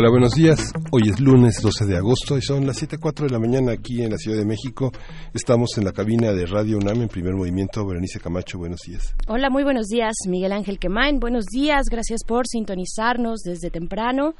[0.00, 0.72] Hola, buenos días.
[0.92, 4.12] Hoy es lunes 12 de agosto y son las 7.04 de la mañana aquí en
[4.12, 4.92] la Ciudad de México.
[5.34, 7.84] Estamos en la cabina de Radio UNAM en primer movimiento.
[7.84, 9.16] Berenice Camacho, buenos días.
[9.26, 10.14] Hola, muy buenos días.
[10.28, 11.86] Miguel Ángel Quemain, buenos días.
[11.90, 14.36] Gracias por sintonizarnos desde temprano.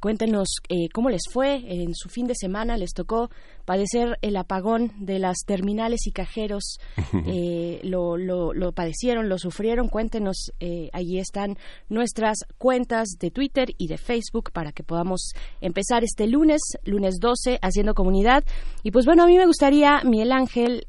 [0.00, 2.78] Cuéntenos eh, cómo les fue en su fin de semana.
[2.78, 3.28] ¿Les tocó
[3.64, 6.78] padecer el apagón de las terminales y cajeros?
[7.24, 9.88] Eh, lo, lo, padecieron, lo sufrieron?
[9.88, 10.50] Cuéntenos.
[10.60, 11.56] Eh, allí están
[11.88, 17.58] nuestras cuentas de Twitter y de Facebook para que podamos empezar este lunes, lunes 12,
[17.62, 18.44] haciendo comunidad.
[18.82, 20.84] Y pues bueno, a mí me gustaría, Miguel Ángel,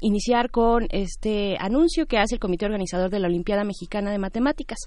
[0.00, 4.78] iniciar con este anuncio que hace el comité organizador de la Olimpiada Mexicana de Matemáticas.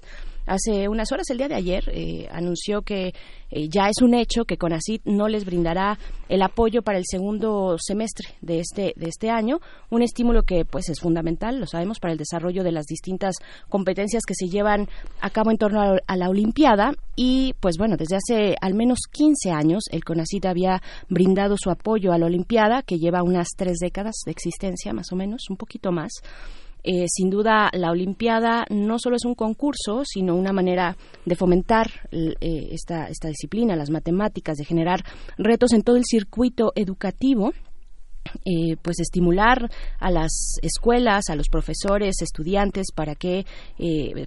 [0.46, 1.84] Hace unas horas, el día de ayer,
[2.32, 3.12] anunció que
[3.50, 7.76] eh, ya es un hecho que CONACIT no les brindará el apoyo para el segundo
[7.78, 12.12] semestre de este de este año, un estímulo que pues es fundamental, lo sabemos, para
[12.12, 13.34] el desarrollo de las distintas
[13.68, 14.88] competencias que se llevan
[15.20, 19.50] a cabo en torno a, la Olimpiada y pues bueno, desde hace al menos 15
[19.50, 24.22] años el CONACIT había brindado su apoyo a la Olimpiada que lleva unas tres décadas
[24.24, 26.10] de existencia más o menos, un poquito más.
[26.90, 31.86] Eh, sin duda, la Olimpiada no solo es un concurso, sino una manera de fomentar
[32.10, 35.04] eh, esta, esta disciplina, las matemáticas, de generar
[35.36, 37.52] retos en todo el circuito educativo.
[38.44, 43.46] Eh, pues estimular a las escuelas, a los profesores, estudiantes para que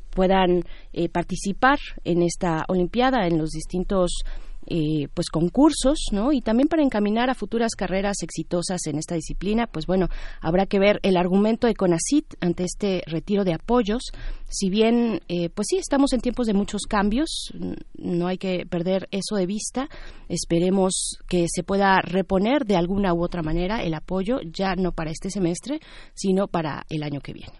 [0.09, 0.63] puedan
[1.11, 4.23] participar en esta Olimpiada en los distintos
[4.67, 6.31] eh, pues concursos, ¿no?
[6.31, 10.07] Y también para encaminar a futuras carreras exitosas en esta disciplina, pues bueno,
[10.39, 14.03] habrá que ver el argumento de CONACIT ante este retiro de apoyos.
[14.49, 17.53] Si bien, eh, pues sí, estamos en tiempos de muchos cambios,
[17.95, 19.89] no hay que perder eso de vista.
[20.29, 25.11] Esperemos que se pueda reponer de alguna u otra manera el apoyo, ya no para
[25.11, 25.79] este semestre,
[26.13, 27.53] sino para el año que viene.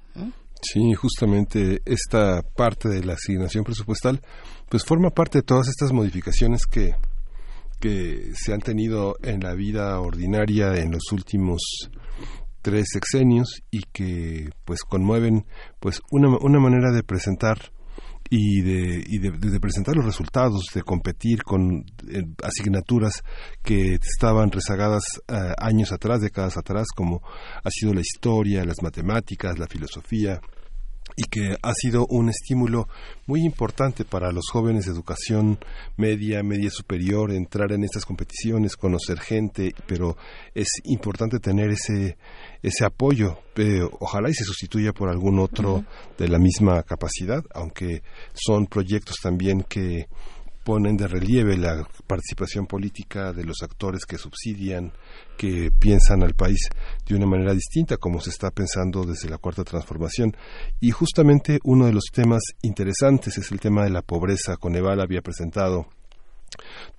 [0.61, 4.21] Sí, justamente esta parte de la asignación presupuestal
[4.71, 6.95] pues forma parte de todas estas modificaciones que,
[7.81, 11.59] que se han tenido en la vida ordinaria en los últimos
[12.61, 15.45] tres sexenios y que pues conmueven
[15.81, 17.73] pues una, una manera de presentar
[18.29, 23.23] y de, y de, presentar los resultados, de competir con eh, asignaturas
[23.61, 27.21] que estaban rezagadas eh, años atrás, décadas atrás, como
[27.61, 30.39] ha sido la historia, las matemáticas, la filosofía,
[31.15, 32.87] y que ha sido un estímulo
[33.27, 35.59] muy importante para los jóvenes de educación
[35.97, 40.17] media, media superior, entrar en estas competiciones, conocer gente, pero
[40.55, 42.17] es importante tener ese,
[42.61, 43.39] ese apoyo.
[43.99, 45.83] ojalá y se sustituya por algún otro
[46.17, 48.01] de la misma capacidad, aunque
[48.33, 50.07] son proyectos también que
[50.63, 54.91] ponen de relieve la participación política de los actores que subsidian,
[55.37, 56.69] que piensan al país
[57.05, 60.35] de una manera distinta, como se está pensando desde la cuarta transformación.
[60.79, 64.57] Y justamente uno de los temas interesantes es el tema de la pobreza.
[64.57, 65.87] Coneval había presentado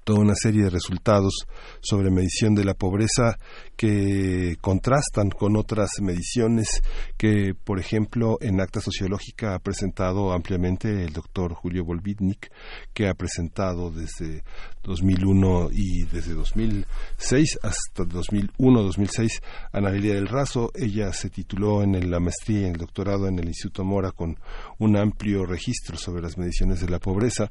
[0.04, 1.46] toda una serie de resultados
[1.80, 3.38] sobre medición de la pobreza
[3.76, 6.82] que contrastan con otras mediciones
[7.16, 12.50] que, por ejemplo, en acta sociológica ha presentado ampliamente el doctor Julio Volvitnik,
[12.92, 14.42] que ha presentado desde
[14.82, 19.40] 2001 y desde 2006 hasta 2001-2006
[19.72, 20.70] Ana Lilia del Razo.
[20.74, 24.36] Ella se tituló en la maestría y en el doctorado en el Instituto Mora con
[24.78, 27.48] un amplio registro sobre las mediciones de la pobreza.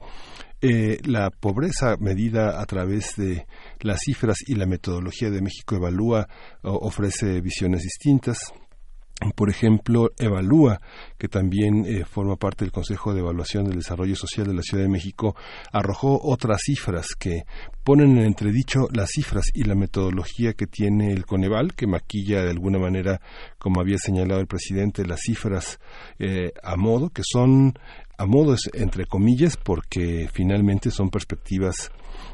[0.62, 3.48] Eh, la pobreza medida a través de
[3.80, 6.28] las cifras y la metodología de México Evalúa
[6.62, 8.54] ofrece visiones distintas.
[9.36, 10.82] Por ejemplo, Evalúa,
[11.20, 14.84] que también eh, forma parte del Consejo de Evaluación del Desarrollo Social de la Ciudad
[14.84, 15.36] de México,
[15.72, 17.44] arrojó otras cifras que
[17.84, 22.50] ponen en entredicho las cifras y la metodología que tiene el Coneval, que maquilla de
[22.50, 23.22] alguna manera,
[23.60, 25.80] como había señalado el presidente, las cifras
[26.18, 27.74] eh, a modo, que son
[28.22, 31.92] a modo entre comillas, porque finalmente son perspectivas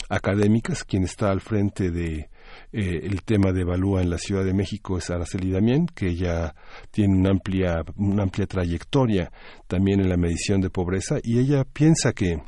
[0.10, 0.84] académicas.
[0.84, 2.30] Quien está al frente de
[2.74, 6.54] eh, el tema de Evalúa en la Ciudad de México es Araceli Damián, que ya
[6.92, 9.32] tiene una amplia, una amplia trayectoria
[9.68, 12.42] también en la medición de pobreza y ella piensa que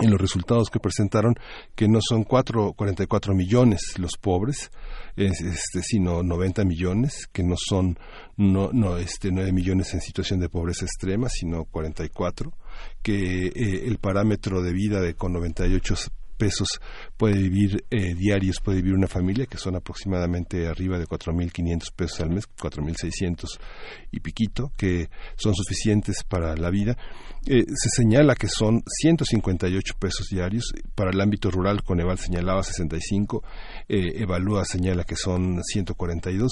[0.00, 1.34] en los resultados que presentaron
[1.74, 4.70] que no son cuatro, 44 millones los pobres,
[5.16, 7.98] este, sino 90 millones, que no son
[8.36, 12.52] no, no, este, 9 millones en situación de pobreza extrema, sino 44
[13.02, 15.94] que eh, el parámetro de vida de con 98
[16.38, 16.80] pesos
[17.22, 22.20] puede vivir eh, diarios, puede vivir una familia, que son aproximadamente arriba de 4.500 pesos
[22.20, 23.60] al mes, 4.600
[24.10, 26.96] y piquito, que son suficientes para la vida.
[27.46, 30.72] Eh, se señala que son 158 pesos diarios.
[30.96, 33.44] Para el ámbito rural, Coneval señalaba 65,
[33.88, 36.50] eh, Evalúa señala que son 142.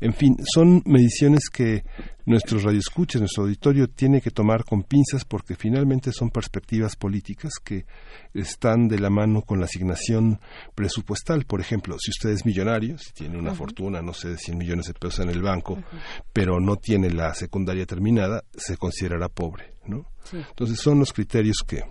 [0.00, 1.82] En fin, son mediciones que
[2.26, 7.86] nuestros radioescuchas, nuestro auditorio tiene que tomar con pinzas porque finalmente son perspectivas políticas que
[8.32, 10.11] están de la mano con la asignación
[10.74, 11.44] presupuestal.
[11.44, 14.86] Por ejemplo, si usted es millonario, si tiene una fortuna, no sé, de 100 millones
[14.86, 15.78] de pesos en el banco,
[16.32, 20.06] pero no tiene la secundaria terminada, se considerará pobre, ¿no?
[20.32, 21.82] Entonces son los criterios que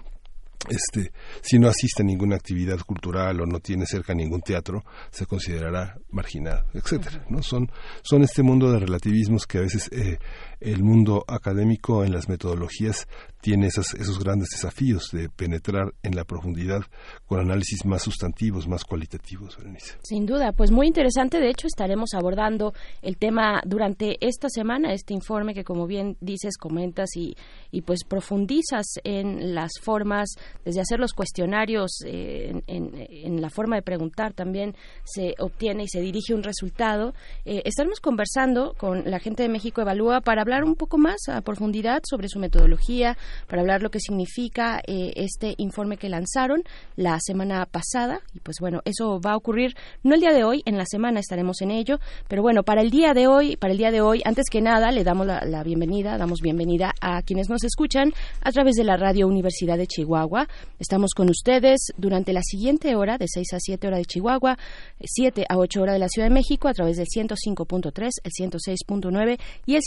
[0.70, 5.26] este, si no asiste a ninguna actividad cultural o no tiene cerca ningún teatro, se
[5.26, 7.26] considerará marginado, etcétera.
[7.30, 7.42] ¿no?
[7.42, 7.72] Son,
[8.04, 10.20] son este mundo de relativismos que a veces eh,
[10.62, 13.08] el mundo académico en las metodologías
[13.42, 16.82] tiene esos, esos grandes desafíos de penetrar en la profundidad
[17.26, 19.58] con análisis más sustantivos, más cualitativos,
[20.04, 21.40] Sin duda, pues muy interesante.
[21.40, 26.58] De hecho, estaremos abordando el tema durante esta semana, este informe que, como bien dices,
[26.58, 27.36] comentas y,
[27.72, 30.30] y pues profundizas en las formas,
[30.64, 36.02] desde hacer los cuestionarios, eh, en, la forma de preguntar también se obtiene y se
[36.02, 37.14] dirige un resultado.
[37.46, 41.42] Eh, estaremos conversando con la gente de México Evalúa para hablar un poco más a
[41.42, 43.18] profundidad sobre su metodología,
[43.48, 46.64] para hablar lo que significa eh, este informe que lanzaron
[46.96, 48.20] la semana pasada.
[48.34, 51.20] Y pues bueno, eso va a ocurrir no el día de hoy, en la semana
[51.20, 54.22] estaremos en ello, pero bueno, para el día de hoy, para el día de hoy,
[54.26, 58.76] antes que nada, le damos la, bienvenida, damos bienvenida a quienes nos escuchan a través
[58.76, 60.48] de la Radio Universidad de Chihuahua.
[60.80, 64.58] Estamos con ustedes durante la siguiente hora, de 6 a 7 horas de Chihuahua,
[65.04, 69.40] 7 a 8 horas de la Ciudad de México, a través del 105.3, el 106.9
[69.66, 69.82] y el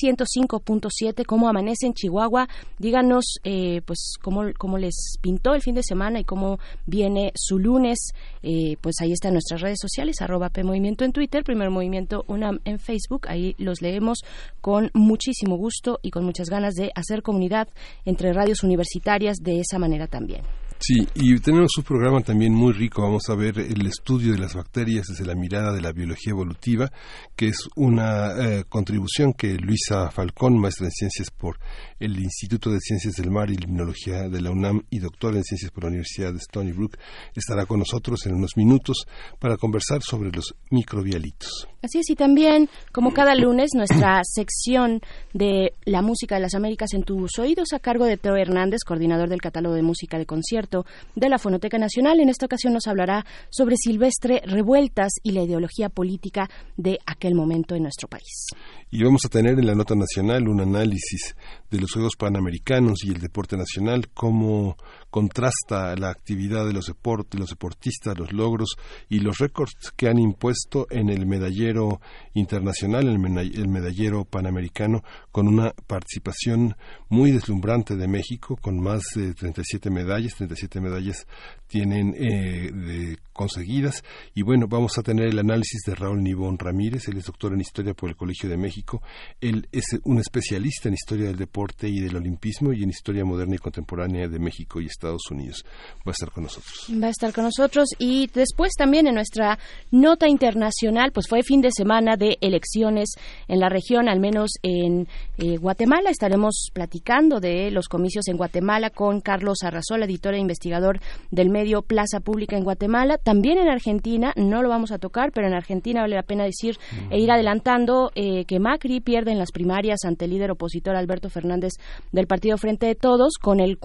[0.54, 1.24] 105.7.
[1.24, 2.48] ¿Cómo amanece en Chihuahua?
[2.78, 7.58] Díganos eh, pues cómo, cómo, les pintó el fin de semana y cómo viene su
[7.58, 8.12] lunes.
[8.42, 12.60] Eh, pues ahí están nuestras redes sociales, arroba P Movimiento en Twitter, Primer Movimiento UNAM
[12.64, 13.26] en Facebook.
[13.28, 14.20] Ahí los leemos
[14.60, 17.68] con muchísimo gusto y con muchas ganas de hacer comunidad
[18.04, 20.42] entre radios universitarias de esa manera también.
[20.86, 23.00] Sí, y tenemos un programa también muy rico.
[23.00, 26.92] Vamos a ver el estudio de las bacterias desde la mirada de la biología evolutiva,
[27.34, 31.58] que es una eh, contribución que Luisa Falcón, maestra en ciencias por
[32.04, 35.70] el Instituto de Ciencias del Mar y Limnología de la UNAM y doctora en ciencias
[35.70, 36.98] por la Universidad de Stony Brook,
[37.34, 39.06] estará con nosotros en unos minutos
[39.38, 41.66] para conversar sobre los microbialitos.
[41.82, 45.00] Así es, y también, como cada lunes, nuestra sección
[45.32, 49.28] de la música de las Américas en tus oídos a cargo de Teo Hernández, coordinador
[49.28, 52.20] del catálogo de música de concierto de la Fonoteca Nacional.
[52.20, 57.74] En esta ocasión nos hablará sobre Silvestre Revueltas y la ideología política de aquel momento
[57.74, 58.46] en nuestro país.
[58.90, 61.34] Y vamos a tener en la nota nacional un análisis
[61.74, 64.76] de los Juegos Panamericanos y el deporte nacional, cómo
[65.14, 68.70] contrasta la actividad de los, deportes, los deportistas, los logros
[69.08, 72.00] y los récords que han impuesto en el medallero
[72.32, 76.75] internacional, el medallero panamericano, con una participación
[77.08, 81.28] muy deslumbrante de México, con más de 37 medallas, 37 medallas
[81.69, 84.02] tienen eh, conseguidas.
[84.34, 87.60] Y bueno, vamos a tener el análisis de Raúl Nibón Ramírez, él es doctor en
[87.60, 89.00] Historia por el Colegio de México,
[89.40, 93.55] él es un especialista en Historia del Deporte y del Olimpismo y en Historia Moderna
[93.55, 95.64] y Contemporánea de México y Estados Unidos.
[96.06, 96.86] Va a estar con nosotros.
[97.02, 99.58] Va a estar con nosotros y después también en nuestra
[99.90, 103.10] nota internacional, pues fue fin de semana de elecciones
[103.48, 105.06] en la región, al menos en
[105.38, 106.10] eh, Guatemala.
[106.10, 111.00] Estaremos platicando de los comicios en Guatemala con Carlos Arrazola, editor e investigador
[111.31, 113.19] del medio Plaza Pública en Guatemala.
[113.19, 116.79] También en Argentina, no lo vamos a tocar, pero en Argentina vale la pena decir
[117.10, 121.29] e ir adelantando eh, que Macri pierde en las primarias ante el líder opositor Alberto
[121.29, 121.72] Fernández
[122.12, 123.79] del Partido Frente de Todos con el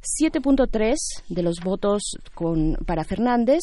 [0.00, 0.96] 47.3
[1.28, 3.60] de los votos con, para Fernández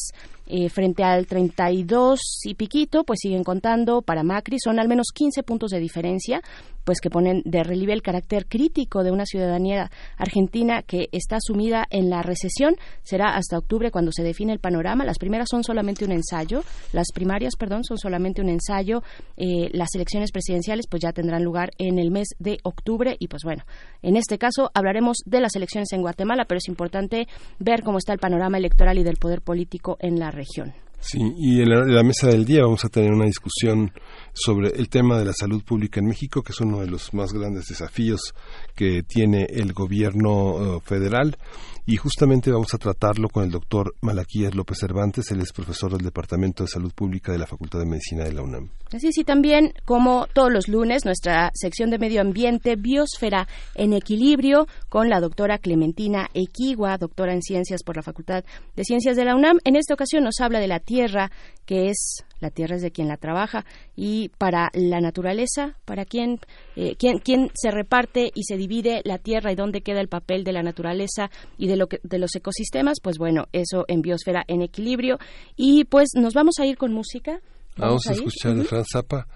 [0.48, 5.42] eh, frente al 32 y piquito, pues siguen contando para Macri, son al menos 15
[5.42, 6.40] puntos de diferencia,
[6.88, 11.86] pues que ponen de relieve el carácter crítico de una ciudadanía argentina que está sumida
[11.90, 12.76] en la recesión.
[13.02, 15.04] Será hasta octubre cuando se define el panorama.
[15.04, 16.62] Las primeras son solamente un ensayo,
[16.94, 19.02] las primarias, perdón, son solamente un ensayo.
[19.36, 23.42] Eh, las elecciones presidenciales, pues ya tendrán lugar en el mes de octubre y, pues
[23.44, 23.64] bueno,
[24.00, 27.28] en este caso hablaremos de las elecciones en Guatemala, pero es importante
[27.58, 30.72] ver cómo está el panorama electoral y del poder político en la región.
[31.00, 33.92] Sí, y en la, mesa del día vamos a tener una discusión
[34.38, 37.32] sobre el tema de la salud pública en México, que es uno de los más
[37.32, 38.34] grandes desafíos
[38.74, 41.36] que tiene el gobierno eh, federal
[41.88, 46.04] y justamente vamos a tratarlo con el doctor Malaquías López Cervantes, él es profesor del
[46.04, 48.68] Departamento de Salud Pública de la Facultad de Medicina de la UNAM.
[48.92, 54.66] Así sí, también como todos los lunes, nuestra sección de medio ambiente, biosfera en equilibrio,
[54.90, 58.44] con la doctora Clementina Equigua, doctora en ciencias por la Facultad
[58.76, 59.58] de Ciencias de la UNAM.
[59.64, 61.30] En esta ocasión nos habla de la tierra,
[61.64, 63.64] que es la tierra es de quien la trabaja
[63.96, 66.40] y para la naturaleza, para quién,
[66.76, 70.44] eh, quién, quién se reparte y se divide la tierra y dónde queda el papel
[70.44, 74.44] de la naturaleza y de, lo que, de los ecosistemas, pues bueno, eso en biosfera
[74.46, 75.18] en equilibrio.
[75.56, 77.40] Y pues nos vamos a ir con música.
[77.76, 79.26] Vamos, a, escuchar a Fran Zappa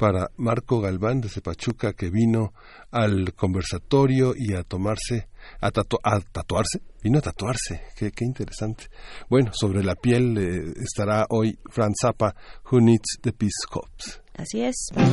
[0.00, 2.54] para Marco Galván de Pachuca que vino
[2.90, 5.28] al conversatorio y a tomarse,
[5.60, 8.84] a, tatuarse, vino a tatuarse, qué, qué interesante.
[9.28, 12.34] Bueno, sobre la piel eh, estará hoy Fran Zappa,
[12.70, 14.22] Who Needs the Peace Corps.
[14.34, 15.10] Así es, vamos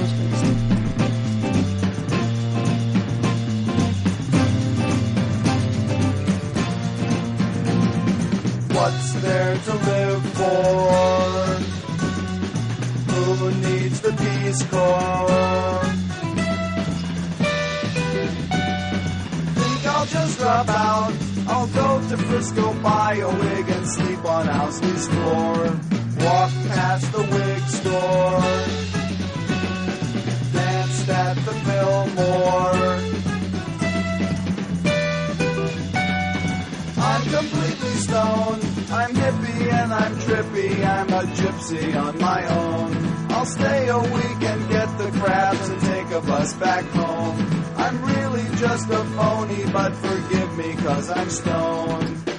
[8.74, 11.38] What's there to live for?
[13.36, 16.07] who needs the Peace Corps?
[20.10, 21.14] Just drop out.
[21.48, 25.80] I'll go to Frisco, buy a wig, and sleep on Owsley's floor.
[26.26, 27.24] Walk past the
[40.58, 41.08] I'm.
[41.08, 42.92] A gypsy on my own.
[43.32, 47.38] I'll stay a week and get the crabs and take a bus back home.
[47.78, 52.30] I'm really just a phony, but forgive me cause I'm stoned.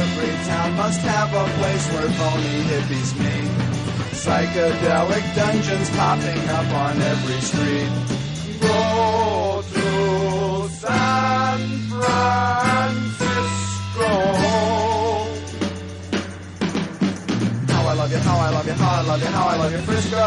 [0.00, 3.50] Every town must have a place where phony hippies meet.
[4.20, 8.19] Psychedelic dungeons popping up on every street.
[19.00, 20.18] I love you, how I love you, how I love you, Frisco.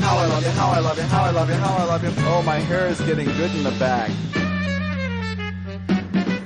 [0.00, 2.02] How I love you, how I love you, how I love you, how I love
[2.02, 2.10] you.
[2.24, 4.10] Oh, my hair is getting good in the back.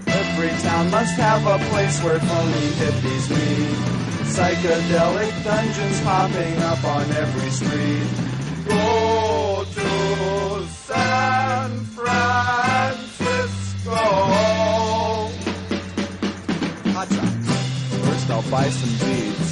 [0.09, 3.78] Every town must have a place where phony hippies meet.
[4.26, 8.09] Psychedelic dungeons popping up on every street.
[8.66, 12.90] Go to San Francisco.
[16.90, 17.09] Hot
[18.02, 19.50] First, I'll buy some beads,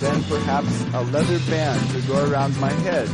[0.00, 3.06] then perhaps a leather band to go around my head,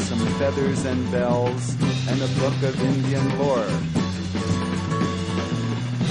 [0.00, 1.74] some feathers and bells,
[2.08, 3.66] and a book of Indian lore.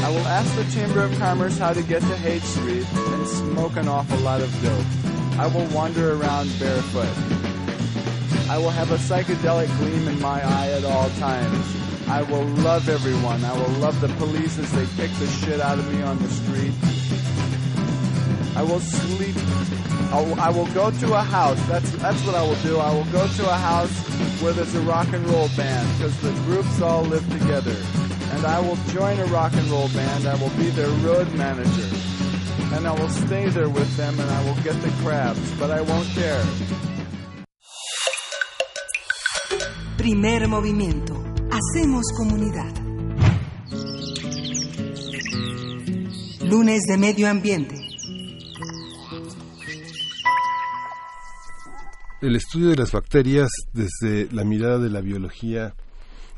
[0.04, 3.78] I will ask the Chamber of Commerce how to get to Haight Street and smoke
[3.78, 5.40] an awful lot of dope.
[5.40, 7.08] I will wander around barefoot.
[8.50, 11.76] I will have a psychedelic gleam in my eye at all times.
[12.08, 13.46] I will love everyone.
[13.46, 16.30] I will love the police as they kick the shit out of me on the
[16.30, 16.74] street.
[18.56, 19.36] I will sleep.
[20.12, 21.60] I'll, I will go to a house.
[21.68, 22.78] That's that's what I will do.
[22.78, 23.94] I will go to a house
[24.42, 27.76] where there's a rock and roll band because the groups all live together.
[28.34, 30.28] And I will join a rock and roll band.
[30.28, 31.90] I will be their road manager.
[32.76, 35.82] And I will stay there with them and I will get the crabs, but I
[35.82, 36.44] won't care.
[39.98, 41.16] Primer movimiento.
[41.50, 42.74] Hacemos comunidad.
[46.42, 47.83] Lunes de Medio Ambiente.
[52.24, 55.76] El estudio de las bacterias desde la mirada de la biología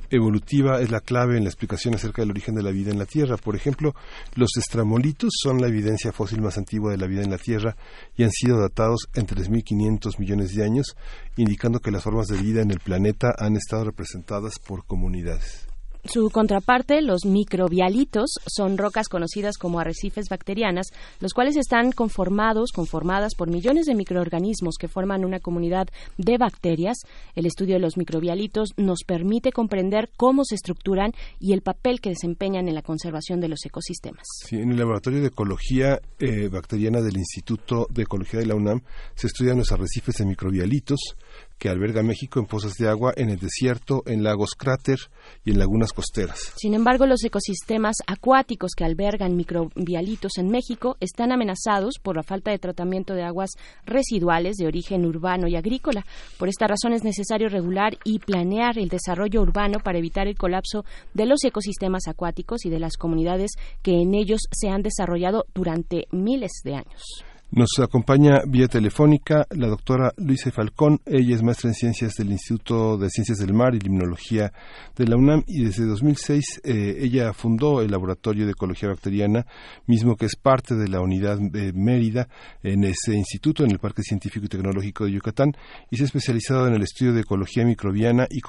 [0.10, 3.06] evolutiva es la clave en la explicación acerca del origen de la vida en la
[3.06, 3.38] Tierra.
[3.38, 3.94] Por ejemplo,
[4.34, 7.78] los estramolitos son la evidencia fósil más antigua de la vida en la Tierra
[8.18, 10.96] y han sido datados en 3.500 millones de años,
[11.38, 15.65] indicando que las formas de vida en el planeta han estado representadas por comunidades.
[16.08, 23.34] Su contraparte, los microbialitos, son rocas conocidas como arrecifes bacterianas, los cuales están conformados, conformadas
[23.36, 27.00] por millones de microorganismos que forman una comunidad de bacterias.
[27.34, 32.12] El estudio de los microbialitos nos permite comprender cómo se estructuran y el papel que
[32.12, 34.26] desempeñan en la conservación de los ecosistemas.
[34.52, 38.82] en el laboratorio de ecología eh, bacteriana del Instituto de Ecología de la UNAM
[39.16, 41.00] se estudian los arrecifes de microbialitos
[41.58, 45.00] que alberga México en pozas de agua, en el desierto, en lagos cráter
[45.44, 46.54] y en lagunas costeras.
[46.58, 52.52] Sin embargo, los ecosistemas acuáticos que albergan microbialitos en México están amenazados por la falta
[52.52, 53.52] de tratamiento de aguas
[53.86, 56.06] residuales de origen urbano y agrícola.
[56.38, 60.86] Por esta razón es necesario regular y planear el desarrollo urbano para evitar el colapso
[61.14, 66.08] de los ecosistemas acuáticos y de las comunidades que en ellos se han desarrollado durante
[66.12, 67.26] miles de años.
[67.56, 71.00] Nos acompaña vía telefónica la doctora Luisa Falcón.
[71.06, 74.52] Ella es maestra en ciencias del Instituto de Ciencias del Mar y Limnología
[74.94, 79.46] de la UNAM y desde 2006 eh, ella fundó el Laboratorio de Ecología Bacteriana,
[79.88, 82.28] mismo que es parte de la unidad de Mérida
[82.62, 85.54] en ese instituto, en el Parque Científico y Tecnológico de Yucatán,
[85.90, 88.42] y se ha especializado en el estudio de ecología microbiana y,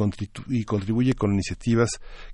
[0.49, 1.91] y contribuye con iniciativas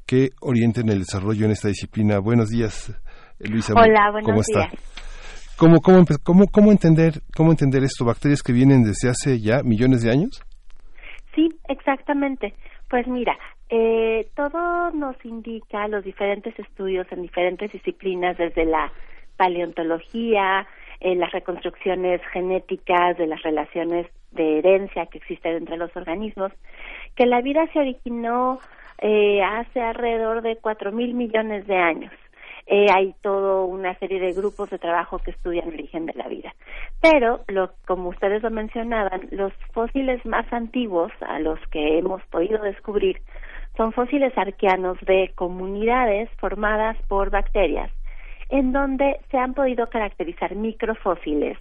[0.06, 2.18] que orienten el desarrollo en esta disciplina.
[2.18, 2.94] Buenos días,
[3.40, 3.74] Luisa.
[3.74, 4.72] Hola, buenos ¿Cómo días.
[4.72, 5.11] Está?
[5.58, 8.04] ¿Cómo, cómo, cómo, cómo, entender, ¿Cómo entender esto?
[8.04, 10.42] ¿Bacterias que vienen desde hace ya millones de años?
[11.34, 12.54] Sí, exactamente.
[12.88, 18.92] Pues mira, eh, todo nos indica los diferentes estudios en diferentes disciplinas, desde la
[19.36, 20.66] paleontología,
[21.00, 26.52] las reconstrucciones genéticas de las relaciones de herencia que existen entre los organismos,
[27.16, 28.60] que la vida se originó
[28.98, 32.12] eh, hace alrededor de cuatro mil millones de años.
[32.72, 36.54] Hay toda una serie de grupos de trabajo que estudian el origen de la vida.
[37.02, 42.62] Pero, lo, como ustedes lo mencionaban, los fósiles más antiguos a los que hemos podido
[42.62, 43.20] descubrir
[43.76, 47.90] son fósiles arqueanos de comunidades formadas por bacterias,
[48.48, 51.58] en donde se han podido caracterizar microfósiles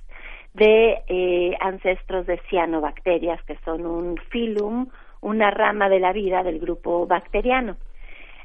[0.53, 4.87] de eh, ancestros de cianobacterias, que son un filum,
[5.19, 7.75] una rama de la vida del grupo bacteriano.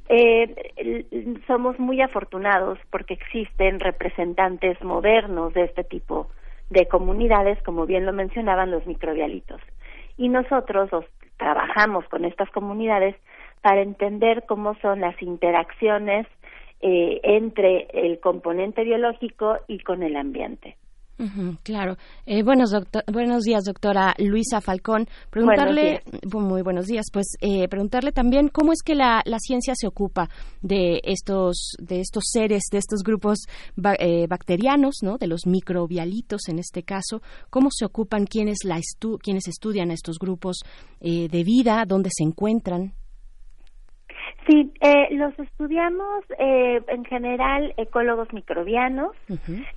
[0.09, 1.05] Eh,
[1.47, 6.29] somos muy afortunados porque existen representantes modernos de este tipo
[6.71, 9.61] de comunidades, como bien lo mencionaban los microbialitos.
[10.17, 10.91] Y nosotros
[11.37, 13.17] trabajamos con estas comunidades
[13.63, 16.27] para entender cómo son las interacciones
[16.81, 20.77] eh, entre el componente biológico y con el ambiente
[21.63, 21.97] claro.
[22.27, 22.71] Eh, buenos,
[23.11, 25.09] buenos días, doctora Luisa Falcón.
[25.31, 29.87] Preguntarle, muy buenos días, pues eh, preguntarle también cómo es que la, la, ciencia se
[29.87, 30.29] ocupa
[30.61, 33.39] de estos, de estos seres, de estos grupos
[33.99, 35.19] eh, bacterianos, ¿no?
[35.19, 37.23] De los microbialitos en este caso.
[37.51, 38.27] ¿Cómo se ocupan?
[38.27, 40.59] ¿Quiénes, la estu quienes estudian estos grupos
[41.01, 41.85] de vida?
[41.87, 42.95] ¿Dónde se encuentran?
[44.47, 49.13] Sí, eh, los estudiamos eh, en general ecólogos microbianos,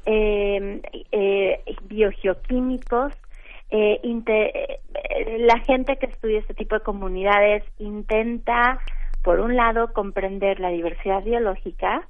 [0.06, 3.14] eh, eh, biogeoquímicos,
[3.72, 4.00] eh,
[5.40, 8.80] la gente que estudia este tipo de comunidades intenta,
[9.24, 12.08] por un lado, comprender la diversidad biológica,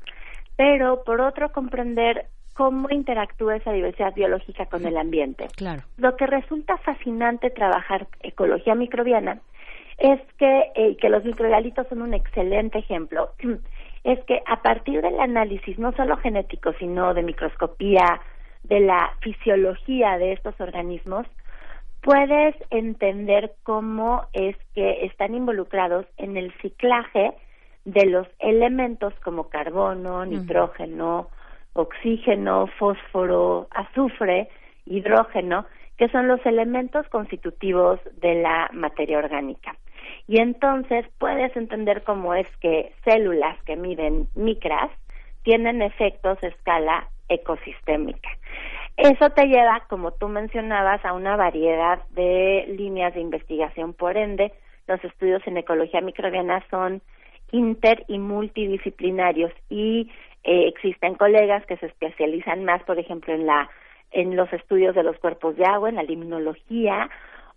[0.57, 5.47] pero por otro, comprender cómo interactúa esa diversidad biológica con el ambiente.
[5.55, 5.83] Claro.
[5.97, 9.39] Lo que resulta fascinante trabajar ecología microbiana
[9.99, 13.31] es que, eh, que los microbialitos son un excelente ejemplo,
[14.03, 18.21] es que a partir del análisis no solo genético, sino de microscopía,
[18.63, 21.25] de la fisiología de estos organismos,
[22.01, 27.33] puedes entender cómo es que están involucrados en el ciclaje
[27.85, 31.29] de los elementos como carbono, nitrógeno,
[31.73, 34.49] oxígeno, fósforo, azufre,
[34.85, 35.65] hidrógeno,
[35.97, 39.75] que son los elementos constitutivos de la materia orgánica.
[40.29, 44.91] Y entonces puedes entender cómo es que células que miden micras
[45.41, 48.29] tienen efectos a escala ecosistémica.
[48.95, 53.93] Eso te lleva, como tú mencionabas, a una variedad de líneas de investigación.
[53.93, 54.53] Por ende,
[54.87, 57.01] los estudios en ecología microbiana son
[57.51, 60.11] inter y multidisciplinarios y
[60.43, 63.67] eh, existen colegas que se especializan más, por ejemplo, en la
[64.11, 67.09] en los estudios de los cuerpos de agua, en la limnología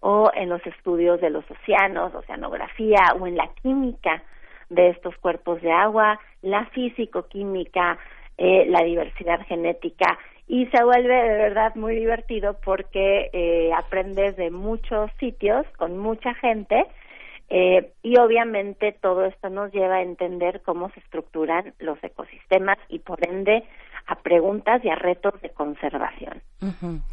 [0.02, 4.22] o en los estudios de los océanos, oceanografía o en la química
[4.68, 7.98] de estos cuerpos de agua, la físico-química,
[8.36, 14.50] eh, la diversidad genética y se vuelve de verdad muy divertido porque eh, aprendes de
[14.50, 16.84] muchos sitios con mucha gente
[17.48, 22.98] eh, y obviamente todo esto nos lleva a entender cómo se estructuran los ecosistemas y
[22.98, 23.62] por ende
[24.06, 26.42] a preguntas y a retos de conservación.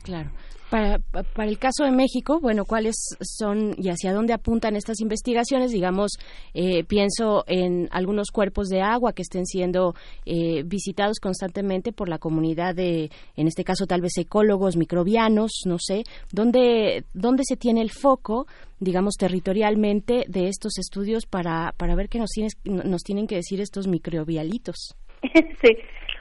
[0.04, 0.30] claro.
[0.70, 5.72] Para, para el caso de México, bueno, ¿cuáles son y hacia dónde apuntan estas investigaciones?
[5.72, 6.20] Digamos,
[6.54, 12.20] eh, pienso en algunos cuerpos de agua que estén siendo eh, visitados constantemente por la
[12.20, 17.82] comunidad de, en este caso, tal vez ecólogos, microbianos, no sé, ¿dónde, dónde se tiene
[17.82, 18.46] el foco,
[18.80, 22.30] digamos, territorialmente de estos estudios para, para ver qué nos,
[22.64, 24.96] nos tienen que decir estos microbialitos?
[25.62, 25.78] sí,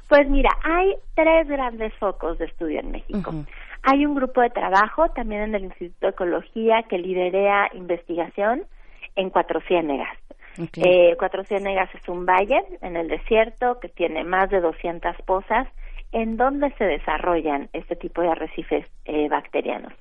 [0.08, 3.30] pues mira, hay tres grandes focos de estudio en México.
[3.82, 8.64] Hay un grupo de trabajo también en el Instituto de Ecología que liderea investigación
[9.16, 10.16] en Cuatro Ciénegas.
[10.76, 15.68] Eh, Cuatro Ciénegas es un valle en el desierto que tiene más de 200 pozas
[16.10, 19.92] en donde se desarrollan este tipo de arrecifes eh, bacterianos.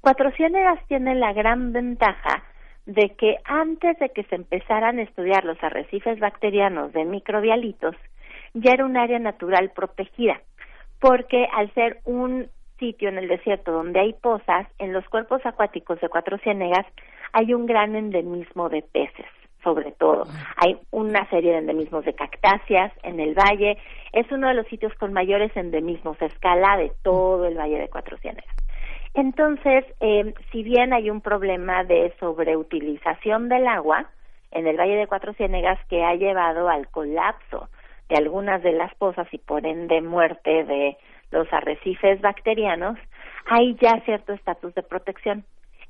[0.00, 2.44] Cuatro Ciénegas tiene la gran ventaja
[2.84, 7.96] de que antes de que se empezaran a estudiar los arrecifes bacterianos de microbialitos,
[8.52, 10.42] ya era un área natural protegida,
[11.00, 16.00] porque al ser un sitio en el desierto donde hay pozas, en los cuerpos acuáticos
[16.00, 16.86] de Cuatro Ciénegas
[17.32, 19.26] hay un gran endemismo de peces,
[19.62, 20.24] sobre todo.
[20.56, 23.76] Hay una serie de endemismos de cactáceas en el valle.
[24.12, 27.88] Es uno de los sitios con mayores endemismos a escala de todo el valle de
[27.88, 28.54] Cuatro Ciénegas.
[29.14, 34.10] Entonces, eh, si bien hay un problema de sobreutilización del agua
[34.50, 37.68] en el Valle de Cuatro Ciénegas que ha llevado al colapso
[38.08, 40.96] de algunas de las pozas y por ende muerte de
[41.34, 42.96] los arrecifes bacterianos,
[43.46, 45.44] hay ya cierto estatus de protección.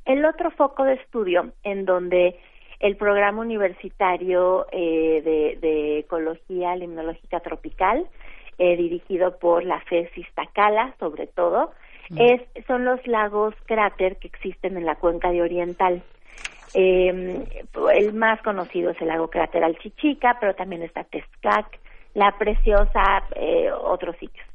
[0.05, 2.39] El otro foco de estudio en donde
[2.81, 8.07] el programa universitario eh, de, ecología limnológica tropical,
[8.59, 11.73] eh, dirigido por la FES Iztacala, sobre todo,
[12.11, 12.21] mm.
[12.21, 16.03] es, son los lagos cráter que existen en la cuenca de Oriental.
[16.75, 17.45] Eh,
[17.95, 21.79] el más conocido es el lago cráter Alchichica, pero también está Tezcac,
[22.15, 24.47] La Preciosa, eh, otros sitios.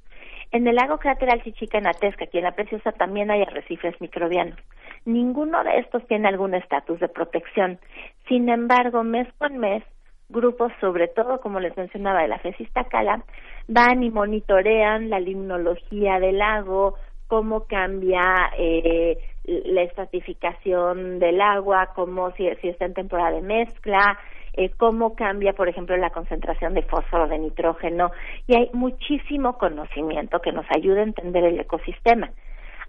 [0.51, 4.57] En el lago cráter Alchichica en Atesca, aquí en La Preciosa, también hay arrecifes microbianos.
[5.05, 7.79] Ninguno de estos tiene algún estatus de protección.
[8.27, 9.83] Sin embargo, mes con mes,
[10.27, 12.41] grupos, sobre todo, como les mencionaba, de la
[12.89, 13.23] Cala,
[13.67, 16.95] van y monitorean la limnología del lago,
[17.27, 24.17] cómo cambia eh, la estratificación del agua, cómo si, si está en temporada de mezcla,
[24.53, 28.11] eh, cómo cambia, por ejemplo, la concentración de fósforo, de nitrógeno,
[28.47, 32.31] y hay muchísimo conocimiento que nos ayuda a entender el ecosistema.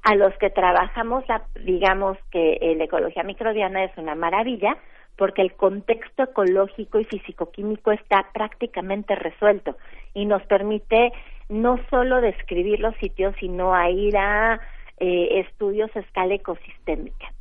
[0.02, 1.24] A los que trabajamos,
[1.64, 4.76] digamos que la ecología microbiana es una maravilla,
[5.20, 9.76] porque el contexto ecológico y físico-químico está prácticamente resuelto
[10.14, 11.12] y nos permite
[11.50, 14.58] no solo describir los sitios, sino a ir a
[14.98, 17.32] eh, estudios a escala ecosistémica.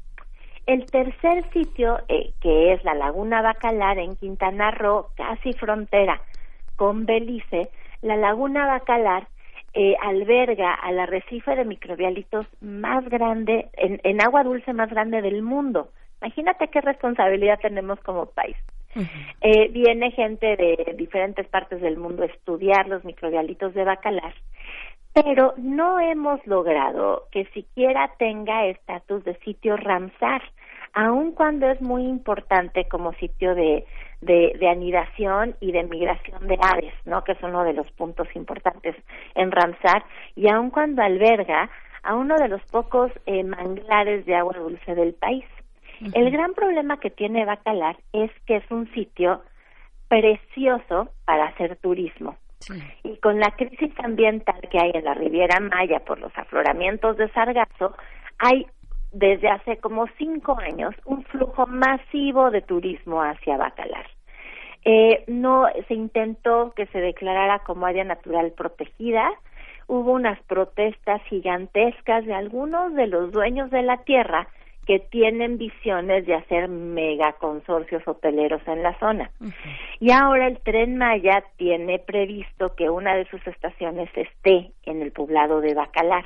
[0.70, 6.22] El tercer sitio, eh, que es la Laguna Bacalar en Quintana Roo, casi frontera
[6.76, 7.72] con Belice,
[8.04, 9.28] la Laguna Bacalar
[9.74, 15.90] eh, alberga al arrecife de microbialitos más grande, en, agua dulce más grande del mundo.
[16.22, 18.56] Imagínate qué responsabilidad tenemos como país.
[19.42, 24.36] Eh, viene gente de diferentes partes del mundo a estudiar los microbialitos de Bacalar,
[25.14, 30.44] pero no hemos logrado que siquiera tenga estatus de sitio Ramsar,
[30.94, 33.86] aun cuando es muy importante como sitio de,
[34.22, 37.24] de, anidación y de migración de aves, ¿no?
[37.24, 38.96] que es uno de los puntos importantes
[39.36, 40.04] en Ramsar,
[40.36, 41.70] y aun cuando alberga
[42.04, 45.46] a uno de los pocos eh, manglares de agua dulce del país.
[46.14, 49.42] El gran problema que tiene Bacalar es que es un sitio
[50.08, 52.38] precioso para hacer turismo.
[53.04, 57.30] Y con la crisis ambiental que hay en la Riviera Maya por los afloramientos de
[57.32, 57.96] sargazo,
[58.38, 58.68] hay
[59.12, 64.06] desde hace como cinco años un flujo masivo de turismo hacia Bacalar.
[64.86, 69.30] Eh, no se intentó que se declarara como área natural protegida.
[69.88, 74.48] Hubo unas protestas gigantescas de algunos de los dueños de la tierra
[74.86, 79.30] que tienen visiones de hacer mega consorcios hoteleros en la zona.
[80.00, 85.12] Y ahora el tren Maya tiene previsto que una de sus estaciones esté en el
[85.12, 86.26] poblado de Bacalar.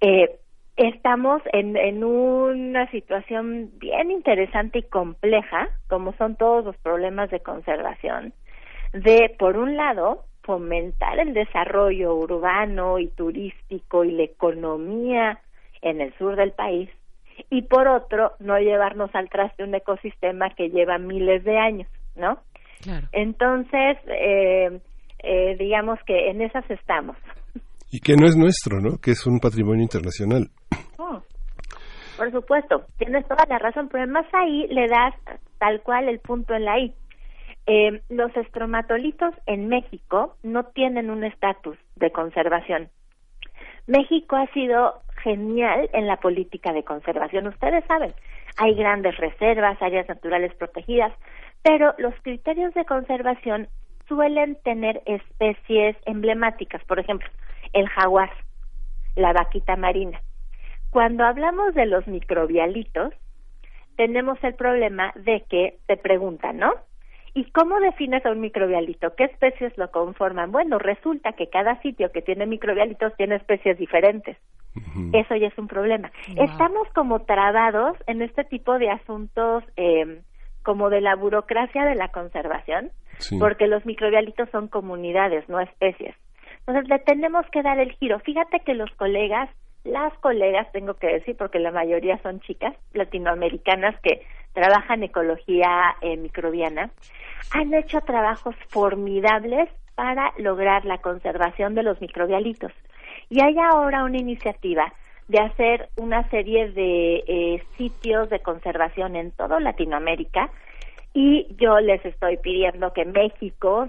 [0.00, 0.36] Eh,
[0.78, 7.40] estamos en, en una situación bien interesante y compleja, como son todos los problemas de
[7.40, 8.32] conservación,
[8.92, 15.40] de, por un lado, fomentar el desarrollo urbano y turístico y la economía
[15.82, 16.88] en el sur del país,
[17.50, 22.38] y por otro, no llevarnos al traste un ecosistema que lleva miles de años, ¿no?
[23.12, 24.80] Entonces, eh,
[25.20, 27.16] eh, digamos que en esas estamos.
[27.90, 28.98] Y que no es nuestro, ¿no?
[28.98, 30.50] Que es un patrimonio internacional.
[30.98, 31.22] Oh,
[32.16, 35.14] por supuesto, tienes toda la razón, pero además ahí le das
[35.58, 36.94] tal cual el punto en la I.
[37.66, 42.88] Eh, los estromatolitos en México no tienen un estatus de conservación.
[43.86, 47.46] México ha sido genial en la política de conservación.
[47.46, 48.12] Ustedes saben,
[48.56, 51.12] hay grandes reservas, áreas naturales protegidas,
[51.62, 53.68] pero los criterios de conservación
[54.08, 57.28] suelen tener especies emblemáticas, por ejemplo,
[57.72, 58.30] el jaguar,
[59.16, 60.20] la vaquita marina.
[60.90, 63.12] Cuando hablamos de los microbialitos,
[63.96, 66.72] tenemos el problema de que te preguntan, ¿no?
[67.34, 69.14] ¿Y cómo defines a un microbialito?
[69.14, 70.50] ¿Qué especies lo conforman?
[70.50, 74.36] Bueno, resulta que cada sitio que tiene microbialitos tiene especies diferentes.
[75.12, 76.10] Eso ya es un problema.
[76.36, 80.22] Estamos como trabados en este tipo de asuntos eh,
[80.62, 82.90] como de la burocracia de la conservación,
[83.38, 86.14] porque los microbialitos son comunidades, no especies.
[86.68, 88.20] Entonces le tenemos que dar el giro.
[88.20, 89.48] Fíjate que los colegas,
[89.84, 96.18] las colegas, tengo que decir, porque la mayoría son chicas latinoamericanas que trabajan ecología eh,
[96.18, 96.90] microbiana,
[97.52, 102.72] han hecho trabajos formidables para lograr la conservación de los microbialitos.
[103.30, 104.92] Y hay ahora una iniciativa
[105.26, 110.50] de hacer una serie de eh, sitios de conservación en toda Latinoamérica
[111.20, 113.88] y yo les estoy pidiendo que México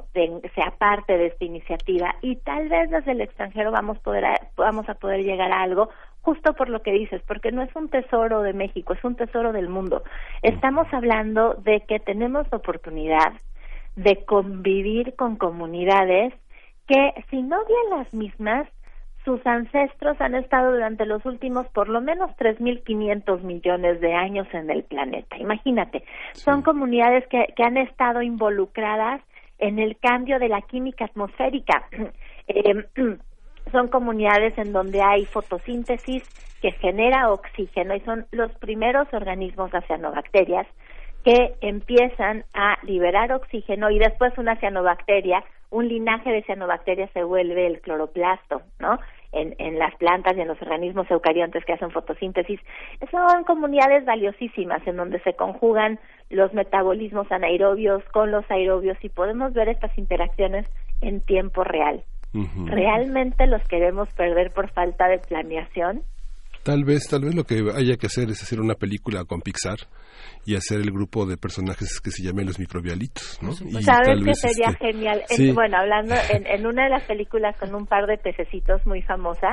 [0.56, 4.26] sea parte de esta iniciativa y tal vez desde el extranjero vamos poder
[4.58, 5.90] vamos a poder llegar a algo
[6.22, 9.54] justo por lo que dices porque no es un tesoro de México es un tesoro
[9.54, 10.02] del mundo.
[10.42, 13.34] Estamos hablando de que tenemos la oportunidad
[13.96, 16.34] de convivir con comunidades
[16.88, 18.68] que si no bien las mismas
[19.30, 24.72] sus ancestros han estado durante los últimos por lo menos 3.500 millones de años en
[24.72, 25.38] el planeta.
[25.38, 29.22] Imagínate, son comunidades que, que han estado involucradas
[29.60, 31.88] en el cambio de la química atmosférica.
[32.48, 32.86] Eh,
[33.72, 36.24] son comunidades en donde hay fotosíntesis
[36.60, 40.66] que genera oxígeno y son los primeros organismos, las cianobacterias,
[41.24, 47.68] que empiezan a liberar oxígeno y después una cianobacteria un linaje de cianobacterias se vuelve
[47.68, 49.00] el cloroplasto, ¿no?
[49.32, 52.60] En, en las plantas y en los organismos eucariontes que hacen fotosíntesis.
[53.12, 56.00] Son comunidades valiosísimas en donde se conjugan
[56.32, 60.66] los metabolismos anaerobios con los aerobios y podemos ver estas interacciones
[61.02, 62.04] en tiempo real.
[62.66, 66.04] ¿Realmente los queremos perder por falta de planeación?
[66.64, 69.78] Tal vez, tal vez lo que haya que hacer es hacer una película con Pixar
[70.46, 73.54] y hacer el grupo de personajes que se llamen los microbialitos, ¿no?
[73.54, 75.24] ¿Sabes que sería este, genial?
[75.54, 79.52] bueno, hablando en, en una de las películas con un par de pececitos muy famosa,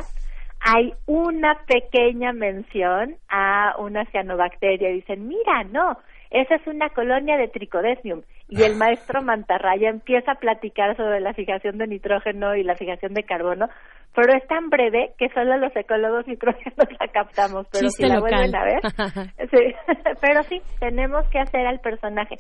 [0.61, 4.88] hay una pequeña mención a una cianobacteria.
[4.90, 5.99] Dicen, mira, no,
[6.31, 8.23] esa es una colonia de tricodesmium.
[8.49, 13.14] Y el maestro Mantarraya empieza a platicar sobre la fijación de nitrógeno y la fijación
[13.14, 13.69] de carbono,
[14.17, 17.67] pero es tan breve que solo los ecólogos micrógenos la captamos.
[17.71, 18.81] Pero si la vuelven a ver.
[19.51, 19.75] sí.
[20.23, 22.37] pero sí, tenemos que hacer al personaje.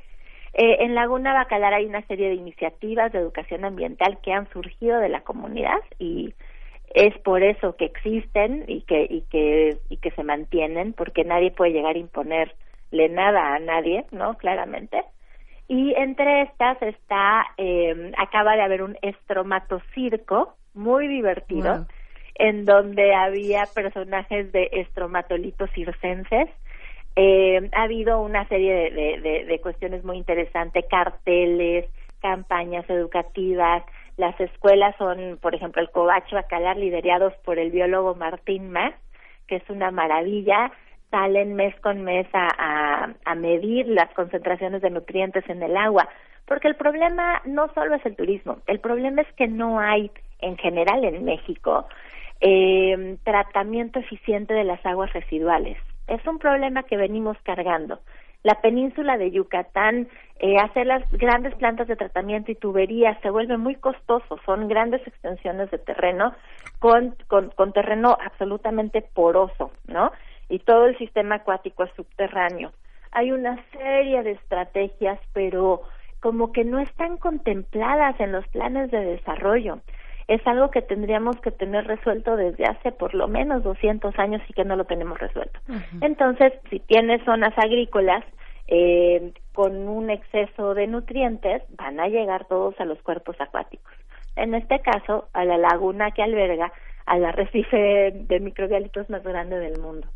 [0.54, 4.98] Eh, en Laguna Bacalar hay una serie de iniciativas de educación ambiental que han surgido
[5.00, 6.32] de la comunidad y
[6.94, 11.50] es por eso que existen y que y que y que se mantienen porque nadie
[11.50, 12.54] puede llegar a imponer
[12.90, 14.38] le nada a nadie, ¿no?
[14.38, 15.04] Claramente.
[15.68, 21.86] Y entre estas está, eh, acaba de haber un estromatocirco muy divertido,
[22.34, 26.48] en donde había personajes de estromatolitos circenses.
[27.16, 31.86] Eh, ha habido una serie de, de, de, cuestiones muy interesantes, carteles,
[32.20, 33.82] campañas educativas.
[34.18, 38.92] Las escuelas son, por ejemplo, el Covacho Bacalar, liderados por el biólogo Martín Más,
[39.46, 40.70] que es una maravilla
[41.10, 46.08] salen mes con mes a, a, medir las concentraciones de nutrientes en el agua,
[46.46, 50.56] porque el problema no solo es el turismo, el problema es que no hay en
[50.58, 51.86] general en México
[52.40, 55.78] eh, tratamiento eficiente de las aguas residuales.
[56.06, 58.00] Es un problema que venimos cargando.
[58.42, 63.56] La península de Yucatán, eh, hacer las grandes plantas de tratamiento y tuberías se vuelve
[63.56, 66.34] muy costoso, son grandes extensiones de terreno
[66.78, 70.12] con, con, con terreno absolutamente poroso, ¿no?
[70.48, 72.72] y todo el sistema acuático es subterráneo.
[73.12, 75.82] Hay una serie de estrategias, pero
[76.20, 79.80] como que no están contempladas en los planes de desarrollo.
[80.28, 84.52] Es algo que tendríamos que tener resuelto desde hace por lo menos 200 años y
[84.52, 85.60] que no lo tenemos resuelto.
[86.00, 88.24] Entonces, si tienes zonas agrícolas
[88.66, 93.92] eh, con un exceso de nutrientes, van a llegar todos a los cuerpos acuáticos.
[94.34, 96.72] En este caso, a la laguna que alberga
[97.06, 100.08] al arrecife de microbialitos más grande del mundo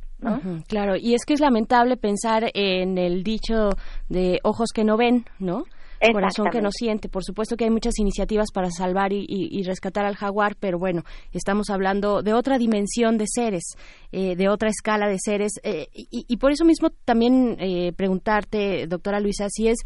[0.68, 3.70] claro, y es que es lamentable pensar en el dicho
[4.08, 5.64] de ojos que no ven, ¿no?
[6.12, 7.08] Corazón que no siente.
[7.08, 11.70] Por supuesto que hay muchas iniciativas para salvar y, rescatar al jaguar, pero bueno, estamos
[11.70, 13.74] hablando de otra dimensión de seres,
[14.12, 15.52] eh, de otra escala de seres.
[15.62, 19.78] Eh, y, por eso mismo también eh, preguntarte, doctora Luisa, si es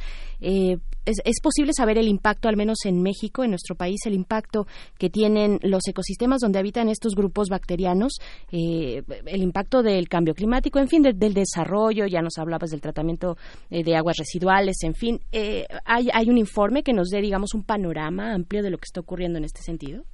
[1.05, 4.67] es, posible saber el impacto, al menos en México, en nuestro país, el impacto
[4.99, 8.19] que tienen los ecosistemas donde habitan estos grupos bacterianos,
[8.53, 13.37] eh, el impacto del cambio climático, en fin, del desarrollo, ya nos hablabas del tratamiento
[13.71, 17.55] eh, de aguas residuales, en fin, eh, ¿hay, ¿hay un informe que nos dé, digamos,
[17.55, 20.05] un panorama amplio de lo que está ocurriendo en este sentido?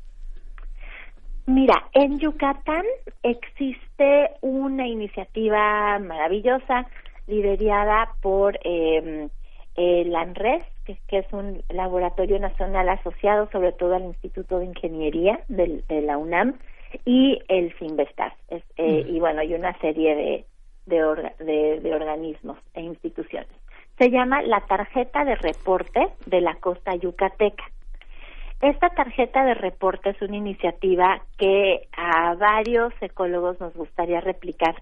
[1.46, 2.84] Mira, en Yucatán
[3.22, 6.86] existe una iniciativa maravillosa
[7.26, 9.28] liderada por eh,
[9.80, 16.02] el ANRES, que, es un laboratorio nacional asociado sobre todo al Instituto de Ingeniería de,
[16.02, 16.58] la UNAM,
[17.06, 18.34] y el FINVESTAS.
[18.50, 19.14] Eh, mm.
[19.14, 20.44] Y bueno, hay una serie de,
[20.84, 23.48] de, de, organismos e instituciones.
[23.98, 27.64] Se llama la tarjeta de reporte de la costa yucateca.
[28.60, 34.74] Esta tarjeta de reporte es una iniciativa que a varios ecólogos nos gustaría replicar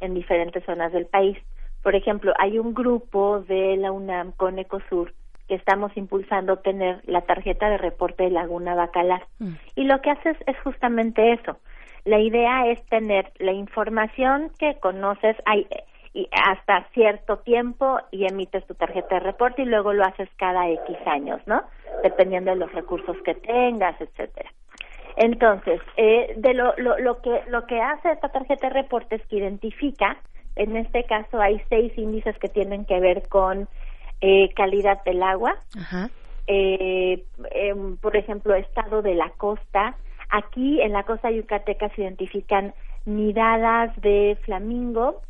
[0.00, 1.36] en diferentes zonas del país.
[1.84, 5.12] Por ejemplo, hay un grupo de la UNAM con Ecosur
[5.46, 9.26] que estamos impulsando tener la tarjeta de reporte de Laguna Bacalar.
[9.38, 9.52] Mm.
[9.76, 11.58] Y lo que hace es, justamente eso.
[12.06, 15.36] La idea es tener la información que conoces
[16.14, 20.66] y hasta cierto tiempo y emites tu tarjeta de reporte y luego lo haces cada
[20.70, 21.64] X años, ¿no?
[22.02, 24.50] Dependiendo de los recursos que tengas, etcétera.
[25.16, 29.26] Entonces, eh, de lo, lo, lo, que, lo que hace esta tarjeta de reporte es
[29.26, 30.16] que identifica,
[30.56, 33.68] en este caso hay seis índices que tienen que ver con
[34.20, 35.56] eh, calidad del agua,
[36.46, 39.96] eh, em, por ejemplo, estado de la costa.
[40.30, 45.22] Aquí en la costa yucateca se identifican nidadas de flamingo,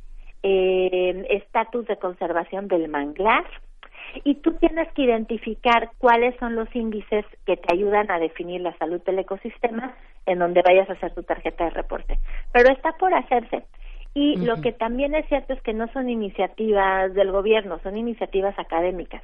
[0.42, 3.44] eh, estatus de conservación del manglar,
[4.22, 8.76] y tú tienes que identificar cuáles son los índices que te ayudan a definir la
[8.78, 9.94] salud del ecosistema
[10.26, 12.18] en donde vayas a hacer tu tarjeta de reporte.
[12.52, 13.64] Pero está por hacerse.
[14.14, 18.56] Y lo que también es cierto es que no son iniciativas del gobierno, son iniciativas
[18.58, 19.22] académicas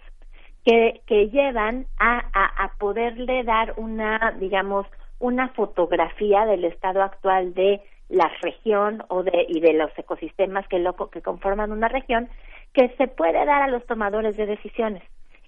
[0.65, 4.87] que, que llevan a, a, a poderle dar una, digamos,
[5.19, 10.81] una fotografía del estado actual de la región o de, y de los ecosistemas que,
[10.81, 12.29] lo, que conforman una región
[12.73, 15.03] que se puede dar a los tomadores de decisiones.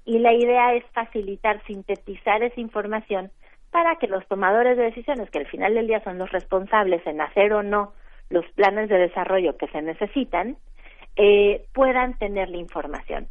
[0.04, 3.30] Y la idea es facilitar, sintetizar esa información
[3.70, 7.20] para que los tomadores de decisiones, que al final del día son los responsables en
[7.20, 7.92] hacer o no
[8.30, 10.56] los planes de desarrollo que se necesitan,
[11.16, 13.28] eh, puedan tener la información.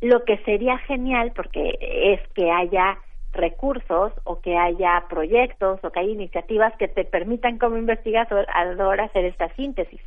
[0.00, 2.98] Lo que sería genial, porque es que haya
[3.32, 8.46] recursos o que haya proyectos o que haya iniciativas que te permitan como investigador
[9.00, 10.00] hacer esta síntesis.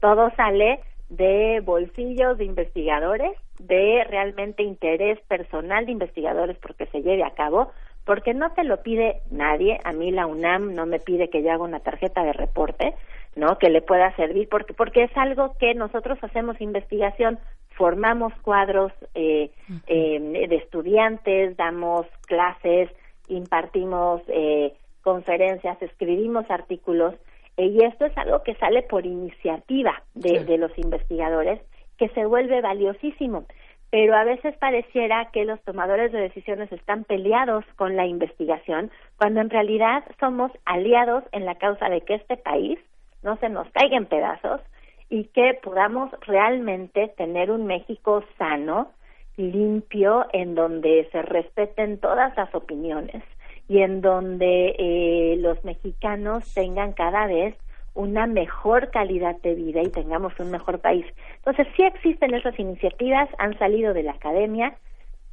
[0.00, 7.24] Todo sale de bolsillos de investigadores, de realmente interés personal de investigadores porque se lleve
[7.24, 7.72] a cabo,
[8.04, 11.52] porque no te lo pide nadie, a mí la UNAM no me pide que yo
[11.52, 12.94] haga una tarjeta de reporte,
[13.36, 13.58] ¿no?
[13.58, 17.38] Que le pueda servir, porque, porque es algo que nosotros hacemos investigación,
[17.76, 19.50] formamos cuadros eh,
[19.86, 22.90] eh, de estudiantes, damos clases,
[23.28, 27.14] impartimos eh, conferencias, escribimos artículos,
[27.56, 31.60] y esto es algo que sale por iniciativa de, los investigadores,
[31.98, 33.44] que se vuelve valiosísimo.
[33.90, 39.40] Pero a veces pareciera que los tomadores de decisiones están peleados con la investigación, cuando
[39.40, 42.78] en realidad somos aliados en la causa de que este país
[43.22, 44.60] no se nos caiga en pedazos
[45.08, 48.92] y que podamos realmente tener un México sano,
[49.36, 53.24] limpio, en donde se respeten todas las opiniones
[53.68, 57.56] y en donde eh, los mexicanos tengan cada vez
[57.94, 61.04] una mejor calidad de vida y tengamos un mejor país.
[61.36, 64.76] Entonces, sí existen esas iniciativas, han salido de la academia,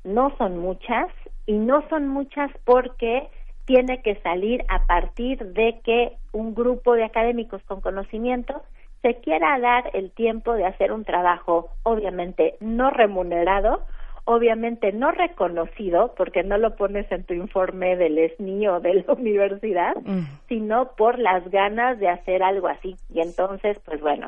[0.04, 1.08] no son muchas
[1.46, 3.30] y no son muchas porque
[3.66, 8.64] tiene que salir a partir de que un grupo de académicos con conocimiento
[9.02, 13.86] se quiera dar el tiempo de hacer un trabajo obviamente no remunerado
[14.28, 19.14] obviamente no reconocido, porque no lo pones en tu informe del SNI o de la
[19.18, 20.26] universidad, mm.
[20.50, 22.98] sino por las ganas de hacer algo así.
[23.14, 24.28] Y entonces, pues bueno,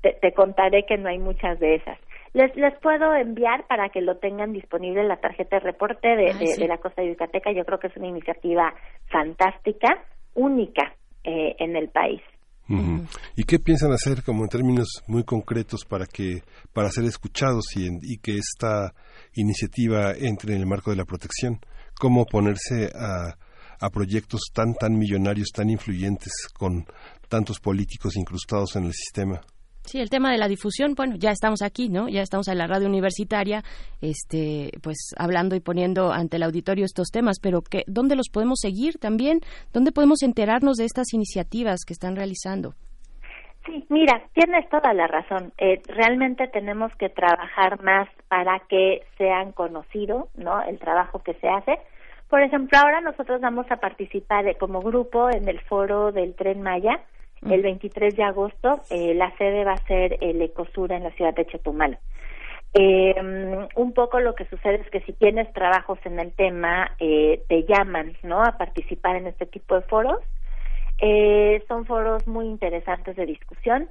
[0.00, 1.98] te, contaré que no hay muchas de esas.
[2.34, 6.34] Les, les puedo enviar para que lo tengan disponible en la tarjeta de reporte de,
[6.56, 7.50] de, la Costa de Yucateca.
[7.52, 8.72] Yo creo que es una iniciativa
[9.10, 12.22] fantástica, única eh, en el país.
[13.36, 17.88] ¿Y qué piensan hacer como en términos muy concretos para que para ser escuchados y,
[18.00, 18.94] y que esta
[19.34, 21.60] iniciativa entre en el marco de la protección?
[21.98, 23.36] ¿Cómo ponerse a,
[23.80, 26.86] a proyectos tan tan millonarios, tan influyentes con
[27.28, 29.40] tantos políticos incrustados en el sistema?
[29.84, 32.08] Sí, el tema de la difusión, bueno, ya estamos aquí, ¿no?
[32.08, 33.64] Ya estamos en la radio universitaria,
[34.00, 38.60] este, pues hablando y poniendo ante el auditorio estos temas, pero ¿qué, ¿dónde los podemos
[38.60, 39.40] seguir también?
[39.72, 42.76] ¿Dónde podemos enterarnos de estas iniciativas que están realizando?
[43.64, 45.52] Sí, mira, tienes toda la razón.
[45.58, 50.62] Eh, realmente tenemos que trabajar más para que sean conocidos, ¿no?
[50.62, 51.78] El trabajo que se hace.
[52.28, 57.00] Por ejemplo, ahora nosotros vamos a participar como grupo en el foro del Tren Maya
[57.50, 61.34] el 23 de agosto eh, la sede va a ser el Ecosura en la ciudad
[61.34, 61.98] de Chetumal.
[62.74, 63.14] Eh,
[63.74, 67.64] un poco lo que sucede es que si tienes trabajos en el tema, eh, te
[67.64, 68.42] llaman, ¿no?
[68.42, 70.20] A participar en este tipo de foros.
[71.04, 73.88] Eh, son foros muy interesantes de discusión.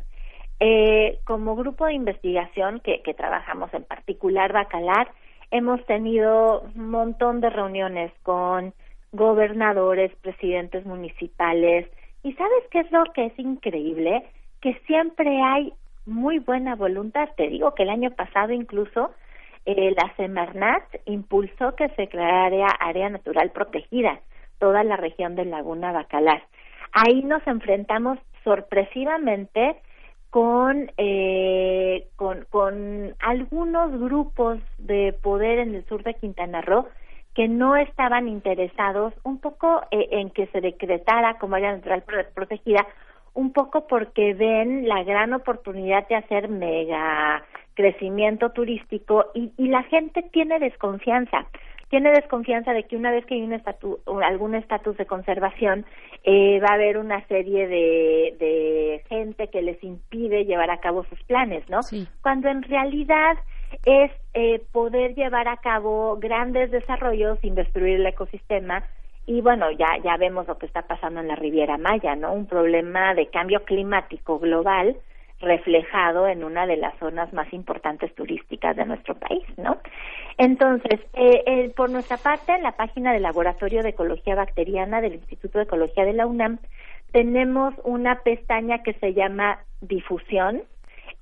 [0.62, 5.12] Eh, como grupo de investigación que, que trabajamos en particular Bacalar,
[5.52, 8.74] hemos tenido un montón de reuniones con
[9.12, 11.86] gobernadores, presidentes municipales,
[12.24, 14.24] y sabes qué es lo que es increíble?
[14.62, 15.74] Que siempre hay
[16.06, 17.28] muy buena voluntad.
[17.36, 19.12] Te digo que el año pasado incluso
[19.66, 24.22] eh, la Semarnat impulsó que se creara área natural protegida,
[24.60, 26.44] toda la región de Laguna Bacalar.
[26.92, 29.76] Ahí nos enfrentamos sorpresivamente
[30.30, 36.88] con, eh, con, con algunos grupos de poder en el sur de Quintana Roo
[37.36, 42.04] que no estaban interesados un poco eh, en que se decretara como área natural
[42.34, 42.86] protegida
[43.34, 49.84] un poco porque ven la gran oportunidad de hacer mega crecimiento turístico y, y la
[49.84, 51.46] gente tiene desconfianza
[51.92, 55.86] tiene desconfianza de que una vez que hay un estatus, algún estatus de conservación,
[56.24, 61.04] eh, va a haber una serie de, de gente que les impide llevar a cabo
[61.04, 61.82] sus planes, ¿no?
[62.22, 63.38] Cuando en realidad
[63.86, 68.84] es eh, poder llevar a cabo grandes desarrollos sin destruir el ecosistema
[69.26, 72.48] y bueno ya ya vemos lo que está pasando en la Riviera Maya no un
[72.48, 74.98] problema de cambio climático global
[75.42, 79.78] reflejado en una de las zonas más importantes turísticas de nuestro país, ¿no?
[80.38, 85.58] Entonces, eh, por nuestra parte, en la página del Laboratorio de Ecología Bacteriana del Instituto
[85.58, 86.60] de Ecología de la UNAM,
[87.12, 90.64] tenemos una pestaña que se llama Difusión,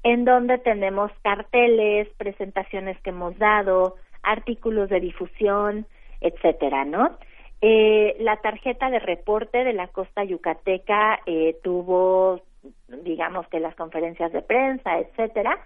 [0.03, 5.85] en donde tenemos carteles, presentaciones que hemos dado, artículos de difusión,
[6.21, 7.17] etcétera, ¿no?
[7.61, 12.41] Eh, la tarjeta de reporte de la costa yucateca eh, tuvo
[13.03, 15.57] digamos que las conferencias de prensa, etcétera,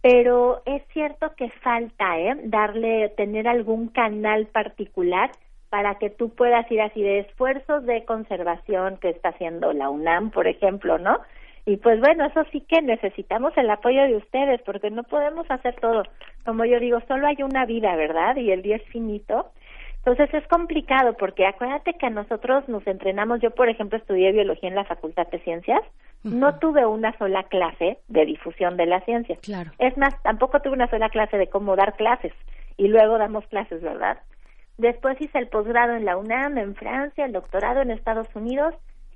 [0.00, 2.36] pero es cierto que falta ¿eh?
[2.44, 5.30] darle tener algún canal particular
[5.70, 10.30] para que tú puedas ir así de esfuerzos de conservación que está haciendo la UNAM,
[10.30, 11.18] por ejemplo, ¿no?
[11.64, 15.76] Y pues bueno, eso sí que necesitamos el apoyo de ustedes porque no podemos hacer
[15.76, 16.02] todo.
[16.44, 18.36] Como yo digo, solo hay una vida, ¿verdad?
[18.36, 19.52] Y el día es finito.
[20.04, 24.74] Entonces es complicado porque acuérdate que nosotros nos entrenamos, yo por ejemplo estudié biología en
[24.74, 25.80] la Facultad de Ciencias,
[26.24, 29.36] no tuve una sola clase de difusión de la ciencia.
[29.42, 29.70] Claro.
[29.78, 32.32] Es más, tampoco tuve una sola clase de cómo dar clases
[32.76, 34.18] y luego damos clases, ¿verdad?
[34.76, 38.74] Después hice el posgrado en la UNAM, en Francia, el doctorado en Estados Unidos,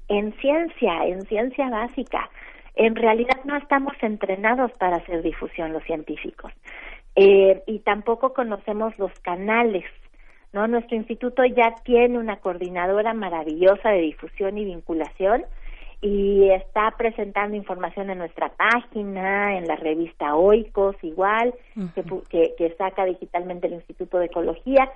[0.09, 2.30] en ciencia, en ciencia básica.
[2.76, 6.53] En realidad no estamos entrenados para hacer difusión los científicos
[7.16, 9.84] eh, y tampoco conocemos los canales
[10.57, 10.66] ¿no?
[10.66, 15.44] Nuestro instituto ya tiene una coordinadora maravillosa de difusión y vinculación
[16.00, 21.54] y está presentando información en nuestra página, en la revista Oikos igual,
[22.30, 24.90] que, que, saca digitalmente el Instituto de Ecología,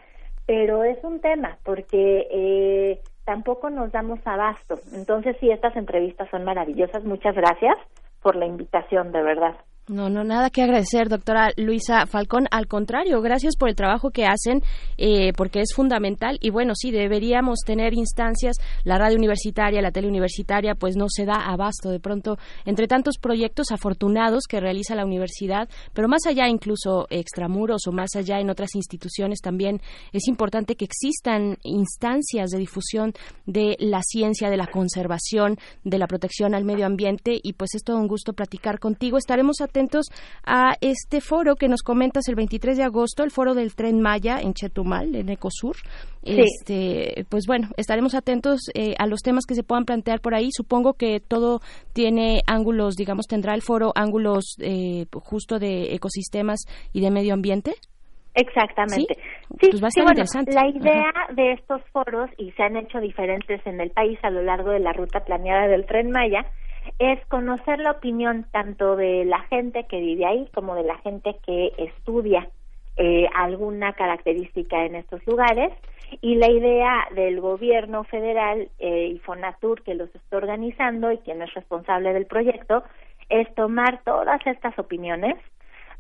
[0.47, 4.81] pero es un tema porque eh, tampoco nos damos abasto.
[4.95, 7.05] Entonces, sí, estas entrevistas son maravillosas.
[7.05, 7.77] Muchas gracias
[8.23, 9.57] por la invitación, de verdad.
[9.89, 12.47] No, no, nada que agradecer, doctora Luisa Falcón.
[12.53, 14.63] Al contrario, gracias por el trabajo que hacen,
[14.99, 16.39] eh, porque es fundamental.
[16.41, 18.59] Y bueno, sí, deberíamos tener instancias.
[18.85, 23.19] La radio universitaria, la tele universitaria, pues no se da abasto de pronto entre tantos
[23.19, 28.51] proyectos afortunados que realiza la universidad, pero más allá, incluso extramuros o más allá en
[28.51, 29.81] otras instituciones también
[30.13, 33.13] es importante que existan instancias de difusión
[33.47, 37.41] de la ciencia, de la conservación, de la protección al medio ambiente.
[37.43, 39.19] Y pues es todo un gusto platicar contigo.
[39.19, 39.80] Estaremos atentos
[40.45, 44.41] a este foro que nos comentas el 23 de agosto, el foro del Tren Maya
[44.41, 45.77] en Chetumal, en Ecosur.
[46.23, 50.51] Este, pues bueno, estaremos atentos eh, a los temas que se puedan plantear por ahí.
[50.53, 51.61] Supongo que todo
[51.93, 56.61] tiene ángulos, digamos, tendrá el foro ángulos eh, justo de ecosistemas
[56.93, 57.75] y de medio ambiente.
[58.35, 59.17] Exactamente.
[59.61, 59.83] Sí, pues
[60.47, 64.43] la idea de estos foros, y se han hecho diferentes en el país a lo
[64.43, 66.45] largo de la ruta planeada del tren Maya,
[66.99, 71.37] es conocer la opinión tanto de la gente que vive ahí como de la gente
[71.47, 72.49] que estudia
[72.97, 75.73] eh, alguna característica en estos lugares
[76.21, 81.41] y la idea del gobierno federal eh, y Fonatur que los está organizando y quien
[81.41, 82.83] es responsable del proyecto
[83.29, 85.37] es tomar todas estas opiniones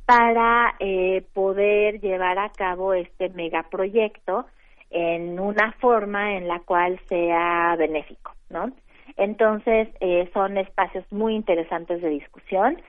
[0.04, 4.46] para eh, poder llevar a cabo este megaproyecto
[4.90, 8.72] en una forma en la cual sea benéfico, ¿no?
[9.16, 12.80] Entonces, eh, son espacios muy interesantes de discusión.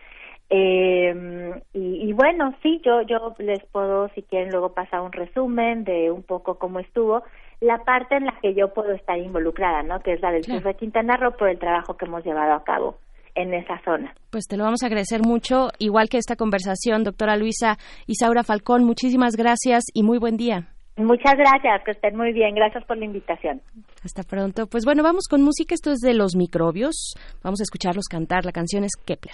[0.53, 6.11] Eh, y, bueno, sí, yo, yo les puedo, si quieren, luego pasar un resumen de
[6.11, 7.23] un poco cómo estuvo.
[7.61, 10.01] La parte en la que yo puedo estar involucrada, ¿no?
[10.01, 12.63] Que es la del sur de Quintana Roo por el trabajo que hemos llevado a
[12.63, 12.97] cabo
[13.35, 14.13] en esa zona.
[14.29, 18.83] Pues te lo vamos a agradecer mucho, igual que esta conversación, doctora Luisa Isaura Falcón.
[18.83, 20.70] Muchísimas gracias y muy buen día.
[20.97, 22.53] Muchas gracias, que estén muy bien.
[22.53, 23.61] Gracias por la invitación.
[24.03, 24.67] Hasta pronto.
[24.67, 25.73] Pues bueno, vamos con música.
[25.73, 27.15] Esto es de los microbios.
[27.43, 28.45] Vamos a escucharlos cantar.
[28.45, 29.33] La canción es Kepler.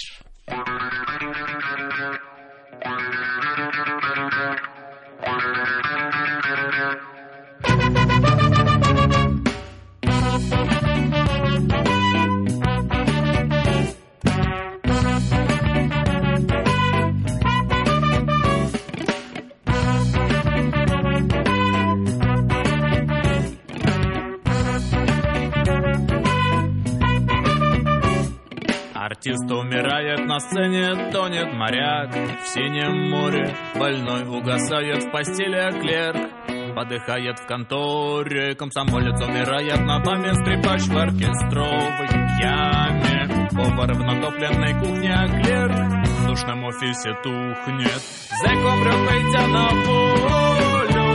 [29.10, 32.14] Артист умирает на сцене, тонет моряк.
[32.43, 36.30] В синем море больной угасает в постели клерк.
[36.76, 42.10] Подыхает в конторе, комсомолец умирает на баме Скрипач в оркестровой
[42.41, 43.47] яме.
[43.51, 45.72] Повар в натопленной кухне клер
[46.03, 48.01] В душном офисе тухнет.
[48.43, 51.08] Зайком пойдя на волю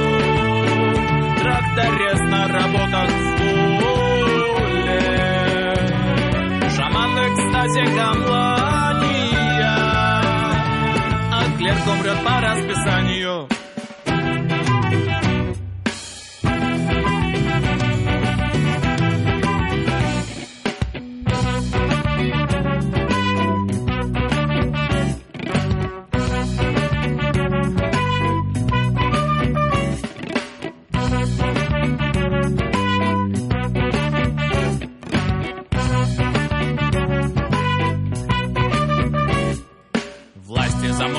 [1.43, 3.72] Тракторист на работах в
[7.62, 9.32] Шаман в экстазе камлания
[11.32, 13.48] А клерк умрет по расписанию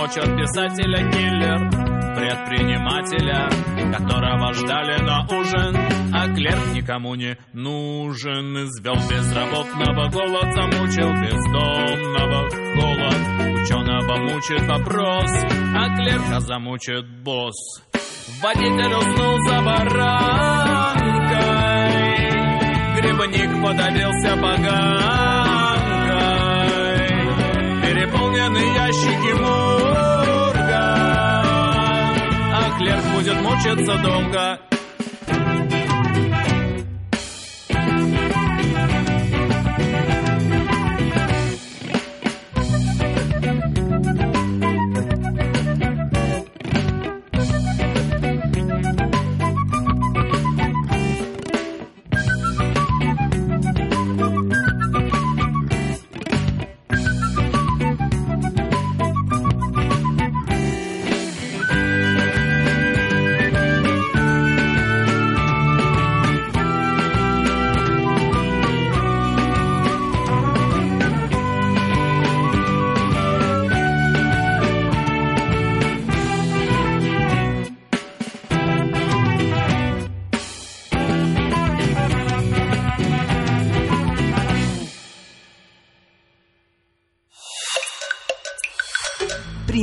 [0.03, 1.69] Замочат писателя-киллер,
[2.15, 3.49] предпринимателя,
[3.97, 5.77] которого ждали на ужин,
[6.13, 8.65] а клерк никому не нужен.
[8.65, 13.17] Извел безработного голод, замучил бездомного голод.
[13.63, 15.31] Ученого мучит вопрос,
[15.75, 17.81] а клерка замучит босс.
[18.41, 21.13] Водитель уснул за баранкой,
[22.97, 24.73] грибник подавился поганкой,
[27.81, 29.72] переполнены ящики морга,
[32.77, 34.72] клерк будет мучиться долго.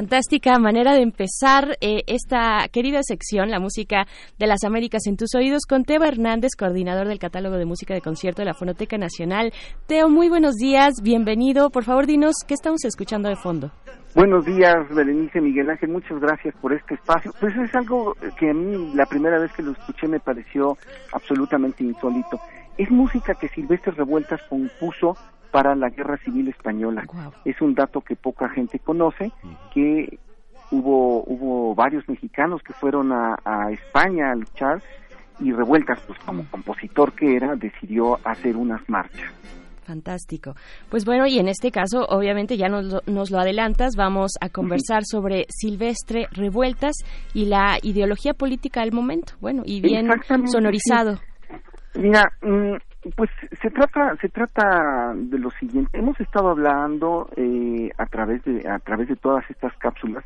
[0.00, 4.06] Fantástica manera de empezar eh, esta querida sección, la música
[4.38, 8.00] de las Américas en tus oídos, con Teo Hernández, coordinador del catálogo de música de
[8.00, 9.52] concierto de la Fonoteca Nacional.
[9.86, 11.68] Teo, muy buenos días, bienvenido.
[11.68, 13.72] Por favor, dinos qué estamos escuchando de fondo.
[14.14, 17.32] Buenos días, Berenice Miguel Ángel, muchas gracias por este espacio.
[17.38, 20.78] Pues es algo que a mí la primera vez que lo escuché me pareció
[21.12, 22.40] absolutamente insólito.
[22.80, 25.14] Es música que Silvestre Revueltas compuso
[25.50, 27.04] para la Guerra Civil Española.
[27.44, 29.30] Es un dato que poca gente conoce,
[29.74, 30.18] que
[30.70, 34.80] hubo hubo varios mexicanos que fueron a, a España a luchar
[35.40, 39.30] y Revueltas, pues como compositor que era, decidió hacer unas marchas.
[39.82, 40.54] Fantástico.
[40.88, 44.48] Pues bueno, y en este caso, obviamente ya nos lo, nos lo adelantas, vamos a
[44.48, 46.94] conversar sobre Silvestre Revueltas
[47.34, 49.34] y la ideología política del momento.
[49.38, 50.08] Bueno, y bien
[50.46, 51.18] sonorizado.
[51.94, 52.76] Mira, mm,
[53.16, 53.30] pues
[53.60, 55.98] se trata se trata de lo siguiente.
[55.98, 60.24] Hemos estado hablando eh, a través de a través de todas estas cápsulas,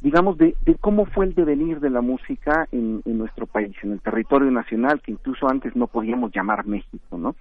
[0.00, 3.92] digamos de, de cómo fue el devenir de la música en, en nuestro país, en
[3.92, 7.34] el territorio nacional que incluso antes no podíamos llamar México, ¿no?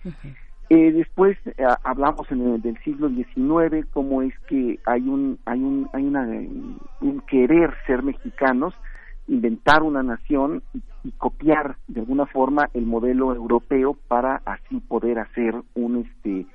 [0.69, 5.59] Eh, después eh, hablamos en el, del siglo XIX cómo es que hay un hay
[5.59, 6.27] un hay una
[7.01, 8.75] un querer ser mexicanos
[9.29, 15.55] inventar una nación y, copiar de alguna forma el modelo europeo para así poder hacer
[15.73, 16.45] un este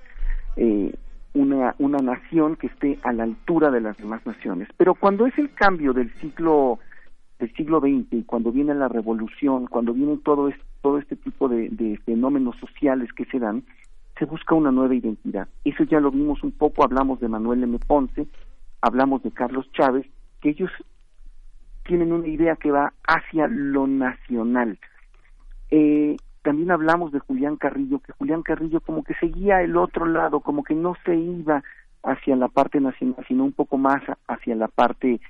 [0.57, 0.95] eh,
[1.33, 4.69] una una nación que esté a la altura de las demás naciones.
[4.77, 6.79] Pero cuando es el cambio del siglo
[7.39, 11.49] del siglo XX y cuando viene la revolución cuando viene todo es, todo este tipo
[11.49, 13.65] de, de fenómenos sociales que se dan
[14.19, 15.49] se busca una nueva identidad.
[15.65, 17.79] Eso ya lo vimos un poco hablamos de Manuel M.
[17.87, 18.27] Ponce
[18.83, 20.07] hablamos de Carlos Chávez
[20.41, 20.71] que ellos
[21.85, 24.79] tienen una idea que va hacia lo nacional.
[25.71, 30.41] Eh, también hablamos de Julián Carrillo, que Julián Carrillo como que seguía el otro lado,
[30.41, 31.63] como que no se iba
[32.03, 35.21] hacia la parte nacional, sino un poco más hacia la parte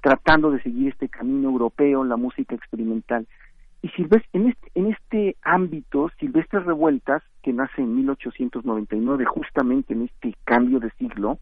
[0.00, 3.26] tratando de seguir este camino europeo, la música experimental.
[3.82, 10.02] Y Silvestre, en este, en este ámbito, Silvestre Revueltas, que nace en 1899, justamente en
[10.02, 11.38] este cambio de siglo,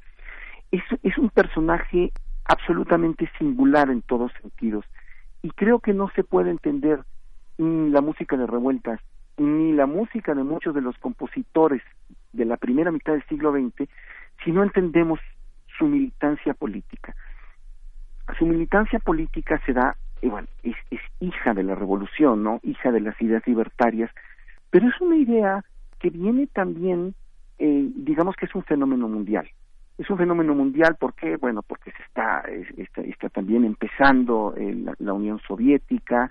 [0.71, 2.13] es, es un personaje
[2.51, 4.85] absolutamente singular en todos sentidos.
[5.43, 7.01] y creo que no se puede entender
[7.57, 9.01] ni la música de revueltas
[9.39, 11.83] ni la música de muchos de los compositores
[12.33, 13.89] de la primera mitad del siglo XX
[14.45, 15.19] si no entendemos
[15.79, 17.15] su militancia política.
[18.39, 22.61] Su militancia política se da, bueno, es, es hija de la revolución, ¿no?
[22.63, 24.11] Hija de las ideas libertarias,
[24.71, 25.65] pero es una idea
[25.99, 27.15] que viene también,
[27.59, 29.49] eh, digamos que es un fenómeno mundial.
[30.01, 31.37] Es un fenómeno mundial, ¿por qué?
[31.37, 32.43] Bueno, porque se está,
[33.05, 36.31] está, también empezando eh, la, Unión Soviética,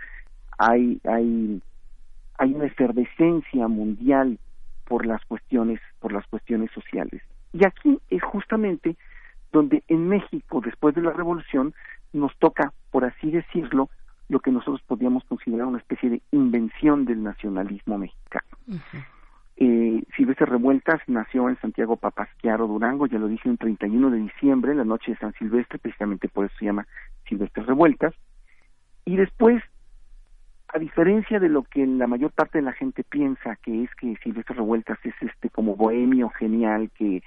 [0.57, 1.61] hay, hay,
[2.39, 4.39] hay una efervescencia mundial
[4.85, 7.21] por las cuestiones, por las cuestiones sociales.
[7.53, 8.95] Y aquí es justamente
[9.51, 11.75] donde en México, después de la revolución,
[12.11, 13.91] nos toca, por así decirlo,
[14.29, 18.47] lo que nosotros podríamos considerar una especie de invención del nacionalismo mexicano.
[19.61, 24.73] Eh, Silvestre Revueltas nació en Santiago Papasquiaro, Durango, ya lo dije, un 31 de diciembre,
[24.73, 26.87] la noche de San Silvestre, precisamente por eso se llama
[27.27, 28.13] Silvestre Revueltas.
[29.03, 29.61] Y después,
[30.69, 34.15] a diferencia de lo que la mayor parte de la gente piensa, que es que
[34.23, 37.21] Silvestre Revueltas es este como bohemio genial que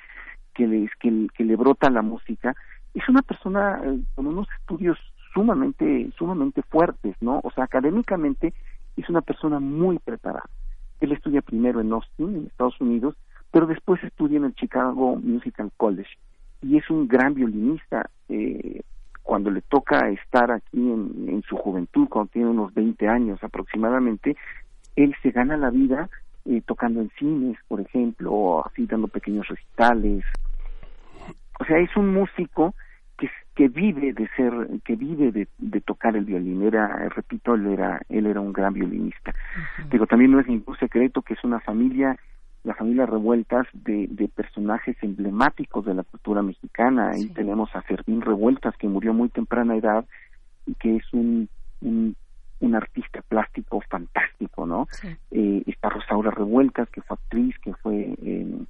[0.55, 2.55] que le, que, que le brota la música,
[2.95, 4.99] es una persona eh, con unos estudios
[5.33, 7.41] sumamente, sumamente fuertes, ¿no?
[7.43, 8.53] O sea, académicamente
[8.97, 10.45] es una persona muy preparada.
[11.03, 13.17] Él estudia primero en Austin, en Estados Unidos,
[13.51, 16.17] pero después estudia en el Chicago Musical College
[16.63, 18.09] y es un gran violinista.
[18.29, 18.83] Eh,
[19.25, 24.37] cuando le toca estar aquí en, su juventud, cuando tiene unos 20 años aproximadamente,
[24.97, 26.09] él se gana la vida
[26.45, 30.25] eh, tocando en cines, por ejemplo, o así dando pequeños recitales.
[31.59, 32.75] O sea, es un músico
[33.55, 34.53] que, vive de ser,
[34.85, 36.63] que vive de, de tocar el violín.
[36.63, 39.35] Era, repito, él era, él era un gran violinista.
[39.91, 42.17] Digo, también no es ningún secreto que es una familia
[42.65, 47.11] la familia Revueltas de, de personajes emblemáticos de la cultura mexicana.
[47.11, 47.31] Ahí sí.
[47.31, 50.05] tenemos a Fermín Revueltas, que murió muy temprana edad
[50.65, 51.49] y que es un,
[51.81, 52.15] un
[52.63, 54.87] un artista plástico fantástico, ¿no?
[54.91, 55.09] Sí.
[55.33, 58.65] Eh, está Rosaura Revueltas, que fue actriz, que fue eh,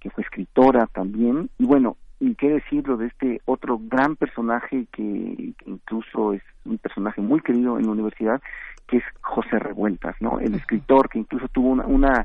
[0.00, 5.54] que fue escritora también, y bueno, y qué decirlo de este otro gran personaje que,
[5.66, 8.40] incluso es un personaje muy querido en la universidad,
[8.86, 10.38] que es José Revueltas, ¿no?
[10.38, 12.24] El escritor que incluso tuvo una, una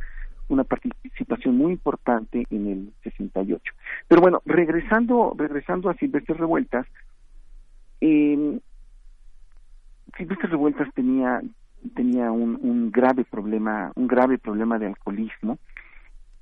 [0.49, 3.73] una participación muy importante en el 68.
[4.07, 6.85] Pero bueno, regresando regresando a Silvestre Revueltas,
[7.99, 8.59] eh,
[10.15, 11.41] Silvestre Revueltas tenía
[11.95, 15.57] tenía un, un grave problema un grave problema de alcoholismo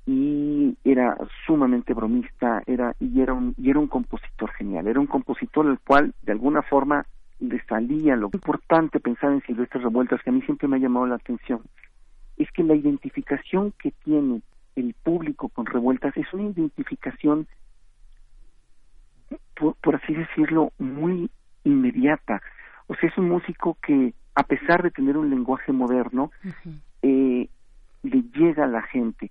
[0.06, 5.06] y era sumamente bromista era y era un y era un compositor genial era un
[5.06, 7.04] compositor al cual de alguna forma
[7.40, 11.06] le salía lo importante pensar en Silvestre Revueltas que a mí siempre me ha llamado
[11.06, 11.60] la atención
[12.36, 14.42] es que la identificación que tiene
[14.76, 17.48] el público con Revueltas es una identificación
[19.58, 21.28] por, por así decirlo muy
[21.64, 22.40] inmediata
[22.88, 26.80] o sea, es un músico que, a pesar de tener un lenguaje moderno, uh -huh.
[27.02, 27.48] eh,
[28.02, 29.30] le llega a la gente.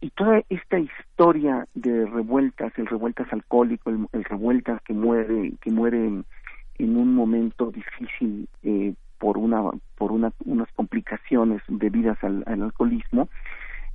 [0.00, 5.70] Y toda esta historia de revueltas, el revueltas alcohólico, el, el revueltas que muere, que
[5.70, 9.62] muere en, un momento difícil eh, por una,
[9.96, 13.28] por una, unas complicaciones debidas al, al alcoholismo,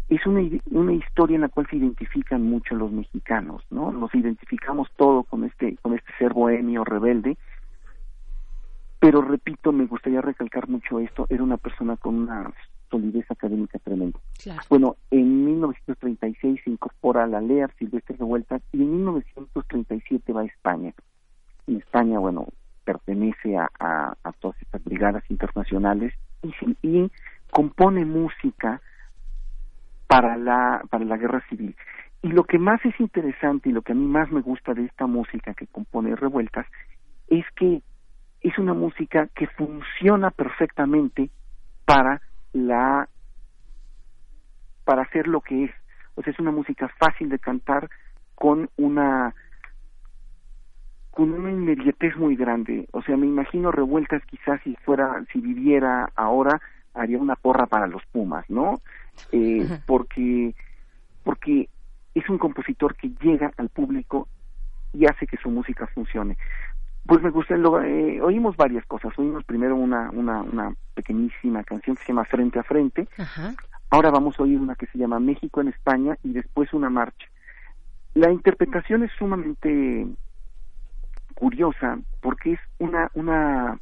[0.09, 0.41] es una,
[0.71, 3.91] una historia en la cual se identifican mucho los mexicanos, ¿no?
[3.93, 7.37] Nos identificamos todo con este, con este ser bohemio rebelde,
[8.99, 12.53] pero repito, me gustaría recalcar mucho esto, era una persona con una
[12.93, 14.19] solidez académica tremenda.
[14.41, 14.61] Claro.
[14.69, 20.45] Bueno, en 1936 se incorpora a la LEAR Silvestre Revueltas y en 1937 va a
[20.45, 20.93] España.
[21.65, 22.47] En España, bueno,
[22.85, 26.13] pertenece a, a, a todas estas brigadas internacionales
[26.43, 26.53] y,
[26.87, 27.11] y,
[27.49, 28.81] compone música
[30.07, 31.75] para la, para la guerra civil.
[32.21, 34.85] Y lo que más es interesante y lo que a mí más me gusta de
[34.85, 36.65] esta música que compone Revueltas
[37.27, 37.81] es que
[38.41, 41.29] es una música que funciona perfectamente
[41.85, 42.21] para
[42.53, 43.09] la
[44.85, 45.71] para hacer lo que es.
[46.15, 47.89] O sea es una música fácil de cantar
[48.35, 49.33] con una
[51.11, 52.87] con una inmediatez muy grande.
[52.91, 56.61] O sea me imagino revueltas quizás si fuera si viviera ahora
[56.93, 58.81] haría una porra para los Pumas no
[59.31, 60.53] eh, porque
[61.23, 61.69] porque
[62.13, 64.27] es un compositor que llega al público
[64.93, 66.37] y hace que su música funcione
[67.05, 69.17] pues me gusta, lo, eh, oímos varias cosas.
[69.17, 73.07] Oímos primero una, una, una pequeñísima canción que se llama Frente a Frente.
[73.17, 73.53] Ajá.
[73.89, 77.27] Ahora vamos a oír una que se llama México en España y después una marcha.
[78.13, 80.07] La interpretación es sumamente
[81.35, 83.79] curiosa porque es una, una,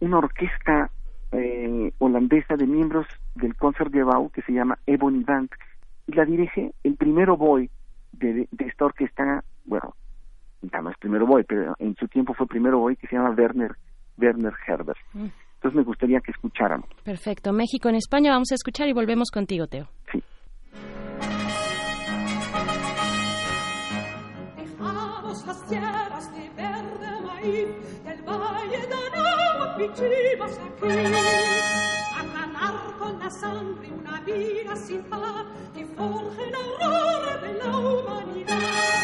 [0.00, 0.90] una orquesta
[1.32, 5.50] eh, holandesa de miembros del Concertgebouw que se llama Ebony Band
[6.06, 7.70] y la dirige el primero boy
[8.12, 9.94] de, de esta orquesta, bueno,
[10.72, 13.76] no es primero boy, pero en su tiempo fue primero boy, que se llama Werner
[14.18, 14.98] Werner Herbert.
[15.12, 15.26] Mm.
[15.56, 16.88] Entonces me gustaría que escucháramos.
[17.04, 17.52] Perfecto.
[17.52, 19.88] México en España vamos a escuchar y volvemos contigo, Teo.
[20.12, 20.22] Sí.
[24.56, 30.88] Dejamos las tierras de verde maíz del valle de Nahuapichivas aquí
[32.14, 37.78] a ganar con la sangre una vida sin par que forje la aurora de la
[37.78, 38.95] humanidad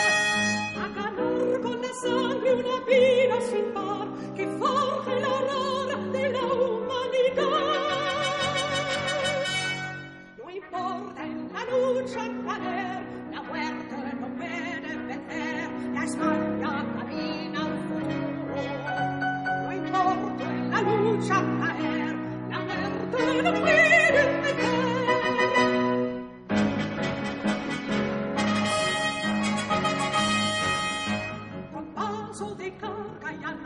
[21.02, 22.14] lucha caer
[22.50, 24.41] la muerte no puede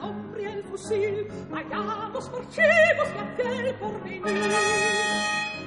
[0.07, 4.23] hombre el fusil vayamos y aquel por venir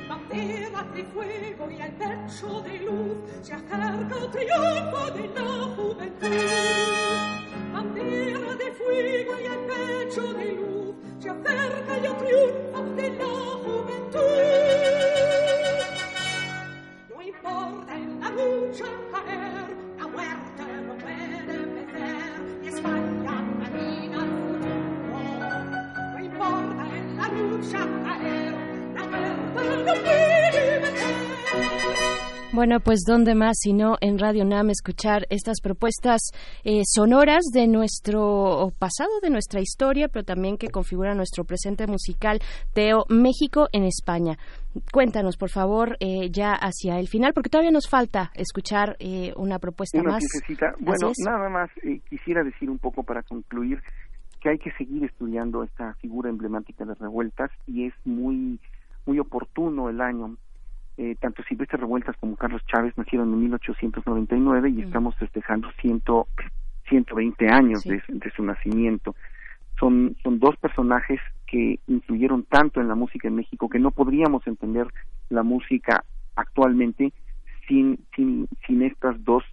[0.10, 6.28] bandera de fuego y el pecho de luz se acerca el triunfo de la juventud.
[7.74, 13.26] Bandera de fuego y el pecho de luz se acerca el triunfo de la
[13.64, 14.20] juventud.
[17.10, 21.49] No importa en la lucha caer, la muerte no puede
[32.60, 36.20] Bueno, pues dónde más sino en Radio Nam escuchar estas propuestas
[36.66, 42.42] eh, sonoras de nuestro pasado, de nuestra historia, pero también que configuran nuestro presente musical
[42.74, 44.38] Teo México en España.
[44.92, 49.58] Cuéntanos, por favor, eh, ya hacia el final, porque todavía nos falta escuchar eh, una
[49.60, 50.24] propuesta Una más.
[50.80, 53.82] Bueno, nada más eh, quisiera decir un poco para concluir
[54.40, 58.60] que hay que seguir estudiando esta figura emblemática de revueltas y es muy
[59.06, 60.36] muy oportuno el año.
[60.98, 66.28] Eh, tanto Silvestre Revueltas como Carlos Chávez nacieron en 1899 y estamos festejando ciento,
[66.90, 67.90] 120 años Sí.
[67.92, 69.16] de, de su nacimiento.
[69.80, 74.46] Son, son dos personajes que influyeron tanto en la música en México que no podríamos
[74.46, 74.88] entender
[75.30, 76.04] la música
[76.36, 77.14] actualmente
[77.68, 79.44] sin, sin, sin estas dos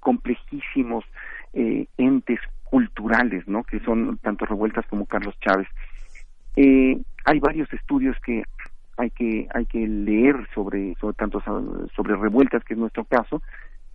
[0.00, 1.04] complejísimos
[1.52, 2.40] eh, entes
[2.70, 3.62] culturales, ¿no?
[3.64, 5.68] Que son tanto Revueltas como Carlos Chávez.
[6.56, 8.42] Eh, hay varios estudios que
[8.96, 13.42] hay que hay que leer sobre sobre tanto so- sobre Revueltas, que es nuestro caso.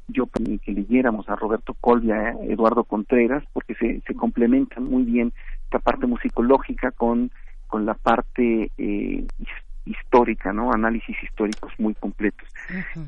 [0.07, 5.03] Yo pedí que leyéramos a Roberto Colvia, a Eduardo Contreras, porque se, se complementan muy
[5.03, 5.33] bien
[5.65, 7.31] esta parte musicológica con
[7.67, 10.71] con la parte eh, his- histórica, ¿no?
[10.71, 12.47] Análisis históricos muy completos.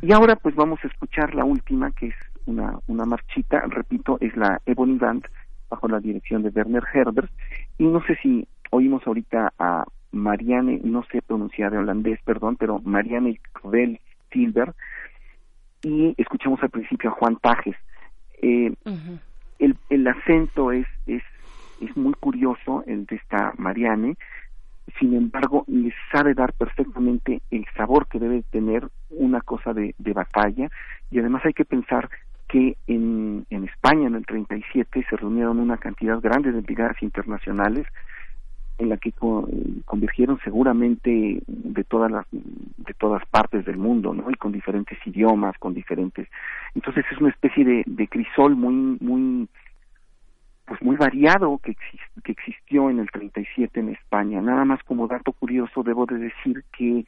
[0.01, 4.35] Y ahora pues vamos a escuchar la última, que es una, una marchita, repito, es
[4.35, 5.25] la Ebony Band,
[5.69, 7.31] bajo la dirección de Werner Herbert.
[7.77, 12.79] Y no sé si oímos ahorita a Marianne, no sé pronunciar de holandés, perdón, pero
[12.83, 13.99] Marianne Cruel
[14.31, 14.73] Silver,
[15.83, 17.75] y escuchamos al principio a Juan Tajes.
[18.41, 18.73] Eh,
[19.59, 21.23] el, el acento es, es,
[21.81, 24.15] es muy curioso, el de esta Marianne,
[24.99, 30.13] sin embargo, le sabe dar perfectamente el sabor que debe tener una cosa de, de
[30.13, 30.69] batalla,
[31.11, 32.09] y además hay que pensar
[32.55, 37.85] que en, en España en el 37 se reunieron una cantidad grande de brigadas internacionales
[38.77, 39.13] en la que eh,
[39.83, 45.57] convergieron seguramente de todas las de todas partes del mundo no y con diferentes idiomas
[45.57, 46.29] con diferentes
[46.75, 49.49] entonces es una especie de, crisol muy muy
[50.65, 54.41] pues muy variado que, exis- que existió en el 37 en España.
[54.41, 57.05] Nada más como dato curioso debo de decir que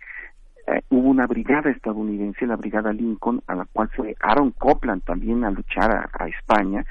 [0.68, 5.45] eh, hubo una brigada estadounidense, la brigada Lincoln, a la cual fue Aaron Copland también
[5.45, 6.86] a luchar a, España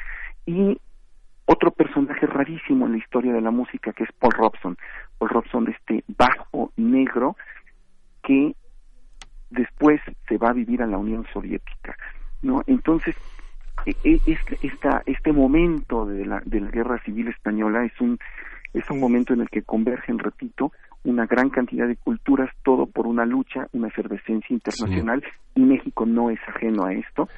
[0.47, 0.81] y
[1.45, 4.79] otro personaje rarísimo en la historia de la música que es Paul Robson.
[5.19, 7.37] Paul Robson, este bajo negro
[8.23, 8.55] que
[9.51, 11.97] después se va a vivir a la Unión Soviética,
[12.41, 12.63] ¿no?
[12.67, 13.15] Entonces,
[13.85, 18.19] e- e- esta, este momento de la, de la guerra civil española es un,
[18.73, 20.73] es un momento en el que convergen, repito,
[21.07, 25.23] una gran cantidad de culturas, todo por una lucha, una efervescencia internacional,
[25.55, 27.29] y México no es ajeno a esto,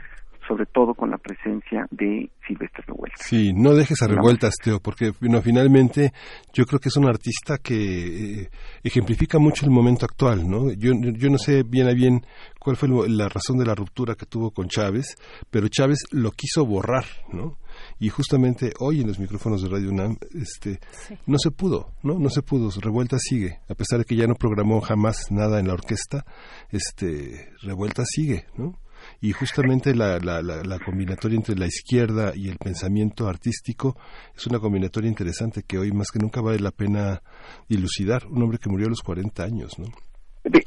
[0.49, 3.27] sobre todo con la presencia de Silvestre Revueltas.
[3.27, 6.13] Sí, no dejes a revueltas, Teo, porque bueno, finalmente
[6.55, 8.49] yo creo que es un artista que eh,
[8.83, 10.73] ejemplifica mucho el momento actual, ¿no?
[10.73, 12.23] Yo, yo no sé bien a bien
[12.59, 15.17] cuál fue la razón de la ruptura que tuvo con Chávez,
[15.51, 17.59] pero Chávez lo quiso borrar, ¿no?
[17.99, 20.79] Y justamente hoy en los micrófonos de Radio UNAM, este,
[21.27, 22.19] no se pudo, ¿no?
[22.19, 22.71] No se pudo.
[22.81, 26.25] Revuelta sigue, a pesar de que ya no programó jamás nada en la orquesta,
[26.71, 28.79] este, Revuelta sigue, ¿no?
[29.21, 33.97] y justamente la, la, la, combinatoria entre la izquierda y el pensamiento artístico
[34.37, 37.23] es una combinatoria interesante que hoy más que nunca vale la pena
[37.69, 38.27] dilucidar.
[38.27, 39.87] Un hombre que murió a los 40 años, ¿no?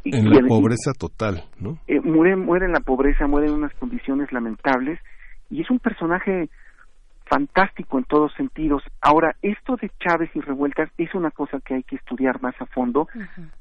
[0.04, 1.80] en la pobreza total, ¿no?
[1.88, 5.00] Eh, muere, muere en la pobreza, muere en unas condiciones lamentables
[5.50, 6.50] y es un personaje
[7.32, 8.84] fantástico en todos sentidos.
[9.00, 12.66] Ahora, esto de Chávez y revueltas es una cosa que hay que estudiar más a
[12.66, 13.08] fondo,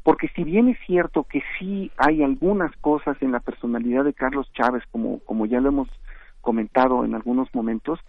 [0.03, 4.51] porque si bien es cierto que sí hay algunas cosas en la personalidad de Carlos
[4.55, 5.89] Chávez, como, como ya lo hemos
[6.41, 8.01] comentado en algunos momentos,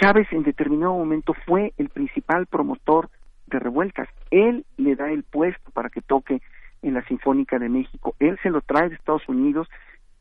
[0.00, 3.10] Chávez en determinado momento fue el principal promotor
[3.48, 4.08] de revueltas.
[4.30, 6.40] Él le da el puesto para que toque
[6.80, 8.16] en la Sinfónica de México.
[8.20, 9.68] Él se lo trae de Estados Unidos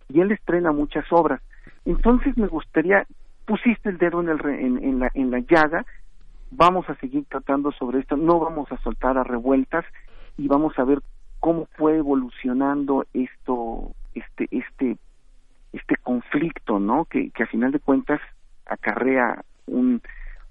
[0.09, 1.41] y él estrena muchas obras.
[1.85, 3.07] Entonces me gustaría
[3.45, 4.39] pusiste el dedo en, el,
[4.83, 5.85] en, la, en la llaga,
[6.51, 9.85] vamos a seguir tratando sobre esto, no vamos a soltar a revueltas
[10.37, 10.99] y vamos a ver
[11.39, 14.97] cómo fue evolucionando esto, este, este,
[15.73, 17.05] este conflicto, ¿no?
[17.05, 18.21] Que, que a final de cuentas
[18.65, 20.01] acarrea un,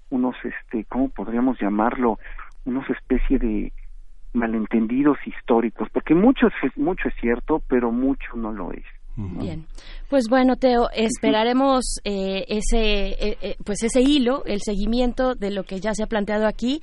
[0.09, 2.19] unos, este, ¿cómo podríamos llamarlo?
[2.65, 3.73] Unos especie de
[4.33, 8.85] malentendidos históricos, porque mucho es, mucho es cierto, pero mucho no lo es.
[9.15, 9.65] Bien,
[10.09, 15.63] pues bueno, Teo, esperaremos eh, ese, eh, eh, pues ese hilo, el seguimiento de lo
[15.63, 16.79] que ya se ha planteado aquí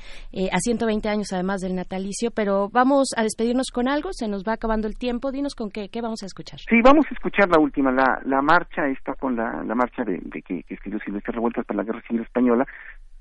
[0.53, 4.53] a 120 años además del natalicio, pero vamos a despedirnos con algo, se nos va
[4.53, 6.61] acabando el tiempo, dinos con qué, qué vamos a escuchar.
[6.61, 10.21] Sí, vamos a escuchar la última, la, la marcha está con la, la marcha de,
[10.43, 12.65] que, que escribió Silvestre Revueltas para la Guerra Civil Española,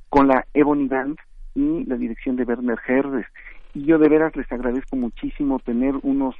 [0.09, 1.17] con la Ebony Band
[1.55, 3.25] y la dirección de Werner Herdes.
[3.73, 6.35] Y yo de veras les agradezco muchísimo tener unos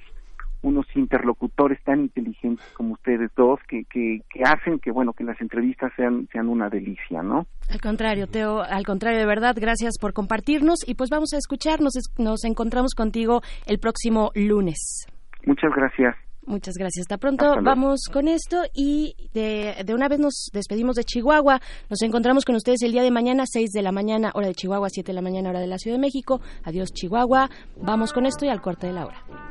[0.62, 5.40] unos interlocutores tan inteligentes como ustedes dos que, que, que, hacen que bueno que las
[5.42, 10.14] entrevistas sean sean una delicia no al contrario Teo al contrario de verdad gracias por
[10.14, 15.08] compartirnos y pues vamos a escucharnos nos encontramos contigo el próximo lunes
[15.46, 16.16] muchas gracias
[16.50, 17.04] Muchas gracias.
[17.04, 17.46] Hasta pronto.
[17.62, 21.60] Vamos con esto y de, de, una vez nos despedimos de Chihuahua.
[21.92, 24.90] Nos encontramos con ustedes el día de mañana, 6 de la mañana, hora de Chihuahua,
[24.90, 26.42] 7 de la mañana, hora de la Ciudad de México.
[26.64, 27.50] Adiós, Chihuahua.
[27.80, 29.49] Vamos con esto y al corte de la hora.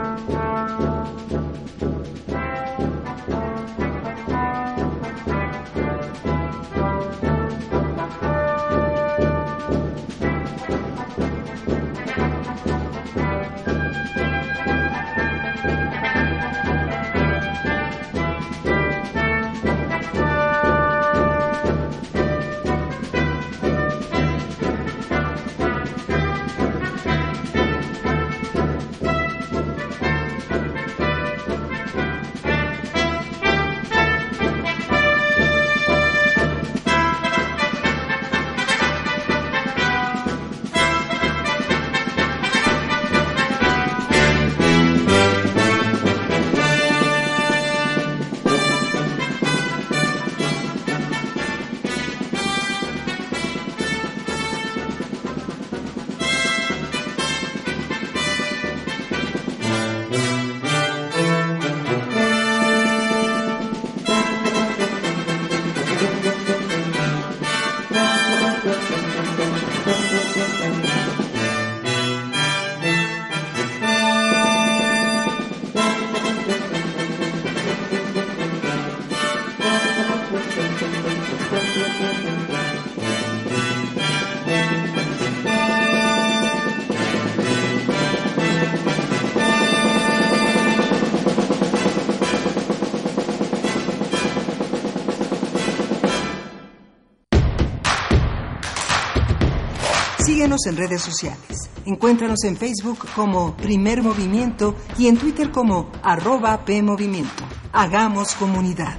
[100.67, 101.71] En redes sociales.
[101.87, 107.45] Encuéntranos en Facebook como Primer Movimiento y en Twitter como arroba PMovimiento.
[107.73, 108.97] Hagamos comunidad.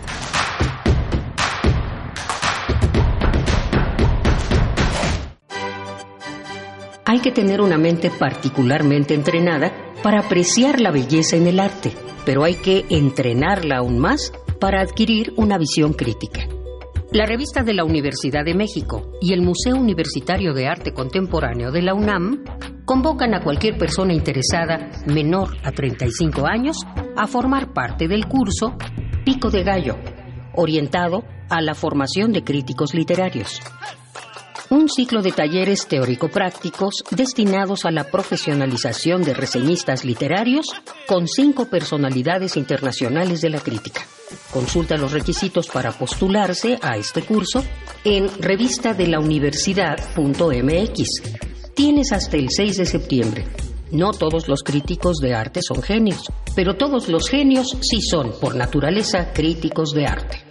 [7.05, 11.91] Hay que tener una mente particularmente entrenada para apreciar la belleza en el arte,
[12.25, 14.31] pero hay que entrenarla aún más
[14.61, 16.47] para adquirir una visión crítica.
[17.13, 21.81] La revista de la Universidad de México y el Museo Universitario de Arte Contemporáneo de
[21.81, 22.45] la UNAM
[22.85, 26.77] convocan a cualquier persona interesada menor a 35 años
[27.17, 28.77] a formar parte del curso
[29.25, 29.97] Pico de Gallo,
[30.55, 33.59] orientado a la formación de críticos literarios.
[34.71, 40.65] Un ciclo de talleres teórico-prácticos destinados a la profesionalización de reseñistas literarios
[41.07, 44.07] con cinco personalidades internacionales de la crítica.
[44.49, 47.65] Consulta los requisitos para postularse a este curso
[48.05, 51.05] en revista de la universidad.mx.
[51.75, 53.45] Tienes hasta el 6 de septiembre.
[53.91, 58.55] No todos los críticos de arte son genios, pero todos los genios sí son, por
[58.55, 60.50] naturaleza, críticos de arte.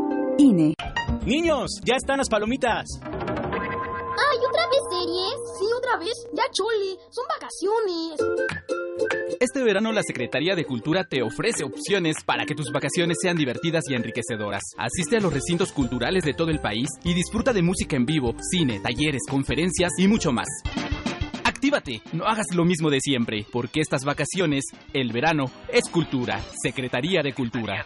[0.37, 0.73] INE.
[1.25, 2.85] Niños, ya están las palomitas.
[3.03, 5.35] ¡Ay, otra vez series!
[5.59, 6.27] Sí, otra vez.
[6.33, 8.19] Ya chole, son vacaciones.
[9.39, 13.83] Este verano la Secretaría de Cultura te ofrece opciones para que tus vacaciones sean divertidas
[13.89, 14.61] y enriquecedoras.
[14.77, 18.35] Asiste a los recintos culturales de todo el país y disfruta de música en vivo,
[18.51, 20.47] cine, talleres, conferencias y mucho más.
[21.43, 26.39] Actívate, no hagas lo mismo de siempre, porque estas vacaciones, el verano, es cultura.
[26.61, 27.85] Secretaría de Cultura.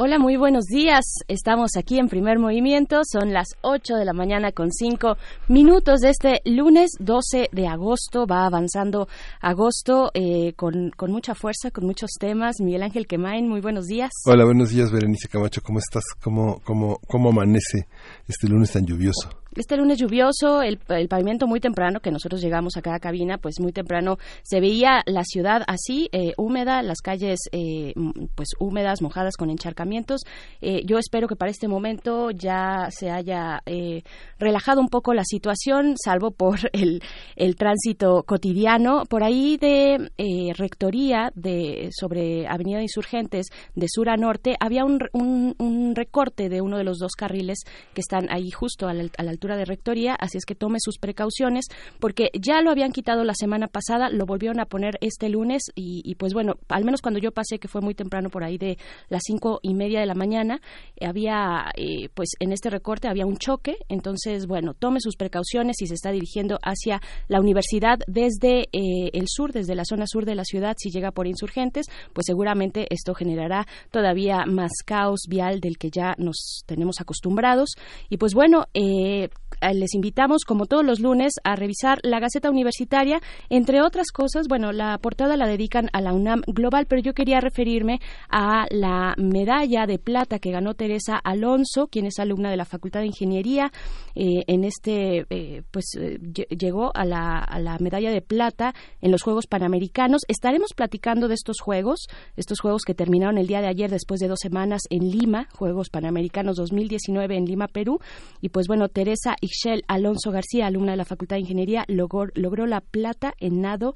[0.00, 1.04] Hola, muy buenos días.
[1.26, 3.00] Estamos aquí en primer movimiento.
[3.04, 5.16] Son las 8 de la mañana con 5
[5.48, 8.24] minutos de este lunes 12 de agosto.
[8.24, 9.08] Va avanzando
[9.40, 12.60] agosto eh, con, con, mucha fuerza, con muchos temas.
[12.60, 14.12] Miguel Ángel Quemain, muy buenos días.
[14.24, 15.62] Hola, buenos días, Berenice Camacho.
[15.64, 16.04] ¿Cómo estás?
[16.22, 17.88] ¿Cómo, cómo, cómo amanece
[18.28, 19.30] este lunes tan lluvioso?
[19.58, 20.78] Este lunes lluvioso, el,
[21.08, 25.24] pavimento muy temprano, que nosotros llegamos a cada cabina, pues muy temprano se veía la
[25.24, 27.92] ciudad así, eh, húmeda, las calles eh,
[28.36, 30.20] pues húmedas, mojadas con encharcamientos.
[30.60, 34.02] Eh, yo espero que para este momento ya se haya eh,
[34.38, 37.02] relajado un poco la situación, salvo por el,
[37.34, 39.06] el tránsito cotidiano.
[39.08, 45.00] Por ahí de eh, Rectoría, de sobre Avenida Insurgentes, de sur a norte, había un,
[45.12, 47.58] un, un recorte de uno de los dos carriles
[47.92, 50.78] que están ahí justo a la, a la altura de rectoría, así es que tome
[50.80, 51.66] sus precauciones,
[52.00, 56.14] porque ya lo habían quitado la semana pasada, lo volvieron a poner este lunes y,
[56.16, 58.78] pues bueno, al menos cuando yo pasé, que fue muy temprano por ahí de
[59.08, 60.60] las cinco y media de la mañana,
[61.00, 65.86] había eh, pues en este recorte había un choque, entonces bueno, tome sus precauciones si
[65.86, 70.34] se está dirigiendo hacia la universidad desde eh, el sur, desde la zona sur de
[70.34, 75.78] la ciudad, si llega por insurgentes, pues seguramente esto generará todavía más caos vial del
[75.78, 77.70] que ya nos tenemos acostumbrados.
[78.08, 79.28] Y pues bueno, eh,
[79.74, 83.20] les invitamos, como todos los lunes, a revisar la Gaceta Universitaria.
[83.50, 87.40] Entre otras cosas, bueno, la portada la dedican a la UNAM Global, pero yo quería
[87.40, 92.64] referirme a la medalla de plata que ganó Teresa Alonso, quien es alumna de la
[92.64, 93.72] Facultad de Ingeniería.
[94.14, 96.18] Eh, en este, eh, pues eh,
[96.56, 100.22] llegó a la, a la medalla de plata en los Juegos Panamericanos.
[100.28, 104.28] Estaremos platicando de estos Juegos, estos Juegos que terminaron el día de ayer después de
[104.28, 107.98] dos semanas en Lima, Juegos Panamericanos 2019 en Lima, Perú.
[108.40, 112.66] Y pues bueno, Teresa Ixchel Alonso García, alumna de la Facultad de Ingeniería, logró, logró
[112.66, 113.94] la plata en nado.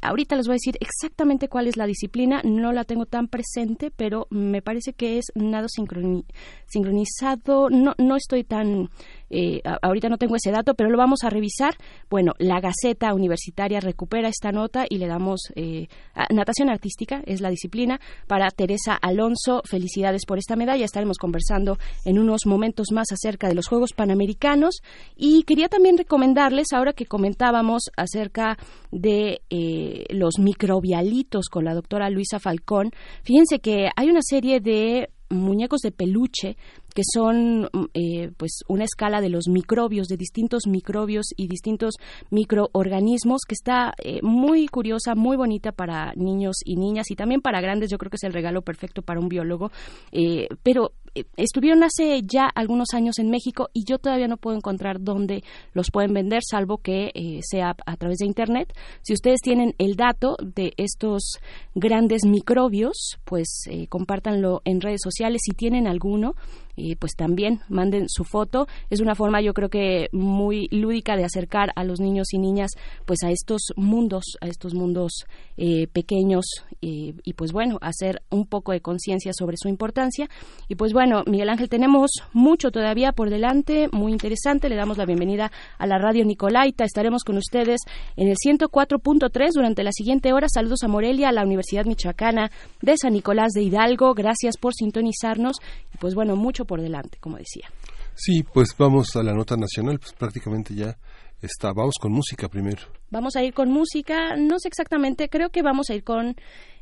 [0.00, 3.92] Ahorita les voy a decir exactamente cuál es la disciplina, no la tengo tan presente,
[3.92, 6.24] pero me parece que es nado sincroni
[6.66, 8.90] sincronizado, no, no estoy tan,
[9.32, 11.74] eh, ahorita no tengo ese dato, pero lo vamos a revisar.
[12.10, 15.88] Bueno, la Gaceta Universitaria recupera esta nota y le damos eh,
[16.30, 19.62] natación artística, es la disciplina, para Teresa Alonso.
[19.64, 20.84] Felicidades por esta medalla.
[20.84, 24.82] Estaremos conversando en unos momentos más acerca de los Juegos Panamericanos
[25.16, 28.58] y quería también recomendarles, ahora que comentábamos acerca
[28.90, 32.90] de eh, los microbialitos con la doctora Luisa Falcón,
[33.22, 36.56] fíjense que hay una serie de muñecos de peluche
[36.94, 41.94] que son mm, eh, pues una escala de los microbios, de distintos microbios y distintos
[42.30, 47.60] microorganismos que está eh, muy curiosa, muy bonita para niños y niñas y también para
[47.60, 47.90] grandes.
[47.90, 49.70] Yo creo que es el regalo perfecto para un biólogo.
[50.12, 50.92] Eh, pero
[51.36, 55.44] estuvieron hace ya algunos años en México y yo todavía no puedo encontrar dónde
[55.74, 58.72] los pueden vender, salvo que sea a través de Internet.
[59.02, 61.38] Si ustedes tienen el dato de estos
[61.74, 65.42] grandes microbios, pues compártanlo en redes sociales.
[65.44, 66.34] Si tienen alguno,
[66.76, 68.66] y pues también manden su foto.
[68.90, 72.72] Es una forma yo creo que muy lúdica de acercar a los niños y niñas
[73.04, 76.44] pues a estos mundos, a estos mundos eh, pequeños
[76.80, 80.28] y pues bueno, hacer un poco de conciencia sobre su importancia.
[80.68, 84.68] Y pues bueno, Miguel Ángel, tenemos mucho todavía por delante, muy interesante.
[84.68, 86.84] Le damos la bienvenida a la radio Nicolaita.
[86.84, 87.80] Estaremos con ustedes
[88.16, 90.48] en el 104.3 durante la siguiente hora.
[90.52, 92.50] Saludos a Morelia, a la Universidad Michoacana
[92.80, 94.14] de San Nicolás de Hidalgo.
[94.14, 95.56] Gracias por sintonizarnos.
[95.94, 97.68] Y pues bueno, mucho por delante, como decía.
[98.14, 100.96] Sí, pues vamos a la nota nacional, pues prácticamente ya
[101.40, 101.72] está.
[101.72, 102.82] Vamos con música primero.
[103.10, 106.36] Vamos a ir con música, no sé exactamente, creo que vamos a ir con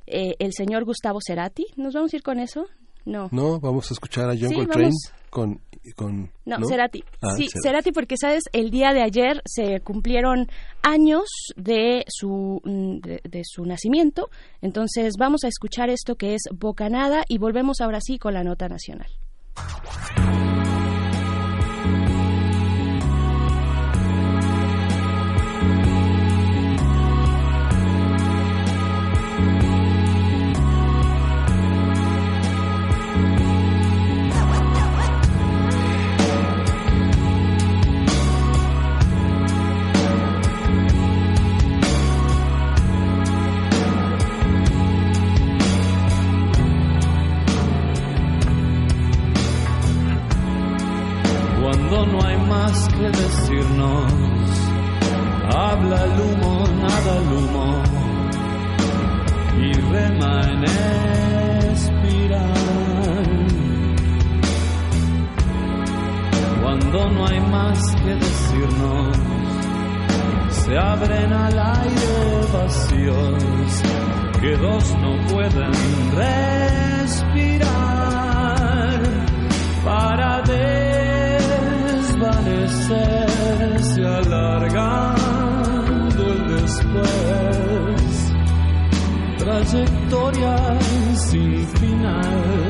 [0.07, 1.67] eh, el señor Gustavo Cerati.
[1.77, 2.67] ¿Nos vamos a ir con eso?
[3.05, 3.29] No.
[3.33, 4.91] No, vamos a escuchar a John Coltrane
[5.31, 5.61] con,
[5.97, 6.31] con...
[6.45, 7.03] No, Cerati.
[7.23, 7.93] Ah, sí, Cerati.
[7.93, 8.45] porque, ¿sabes?
[8.53, 10.49] El día de ayer se cumplieron
[10.83, 11.25] años
[11.57, 14.29] de su, mm, de su nacimiento.
[14.61, 18.69] Entonces vamos a escuchar esto que es Bocanada y volvemos ahora sí con la nota
[18.69, 19.09] nacional.
[19.57, 19.81] あ
[20.17, 20.60] あ!
[53.11, 54.13] Decirnos.
[55.55, 57.83] Habla el humo, nada el humo.
[59.59, 60.65] Y rema en
[61.73, 62.51] espiral.
[66.63, 69.17] Cuando no hay más que decirnos,
[70.51, 73.45] se abren al aire vacíos
[74.41, 75.73] que dos no pueden
[76.17, 77.71] respirar
[79.85, 80.41] para
[82.43, 85.19] se alargando
[86.33, 88.33] el después,
[89.39, 90.57] trayectoria
[91.15, 92.69] sin final,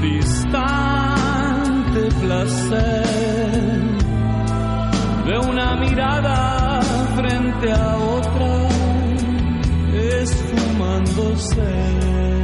[0.00, 3.04] distante placer
[5.26, 6.80] de una mirada
[7.16, 8.68] frente a otra,
[9.92, 12.39] esfumándose.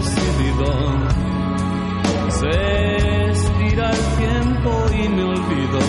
[0.00, 0.66] Decidido.
[2.30, 5.80] Se estira el tiempo y me olvido,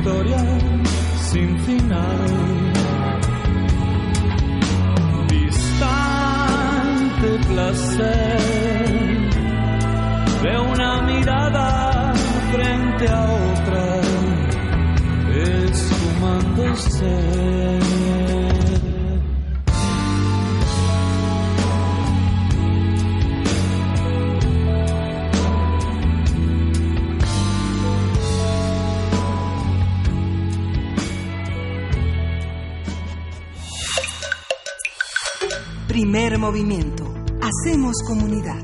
[0.00, 0.42] historia
[1.30, 2.20] sin final.
[5.28, 8.40] Distante placer
[10.42, 12.14] de una mirada
[12.50, 14.00] frente a otra,
[15.68, 17.89] esfumándose.
[36.40, 37.04] Movimiento.
[37.42, 38.62] Hacemos comunidad.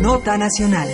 [0.00, 0.88] Nota Nacional.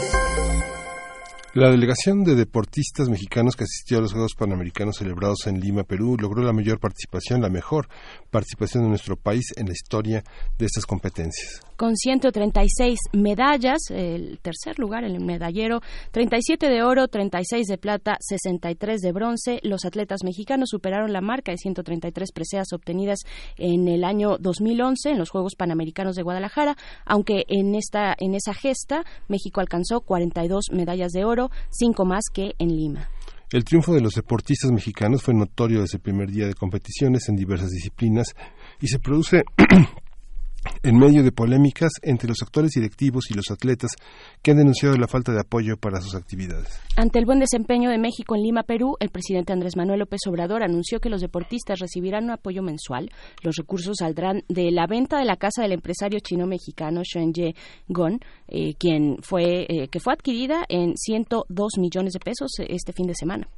[1.56, 6.18] La delegación de deportistas mexicanos que asistió a los Juegos Panamericanos celebrados en Lima, Perú,
[6.20, 7.88] logró la mayor participación, la mejor
[8.30, 10.22] participación de nuestro país en la historia
[10.58, 11.62] de estas competencias.
[11.76, 15.80] Con 136 medallas, el tercer lugar el medallero,
[16.10, 21.52] 37 de oro, 36 de plata, 63 de bronce, los atletas mexicanos superaron la marca
[21.52, 23.20] de 133 preseas obtenidas
[23.56, 26.76] en el año 2011 en los Juegos Panamericanos de Guadalajara,
[27.06, 32.54] aunque en esta en esa gesta México alcanzó 42 medallas de oro, cinco más que
[32.58, 33.08] en Lima.
[33.52, 37.36] El triunfo de los deportistas mexicanos fue notorio desde el primer día de competiciones en
[37.36, 38.34] diversas disciplinas
[38.80, 39.44] y se produce
[40.82, 43.92] en medio de polémicas entre los actores directivos y los atletas
[44.42, 46.80] que han denunciado la falta de apoyo para sus actividades.
[46.96, 50.62] Ante el buen desempeño de México en Lima, Perú, el presidente Andrés Manuel López Obrador
[50.62, 53.10] anunció que los deportistas recibirán un apoyo mensual.
[53.42, 57.54] Los recursos saldrán de la venta de la casa del empresario chino-mexicano Ye
[57.88, 63.06] Gon, eh, quien fue, eh, que fue adquirida en 102 millones de pesos este fin
[63.06, 63.48] de semana.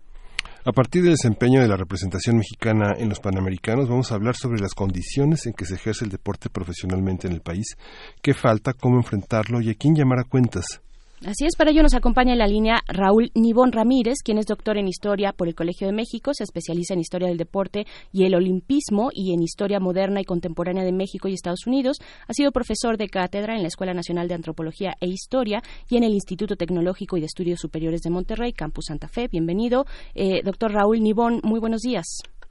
[0.68, 4.60] A partir del desempeño de la representación mexicana en los Panamericanos, vamos a hablar sobre
[4.60, 7.78] las condiciones en que se ejerce el deporte profesionalmente en el país,
[8.20, 10.82] qué falta, cómo enfrentarlo y a quién llamar a cuentas.
[11.26, 14.78] Así es, para ello nos acompaña en la línea Raúl Nibón Ramírez, quien es doctor
[14.78, 18.36] en Historia por el Colegio de México, se especializa en Historia del Deporte y el
[18.36, 21.96] Olimpismo y en Historia Moderna y Contemporánea de México y Estados Unidos.
[22.28, 26.04] Ha sido profesor de cátedra en la Escuela Nacional de Antropología e Historia y en
[26.04, 29.26] el Instituto Tecnológico y de Estudios Superiores de Monterrey, Campus Santa Fe.
[29.26, 32.06] Bienvenido, eh, doctor Raúl Nibón, muy buenos días.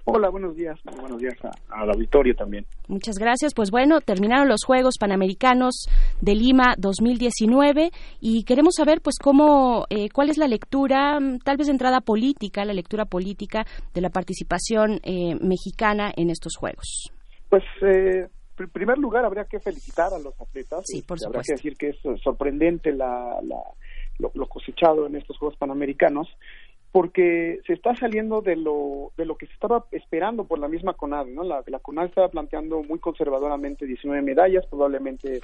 [0.09, 0.79] Hola, buenos días.
[0.85, 1.35] Muy buenos días
[1.67, 2.65] al auditorio también.
[2.87, 3.53] Muchas gracias.
[3.53, 5.89] Pues bueno, terminaron los Juegos Panamericanos
[6.21, 11.57] de Lima 2019 y queremos saber pues cómo, eh, cuál es la lectura, mm, tal
[11.57, 17.11] vez de entrada política, la lectura política de la participación eh, mexicana en estos Juegos.
[17.49, 18.29] Pues eh,
[18.59, 20.83] en primer lugar habría que felicitar a los atletas.
[20.85, 23.41] Sí, por Habrá que decir que es sorprendente la,
[24.19, 26.29] lo cosechado en estos Juegos Panamericanos
[26.97, 30.95] porque se está saliendo de lo, de lo que se estaba esperando por la misma
[30.95, 31.43] CONAD, ¿no?
[31.43, 35.41] La, la CONAD estaba planteando muy conservadoramente 19 medallas, probablemente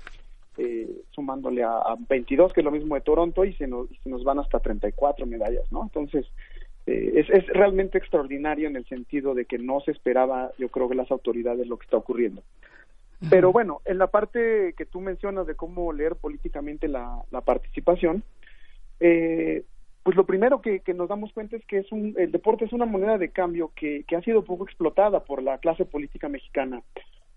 [0.57, 4.23] eh, sumándole a, 22, que es lo mismo de Toronto, y se nos, se nos
[4.23, 5.83] van hasta 34 medallas, ¿no?
[5.83, 6.25] Entonces,
[6.87, 10.89] eh, es, es realmente extraordinario en el sentido de que no se esperaba, yo creo
[10.89, 12.41] que las autoridades lo que está ocurriendo.
[13.29, 18.23] Pero bueno, en la parte que tú mencionas de cómo leer políticamente la, la participación,
[18.99, 19.63] eh,
[20.03, 22.85] pues lo primero que, nos damos cuenta es que es un, el deporte es una
[22.85, 26.81] moneda de cambio que, que ha sido poco explotada por la clase política mexicana,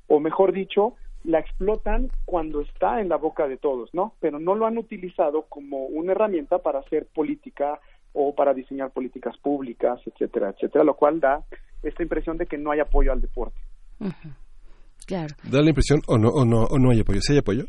[0.09, 0.95] o mejor dicho,
[1.25, 4.15] la explotan cuando está en la boca de todos, ¿no?
[4.21, 7.81] Pero no lo han utilizado como una herramienta para hacer política
[8.13, 11.45] o para diseñar políticas públicas, etcétera, etcétera, lo cual da
[11.83, 13.59] esta impresión de que no hay apoyo al deporte.
[15.07, 15.35] Claro.
[15.45, 17.21] Da la impresión o no o no o no hay apoyo.
[17.21, 17.65] ¿Sí hay apoyo?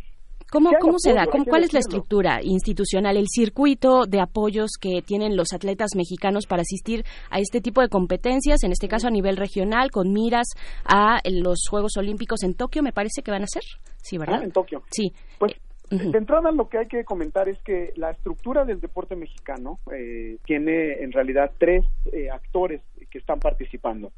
[0.52, 1.26] ¿Cómo, cómo se da?
[1.26, 6.62] ¿Cuál es la estructura institucional, el circuito de apoyos que tienen los atletas mexicanos para
[6.62, 10.48] asistir a este tipo de competencias, en este caso a nivel regional, con miras
[10.86, 13.64] a los Juegos Olímpicos en Tokio, me parece que van a ser?
[13.98, 14.40] Sí, ¿verdad?
[14.42, 14.84] Ah, en Tokio.
[14.90, 15.12] Sí.
[15.38, 15.54] Pues
[15.90, 20.38] de entrada lo que hay que comentar es que la estructura del deporte mexicano eh,
[20.46, 24.12] tiene en realidad tres eh, actores que están participando.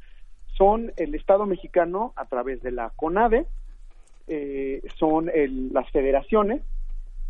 [0.58, 3.46] Son el Estado mexicano a través de la CONADE,
[4.30, 5.30] eh, son
[5.74, 6.62] las federaciones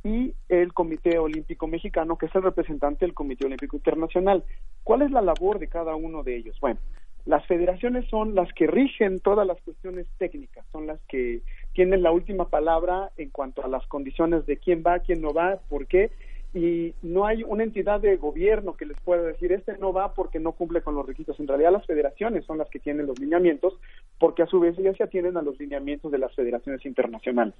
[0.03, 4.43] y el Comité Olímpico Mexicano, que es el representante del Comité Olímpico Internacional.
[4.84, 6.57] ¿Cuál es la labor de cada uno de ellos?
[6.59, 6.80] Bueno,
[7.26, 11.41] las federaciones son las que rigen todas las cuestiones técnicas, son las que
[11.73, 15.59] tienen la última palabra en cuanto a las condiciones de quién va, quién no va,
[15.69, 16.11] por qué,
[16.53, 20.39] y no hay una entidad de gobierno que les pueda decir este no va porque
[20.39, 21.39] no cumple con los requisitos.
[21.39, 23.80] En realidad las federaciones son las que tienen los lineamientos
[24.17, 27.53] porque a su vez ellas se atienden a los lineamientos de las federaciones internacionales.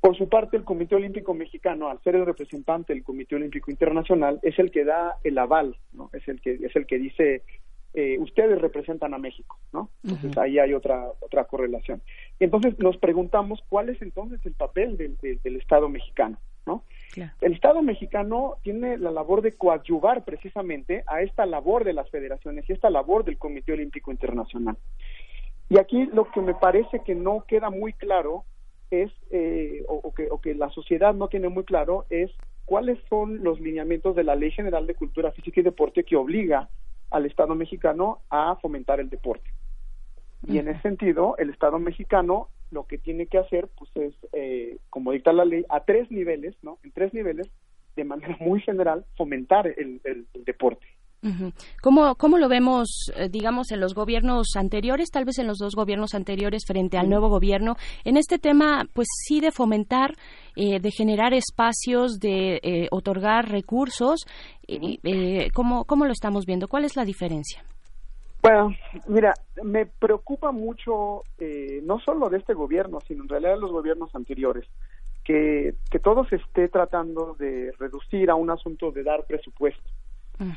[0.00, 4.38] Por su parte, el Comité Olímpico Mexicano, al ser el representante del Comité Olímpico Internacional,
[4.42, 6.10] es el que da el aval, ¿no?
[6.12, 7.42] Es el que es el que dice
[7.94, 9.88] eh, ustedes representan a México, ¿no?
[10.02, 12.02] Entonces ahí hay otra otra correlación.
[12.38, 16.82] Entonces nos preguntamos cuál es entonces el papel del, del Estado mexicano, ¿no?
[17.40, 22.68] El Estado mexicano tiene la labor de coadyuvar precisamente a esta labor de las federaciones
[22.68, 24.76] y esta labor del Comité Olímpico Internacional.
[25.68, 28.44] Y aquí lo que me parece que no queda muy claro
[28.90, 32.30] es, eh, o, que, o que la sociedad no tiene muy claro, es
[32.64, 36.68] cuáles son los lineamientos de la Ley General de Cultura Física y Deporte que obliga
[37.10, 39.50] al Estado mexicano a fomentar el deporte.
[40.46, 44.78] Y en ese sentido, el Estado mexicano lo que tiene que hacer, pues es, eh,
[44.90, 46.78] como dicta la ley, a tres niveles, ¿no?
[46.82, 47.48] En tres niveles,
[47.96, 50.86] de manera muy general, fomentar el, el, deporte,
[51.22, 51.52] Ujú.
[51.80, 55.74] ¿Cómo, ¿Cómo lo vemos, eh, digamos, en los gobiernos anteriores, tal vez en los dos
[55.74, 60.16] gobiernos anteriores frente al nuevo gobierno, en este tema, pues sí, de fomentar,
[60.54, 64.26] eh, de generar espacios, de eh, otorgar recursos?
[64.68, 66.68] eh, ¿cómo, ¿Cómo lo estamos viendo?
[66.68, 67.64] ¿Cuál es la diferencia?
[68.44, 68.74] Bueno,
[69.08, 73.72] mira, me preocupa mucho, eh, no solo de este gobierno, sino en realidad de los
[73.72, 74.66] gobiernos anteriores,
[75.24, 79.88] que, que todo se esté tratando de reducir a un asunto de dar presupuesto,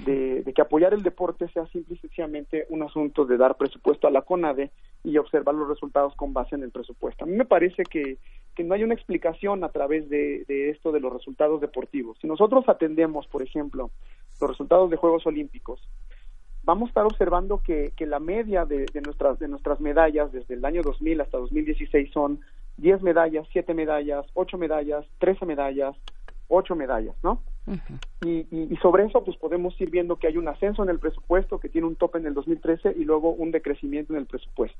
[0.05, 4.05] de, de que apoyar el deporte sea simple y sencillamente un asunto de dar presupuesto
[4.05, 4.69] a la CONADE
[5.05, 7.23] y observar los resultados con base en el presupuesto.
[7.23, 8.17] A mí me parece que,
[8.53, 12.17] que no hay una explicación a través de, de esto de los resultados deportivos.
[12.19, 13.91] Si nosotros atendemos, por ejemplo,
[14.41, 15.79] los resultados de Juegos Olímpicos,
[16.67, 20.53] vamos a estar observando que, que la media de, de nuestras de nuestras medallas desde
[20.53, 22.41] el año 2000 hasta 2016 son
[22.75, 25.95] 10 medallas, 7 medallas, 8 medallas, 13 medallas,
[26.49, 27.41] 8 medallas, ¿no?
[28.23, 30.99] Y, y, y sobre eso pues podemos ir viendo que hay un ascenso en el
[30.99, 34.77] presupuesto que tiene un tope en el 2013 y luego un decrecimiento en el presupuesto.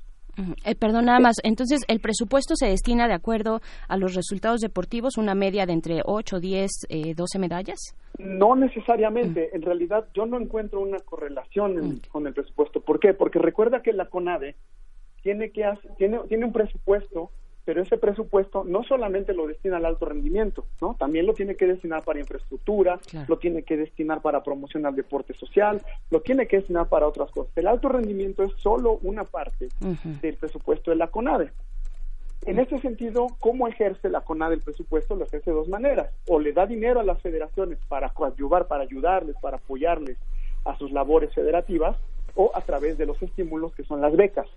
[0.65, 1.35] Eh, perdón, nada más.
[1.43, 6.01] Entonces, el presupuesto se destina de acuerdo a los resultados deportivos, una media de entre
[6.05, 7.79] 8, 10, eh, 12 medallas.
[8.19, 12.81] No necesariamente, en realidad yo no encuentro una correlación en- con el presupuesto.
[12.81, 13.13] ¿Por qué?
[13.13, 14.55] Porque recuerda que la CONADE
[15.23, 17.31] tiene que hacer- tiene tiene un presupuesto,
[17.67, 20.95] pero ese presupuesto no solamente lo destina al alto rendimiento, ¿no?
[20.97, 25.33] También lo tiene que destinar para infraestructura, lo tiene que destinar para promoción al deporte
[25.33, 27.51] social, lo tiene que destinar para otras cosas.
[27.57, 29.67] El alto rendimiento es solo una parte
[30.21, 31.51] del presupuesto de la CONADE.
[32.45, 35.17] En este sentido, ¿cómo ejerce la CONADE el presupuesto?
[35.17, 36.09] Lo ejerce de dos maneras.
[36.29, 40.17] O le da dinero a las federaciones para coadyuvar, para ayudarles, para apoyarles
[40.63, 41.97] a sus labores federativas,
[42.33, 44.47] o a través de los estímulos que son las becas.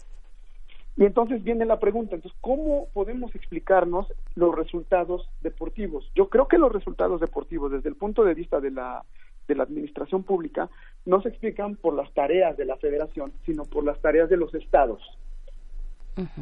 [1.00, 6.04] Y entonces viene la pregunta, entonces, ¿cómo podemos explicarnos los resultados deportivos?
[6.14, 9.02] Yo creo que los resultados deportivos, desde el punto de vista de la,
[9.48, 10.68] de la administración pública,
[11.06, 14.54] no se explican por las tareas de la federación, sino por las tareas de los
[14.54, 15.00] estados.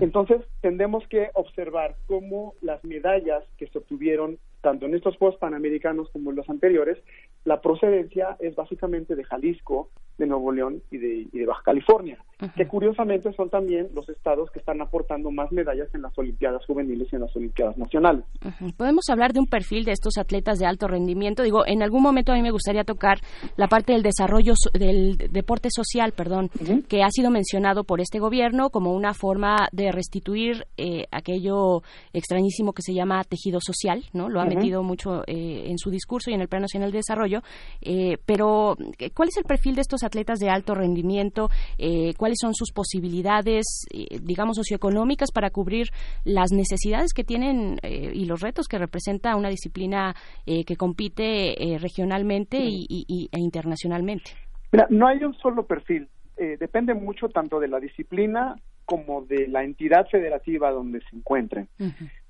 [0.01, 6.09] Entonces, tendremos que observar cómo las medallas que se obtuvieron, tanto en estos Juegos Panamericanos
[6.11, 6.99] como en los anteriores,
[7.45, 12.19] la procedencia es básicamente de Jalisco, de Nuevo León y de, y de Baja California,
[12.57, 17.09] que curiosamente son también los estados que están aportando más medallas en las Olimpiadas juveniles
[17.13, 18.25] y en las Olimpiadas nacionales.
[18.77, 21.45] Podemos hablar de un perfil de estos atletas de alto rendimiento.
[21.45, 23.19] Digo, en algún momento a mí me gustaría tocar
[23.57, 26.51] la parte del desarrollo del deporte social, perdón,
[26.89, 31.83] que ha sido mencionado por este gobierno como una forma de restituir eh, aquello
[32.13, 34.29] extrañísimo que se llama tejido social, ¿no?
[34.29, 37.41] Lo ha Metido mucho eh, en su discurso y en el Plan Nacional de Desarrollo.
[37.81, 41.49] Eh, pero, eh, ¿cuál es el perfil de estos atletas de alto rendimiento?
[41.79, 45.89] Eh, ¿Cuáles son sus posibilidades, eh, digamos, socioeconómicas para cubrir
[46.25, 50.15] las necesidades que tienen eh, y los retos que representa una disciplina
[50.47, 54.33] eh, que compite eh, regionalmente y, y- y- e internacionalmente?
[54.73, 56.09] Mira, no hay un solo perfil.
[56.37, 58.55] Eh, depende mucho tanto de la disciplina
[58.89, 61.69] como de la entidad federativa donde se encuentren.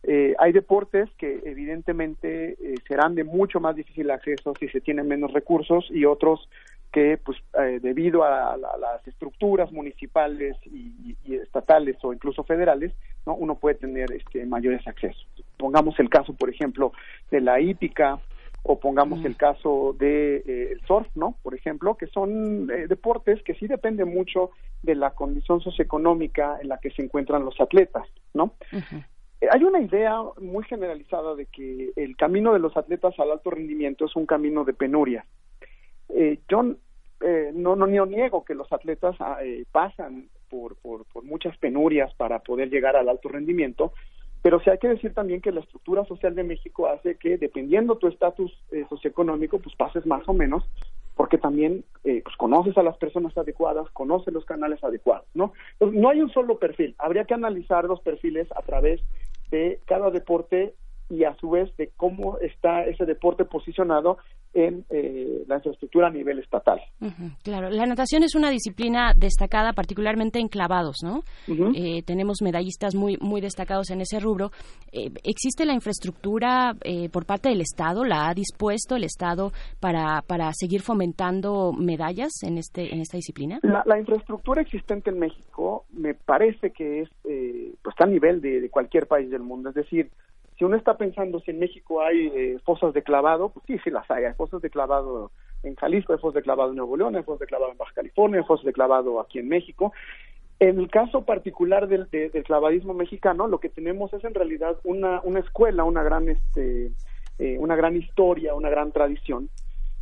[0.03, 5.07] Eh, hay deportes que evidentemente eh, serán de mucho más difícil acceso si se tienen
[5.07, 6.49] menos recursos y otros
[6.93, 12.43] que pues eh, debido a, la- a las estructuras municipales y, y estatales o incluso
[12.43, 12.93] federales
[13.25, 15.25] no uno puede tener este mayores accesos.
[15.59, 16.91] Pongamos el caso por ejemplo
[17.31, 18.19] de la hípica
[18.63, 21.37] o pongamos el caso de eh, el surf, ¿no?
[21.43, 24.51] Por ejemplo, que son eh, deportes que sí dependen mucho
[24.83, 28.53] de la condición socioeconómica en la que se encuentran los atletas, ¿no?
[29.41, 33.51] Eh, Hay una idea muy generalizada de que el camino de los atletas al alto
[33.51, 35.25] rendimiento es un camino de penuria.
[36.11, 36.63] Eh, yo
[37.21, 39.39] eh, no, no, no niego que los atletas ah,
[39.73, 43.93] pasan por, por, por muchas penurias para poder llegar al alto rendimiento,
[44.43, 47.97] pero sí hay que decir también que la estructura social de México hace que, dependiendo
[47.97, 50.65] tu estatus eh, socioeconómico, pues pases más o menos,
[51.17, 55.53] porque también eh, pues conoces a las personas adecuadas, conoces los canales adecuados, ¿no?
[55.73, 59.01] Entonces, no hay un solo perfil, habría que analizar los perfiles a través
[59.51, 60.75] de cada deporte
[61.11, 64.19] y a su vez de cómo está ese deporte posicionado
[64.55, 66.81] en eh, la infraestructura a nivel estatal.
[67.43, 71.23] Claro, la natación es una disciplina destacada, particularmente en clavados, ¿no?
[71.75, 74.51] Eh, tenemos medallistas muy muy destacados en ese rubro.
[74.93, 78.05] Eh, ¿Existe la infraestructura eh, por parte del Estado?
[78.05, 83.59] ¿La ha dispuesto el Estado para, para seguir fomentando medallas en este en esta disciplina?
[83.63, 88.41] La, la infraestructura existente en México me parece que es eh, pues está a nivel
[88.41, 89.69] de, de cualquier país del mundo.
[89.71, 90.11] Es decir,
[90.59, 93.91] si uno está pensando si en México hay eh, fosas de clavado, pues sí, sí
[93.91, 94.25] las hay.
[94.25, 95.31] Hay fosas de clavado
[95.63, 97.93] en Jalisco, hay fosas de clavado en Nuevo León, hay fosas de clavado en Baja
[97.95, 99.93] California, hay fosas de clavado aquí en México.
[100.61, 104.77] En el caso particular del, de- del clavadismo mexicano, lo que tenemos es en realidad
[104.83, 106.91] una, una escuela, una gran, este,
[107.39, 109.49] eh, una gran historia, una gran tradición,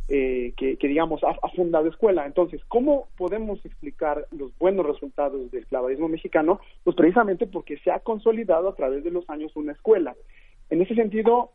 [0.09, 2.25] eh, que, que, digamos, ha, ha, fundado escuela.
[2.25, 6.59] Entonces, ¿cómo podemos explicar los buenos resultados del clavadismo mexicano?
[6.83, 10.15] Pues precisamente porque se ha consolidado a través de los años una escuela.
[10.69, 11.51] En ese sentido,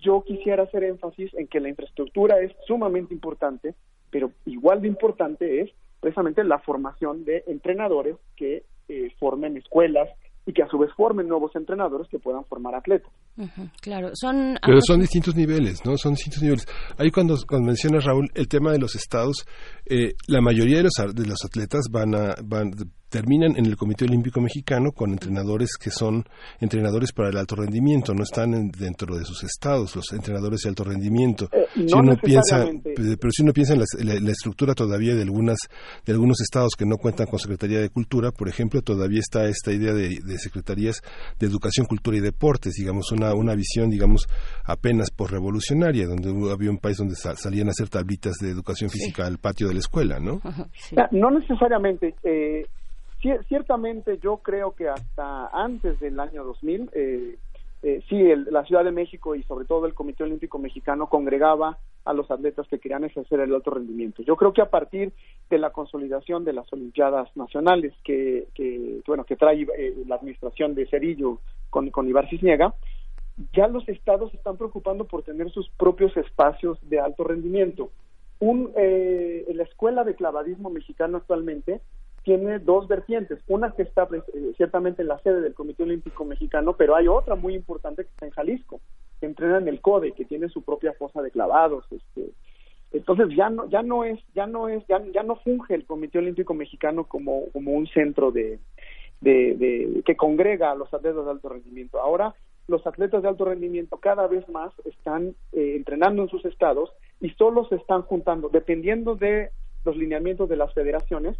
[0.00, 3.74] yo quisiera hacer énfasis en que la infraestructura es sumamente importante,
[4.10, 5.70] pero igual de importante es
[6.00, 10.08] precisamente la formación de entrenadores que eh, formen escuelas
[10.44, 13.12] y que a su vez formen nuevos entrenadores que puedan formar atletas.
[13.80, 14.58] claro, son...
[14.64, 15.96] Pero son distintos niveles, ¿no?
[15.96, 16.66] Son distintos niveles.
[16.98, 19.46] Ahí cuando, cuando mencionas, Raúl, el tema de los estados,
[19.86, 22.34] eh, la mayoría de los, de los atletas van a...
[22.44, 22.72] Van,
[23.12, 26.24] terminan en el Comité Olímpico Mexicano con entrenadores que son
[26.60, 30.70] entrenadores para el alto rendimiento, no están en, dentro de sus estados, los entrenadores de
[30.70, 31.50] alto rendimiento.
[31.52, 35.14] Eh, no si uno piensa, pero si uno piensa en la, la, la, estructura todavía
[35.14, 35.58] de algunas
[36.06, 39.72] de algunos estados que no cuentan con Secretaría de Cultura, por ejemplo, todavía está esta
[39.72, 41.02] idea de, de secretarías
[41.38, 44.26] de educación, cultura y deportes, digamos una una visión, digamos,
[44.64, 48.88] apenas por revolucionaria, donde había un país donde sal, salían a hacer tablitas de educación
[48.88, 49.28] física sí.
[49.28, 50.40] al patio de la escuela, ¿no?
[50.72, 50.96] Sí.
[51.10, 52.14] No necesariamente.
[52.24, 52.64] Eh,
[53.48, 57.38] ciertamente yo creo que hasta antes del año 2000, eh,
[57.82, 61.78] eh, sí, el, la Ciudad de México y sobre todo el Comité Olímpico Mexicano congregaba
[62.04, 64.22] a los atletas que querían ejercer el alto rendimiento.
[64.22, 65.12] Yo creo que a partir
[65.50, 70.74] de la consolidación de las Olimpiadas Nacionales que, que bueno, que trae eh, la administración
[70.74, 71.38] de Cerillo
[71.70, 72.74] con, con Ibar Cisniega,
[73.52, 77.90] ya los estados están preocupando por tener sus propios espacios de alto rendimiento.
[78.40, 81.80] Un, eh, la escuela de clavadismo mexicano actualmente
[82.22, 83.40] tiene dos vertientes.
[83.48, 87.34] Una que está eh, ciertamente en la sede del Comité Olímpico Mexicano, pero hay otra
[87.34, 88.80] muy importante que está en Jalisco,
[89.20, 91.84] que entrena en el CODE, que tiene su propia fosa de clavados.
[91.90, 92.30] Este,
[92.92, 96.18] entonces ya no ya no es ya no es ya, ya no funge el Comité
[96.18, 98.58] Olímpico Mexicano como como un centro de,
[99.20, 102.00] de, de que congrega a los atletas de alto rendimiento.
[102.00, 102.34] Ahora
[102.68, 106.90] los atletas de alto rendimiento cada vez más están eh, entrenando en sus estados
[107.20, 109.50] y solo se están juntando, dependiendo de
[109.84, 111.36] los lineamientos de las federaciones,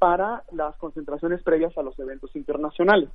[0.00, 3.10] para las concentraciones previas a los eventos internacionales.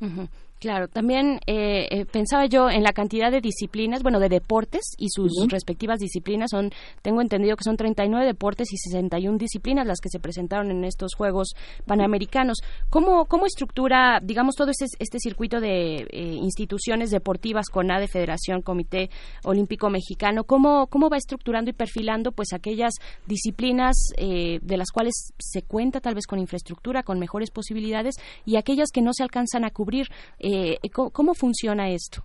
[0.00, 0.28] Uh -huh.
[0.60, 5.06] Claro, también eh, eh, pensaba yo en la cantidad de disciplinas, bueno, de deportes y
[5.08, 5.50] sus uh -huh.
[5.50, 6.50] respectivas disciplinas.
[6.50, 6.70] Son,
[7.00, 11.14] tengo entendido que son 39 deportes y 61 disciplinas las que se presentaron en estos
[11.14, 11.54] Juegos
[11.86, 12.58] Panamericanos.
[12.90, 19.08] ¿Cómo, cómo estructura, digamos, todo este, este circuito de eh, instituciones deportivas, CONADE, Federación, Comité
[19.44, 20.44] Olímpico Mexicano?
[20.44, 22.92] ¿Cómo, cómo va estructurando y perfilando pues aquellas
[23.26, 28.90] disciplinas de las cuales se cuenta tal vez con infraestructura, con mejores posibilidades y aquellas
[28.92, 29.89] que no se alcanzan a cubrir?
[30.38, 32.24] Eh, ¿cómo, ¿cómo, funciona esto?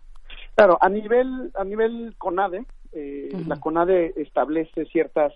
[0.56, 3.48] Claro, a nivel a nivel CONADE, eh, uh -huh.
[3.48, 5.34] la CONADE establece ciertas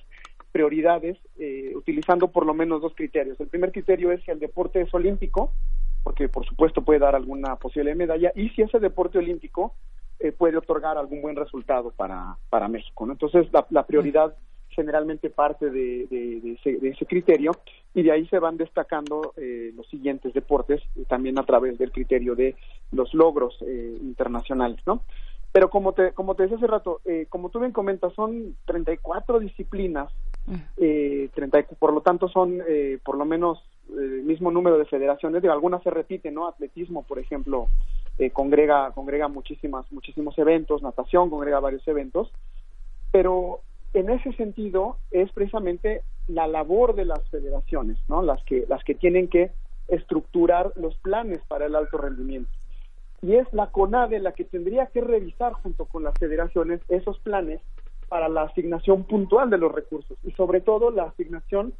[0.52, 3.40] prioridades eh, utilizando por lo menos dos criterios.
[3.40, 5.54] El primer criterio es si el deporte es olímpico,
[6.04, 9.74] porque por supuesto puede dar alguna posible medalla, y si ese deporte olímpico
[10.20, 13.06] eh, puede otorgar algún buen resultado para, para México.
[13.06, 13.14] ¿no?
[13.14, 14.36] Entonces, la, la prioridad
[14.70, 17.52] generalmente parte de, de, de, ese, de, ese, criterio
[17.94, 22.36] y de ahí se van destacando eh, los siguientes deportes también a través del criterio
[22.36, 22.56] de
[22.92, 25.04] los logros eh, internacionales, ¿no?
[25.52, 29.40] Pero como te, como te decía hace rato, eh, como tú bien comentas, son 34
[29.40, 30.12] disciplinas,
[30.78, 35.42] eh, 30, por lo tanto son eh, por lo menos el mismo número de federaciones,
[35.42, 36.48] de algunas se repiten, ¿no?
[36.48, 37.68] Atletismo, por ejemplo,
[38.20, 42.32] eh, congrega, congrega muchísimas, muchísimos eventos, natación congrega varios eventos,
[43.12, 43.62] pero
[43.94, 48.22] en ese sentido es precisamente la labor de las federaciones, ¿no?
[48.22, 49.52] Las que las que tienen que
[49.88, 52.52] estructurar los planes para el alto rendimiento.
[53.22, 57.62] Y es la CONADE la que tendría que revisar junto con las federaciones esos planes
[58.08, 61.74] para la asignación puntual de los recursos y sobre todo la asignación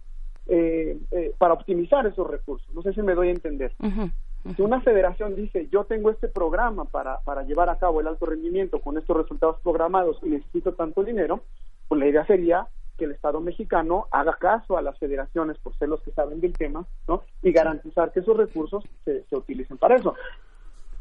[0.48, 2.68] eh, eh, para optimizar esos recursos.
[2.74, 3.72] No sé si me doy a entender.
[3.80, 4.12] Uh -huh.
[4.46, 4.56] Uh -huh.
[4.56, 8.26] Si una federación dice, yo tengo este programa para, para llevar a cabo el alto
[8.26, 11.44] rendimiento con estos resultados programados y necesito tanto dinero,
[11.90, 12.68] pues la idea sería
[12.98, 16.54] que el Estado mexicano haga caso a las federaciones por ser los que saben del
[16.54, 17.24] tema, ¿no?
[17.42, 20.16] Y garantizar que esos recursos se, se utilicen para eso.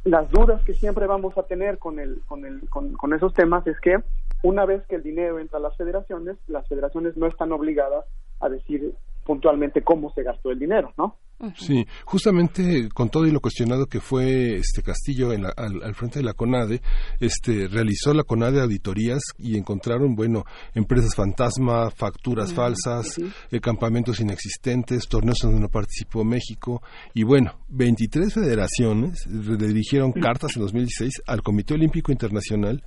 [0.05, 3.67] Las dudas que siempre vamos a tener con, el, con, el, con, con esos temas
[3.67, 3.99] es que
[4.43, 8.07] una vez que el dinero entra a las federaciones, las federaciones no están obligadas
[8.41, 8.95] a decir
[9.25, 11.17] puntualmente cómo se gastó el dinero, ¿no?
[11.57, 15.95] Sí, justamente con todo y lo cuestionado que fue este Castillo en la, al, al,
[15.95, 16.83] frente de la CONADE,
[17.21, 20.45] este realizó la CONADE auditorías y encontraron, bueno,
[20.75, 22.57] empresas fantasma, facturas uh -huh.
[22.57, 23.33] falsas, uh -huh.
[23.53, 26.83] eh, campamentos inexistentes, torneos donde no participó México
[27.15, 32.83] y bueno, 23 federaciones le dirigieron cartas en 2016 al Comité Olímpico Internacional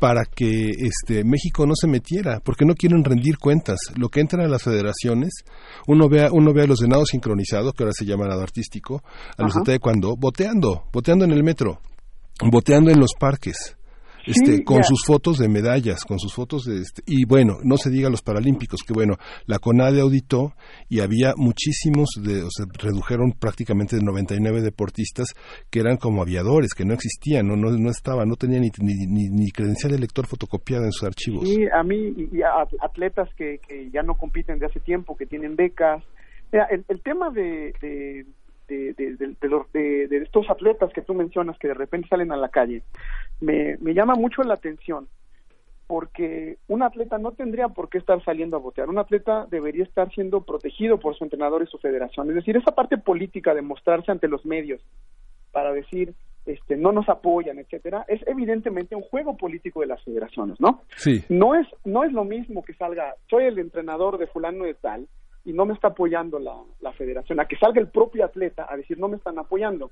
[0.00, 3.78] para que este México no se metiera, porque no quieren rendir cuentas.
[3.96, 5.44] Lo que entra a las federaciones,
[5.86, 8.40] uno ve a, uno ve a los de nado sincronizado, que ahora se llama nado
[8.40, 9.02] artístico,
[9.36, 11.80] a los de taekwondo, boteando, boteando en el metro,
[12.50, 13.76] boteando en los parques.
[14.26, 14.82] Este, Sí, con ya.
[14.84, 18.22] sus fotos de medallas, con sus fotos de este, y bueno, no se diga los
[18.22, 19.14] paralímpicos, que bueno,
[19.46, 20.52] la CONADE auditó
[20.88, 25.28] y había muchísimos, de, o sea, redujeron prácticamente de 99 deportistas
[25.70, 28.94] que eran como aviadores, que no existían, no, no, no estaban, no tenían ni, ni,
[29.06, 31.48] ni, ni credencial de lector fotocopiada en sus archivos.
[31.48, 32.50] Sí, a mí y a
[32.82, 36.02] atletas que, que ya no compiten de hace tiempo, que tienen becas.
[36.52, 38.26] Mira, el, el tema de, de,
[38.68, 42.08] de, de, de- de los- de- de estos atletas que tú mencionas que de repente
[42.08, 42.82] salen a la calle,
[43.40, 45.08] me, me llama mucho la atención
[45.90, 48.88] porque un atleta no tendría por qué estar saliendo a votar.
[48.88, 52.28] Un atleta debería estar siendo protegido por su entrenador y su federación.
[52.28, 54.80] Es decir, esa parte política de mostrarse ante los medios
[55.50, 56.14] para decir
[56.46, 60.82] este no nos apoyan, etcétera, es evidentemente un juego político de las federaciones, ¿no?
[60.96, 61.24] Sí.
[61.28, 65.08] No es no es lo mismo que salga, soy el entrenador de fulano de tal
[65.44, 68.76] y no me está apoyando la, la federación, a que salga el propio atleta a
[68.76, 69.90] decir no me están apoyando.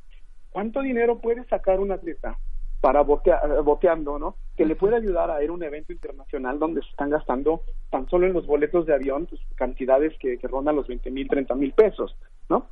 [0.51, 2.39] ¿Cuánto dinero puede sacar un atleta
[2.81, 4.37] para botea- eh, boteando, ¿no?
[4.57, 8.09] Que le puede ayudar a ir a un evento internacional donde se están gastando tan
[8.09, 11.55] solo en los boletos de avión pues, cantidades que, que rondan los 20 mil, 30
[11.55, 12.17] mil pesos,
[12.49, 12.67] ¿no?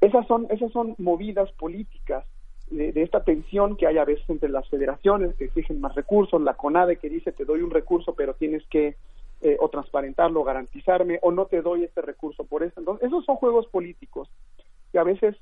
[0.00, 2.24] Esas son esas son movidas políticas
[2.70, 6.40] de, de esta tensión que hay a veces entre las federaciones que exigen más recursos,
[6.40, 8.96] la CONADE que dice te doy un recurso pero tienes que
[9.40, 12.80] eh, o transparentarlo, garantizarme o no te doy este recurso por eso.
[12.80, 14.28] Entonces, esos son juegos políticos
[14.90, 15.36] que a veces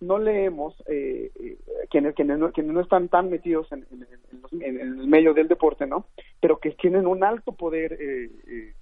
[0.00, 1.56] no leemos eh, eh,
[1.90, 5.34] quienes, quienes, no, quienes no están tan metidos en, en- en los- en el medio
[5.34, 6.06] del deporte, ¿no?
[6.40, 8.72] Pero que tienen un alto poder eh, eh,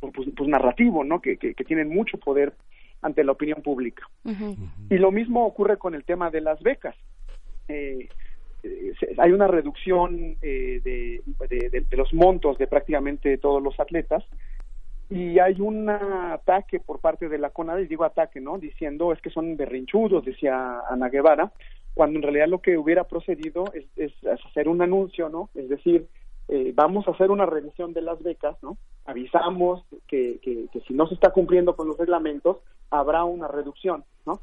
[0.00, 1.20] pues, pues, narrativo, ¿no?
[1.20, 2.52] Que, que, que tienen mucho poder
[3.02, 4.06] ante la opinión pública.
[4.90, 6.94] Y lo mismo ocurre con el tema de las becas.
[7.68, 8.08] Eh,
[8.62, 13.62] eh, se- hay una reducción eh, de, de- de- de los montos de prácticamente todos
[13.62, 14.22] los atletas
[15.10, 18.58] y hay un ataque por parte de la CONADE, y digo ataque, ¿no?
[18.58, 21.52] Diciendo es que son berrinchudos, decía Ana Guevara,
[21.94, 24.12] cuando en realidad lo que hubiera procedido es,
[24.46, 25.50] hacer un anuncio, ¿no?
[25.56, 26.06] Es decir,
[26.46, 28.78] eh, vamos a hacer una revisión de las becas, ¿no?
[29.04, 32.58] Avisamos que, que, si no se está cumpliendo con los reglamentos,
[32.90, 34.40] habrá una reducción, ¿no?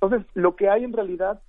[0.00, 1.40] Entonces, lo que hay en realidad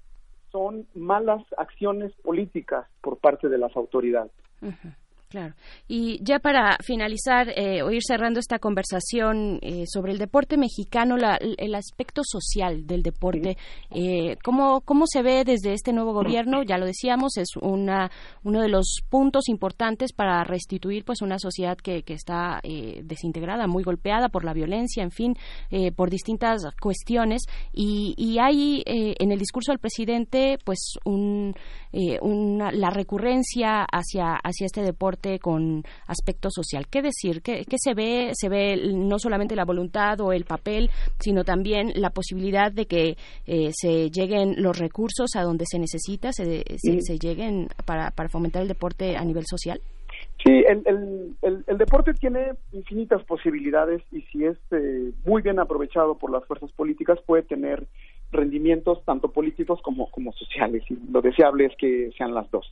[0.52, 4.32] son malas acciones políticas por parte de las autoridades.
[4.62, 4.90] Ujú,
[5.30, 5.54] Claro.
[5.88, 11.18] Y ya para finalizar eh, o ir cerrando esta conversación eh, sobre el deporte mexicano,
[11.18, 13.56] la- el aspecto social del deporte,
[13.92, 16.64] eh, ¿cómo, ¿cómo se ve desde este nuevo gobierno?
[16.64, 18.10] Ya lo decíamos, es una,
[18.44, 23.68] uno de los puntos importantes para restituir pues una sociedad que, que está eh, desintegrada,
[23.68, 25.36] muy golpeada por la violencia, en fin,
[25.70, 27.44] eh, por distintas cuestiones.
[27.72, 31.54] Y, y hay eh, en el discurso del presidente pues un,
[31.94, 36.88] eh, una, la recurrencia hacia, hacia este deporte con aspecto social.
[36.90, 37.42] ¿Qué decir?
[37.42, 38.32] ¿Qué, qué se ve?
[38.34, 40.90] Se ve no solamente la voluntad o el papel,
[41.20, 46.32] sino también la posibilidad de que eh, se lleguen los recursos a donde se necesita,
[46.32, 49.82] se, se, se lleguen para, para fomentar el deporte a nivel social.
[50.44, 55.60] Sí, el, el, el, el deporte tiene infinitas posibilidades y si es eh, muy bien
[55.60, 57.86] aprovechado por las fuerzas políticas puede tener
[58.32, 62.72] rendimientos tanto políticos como, como sociales y lo deseable es que sean las dos.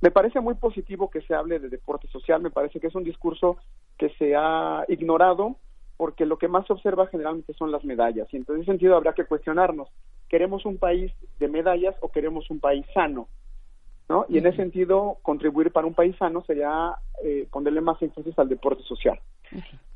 [0.00, 3.04] Me parece muy positivo que se hable de deporte social, me parece que es un
[3.04, 3.58] discurso
[3.98, 5.56] que se ha ignorado
[5.96, 9.12] porque lo que más se observa generalmente son las medallas y en ese sentido habrá
[9.12, 9.88] que cuestionarnos,
[10.28, 13.28] ¿queremos un país de medallas o queremos un país sano?
[14.08, 14.24] ¿no?
[14.28, 18.48] Y en ese sentido, contribuir para un país sano sería eh, ponerle más énfasis al
[18.48, 19.20] deporte social.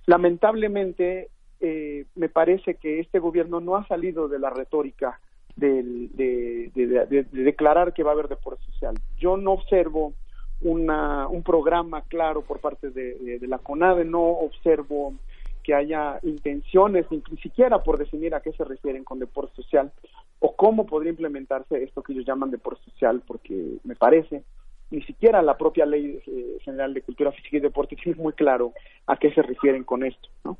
[0.06, 5.18] Lamentablemente, eh, me parece que este gobierno no ha salido de la retórica
[5.56, 8.98] de, de- de- de- de declarar que va a haber deporte social.
[9.18, 10.14] Yo no observo
[10.60, 15.14] una, un programa claro por parte de, la CONADE, no observo
[15.62, 19.92] que haya intenciones, ni siquiera por definir a qué se refieren con deporte social
[20.40, 24.44] o cómo podría implementarse esto que ellos llaman deporte social, porque me parece
[24.90, 28.72] ni siquiera la propia ley eh, general de cultura física y deporte tiene muy claro
[29.06, 30.58] a qué se refieren con esto, ¿no?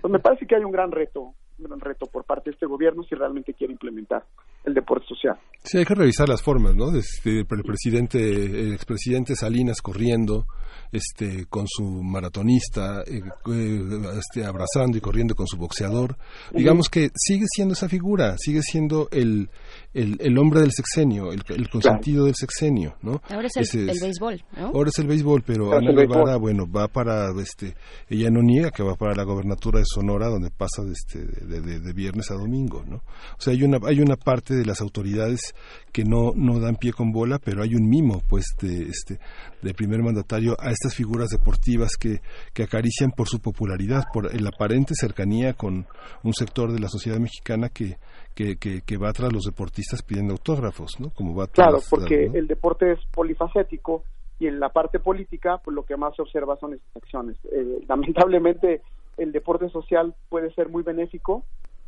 [0.00, 3.02] Pues me parece que hay un gran reto, gran reto por parte de este gobierno
[3.04, 4.24] si realmente quiere implementar
[4.64, 5.36] el deporte social.
[5.62, 6.94] Sí, hay que revisar las formas, ¿no?
[6.96, 10.46] Este, el presidente, el expresidente Salinas corriendo,
[10.92, 13.20] este, con su maratonista, eh,
[13.50, 13.80] eh,
[14.18, 16.16] este, abrazando y corriendo con su boxeador.
[16.52, 19.48] Digamos que sigue siendo esa figura, sigue siendo el,
[19.92, 23.20] el, el hombre del sexenio, el, el consentido del sexenio, ¿no?
[23.30, 24.66] Ahora es el, Ese el béisbol, ¿no?
[24.66, 25.92] Ahora es el béisbol, pero es Ana.
[25.92, 27.74] Guevara, bueno, va para, este,
[28.08, 31.60] ella no niega que va para la gobernatura de Sonora, donde pasa de, este, de,
[31.60, 32.96] de- de viernes a domingo, ¿no?
[32.96, 35.54] O sea, hay una, hay una parte de las autoridades
[35.92, 39.18] que no, no dan pie con bola, pero hay un mimo, pues, de, este,
[39.62, 42.20] del primer mandatario a estas figuras deportivas que,
[42.52, 45.86] que acarician por su popularidad, por la aparente cercanía con
[46.22, 47.96] un sector de la sociedad mexicana que,
[48.34, 51.10] que, que, que va tras los deportistas pidiendo autógrafos, ¿no?
[51.10, 52.34] Como va Claro, tras- porque ¿no?
[52.34, 54.02] el deporte es polifacético
[54.40, 57.36] y en la parte política, pues lo que más se observa son estas acciones.
[57.52, 58.82] Eh, lamentablemente,
[59.16, 61.44] el deporte social puede ser muy benéfico,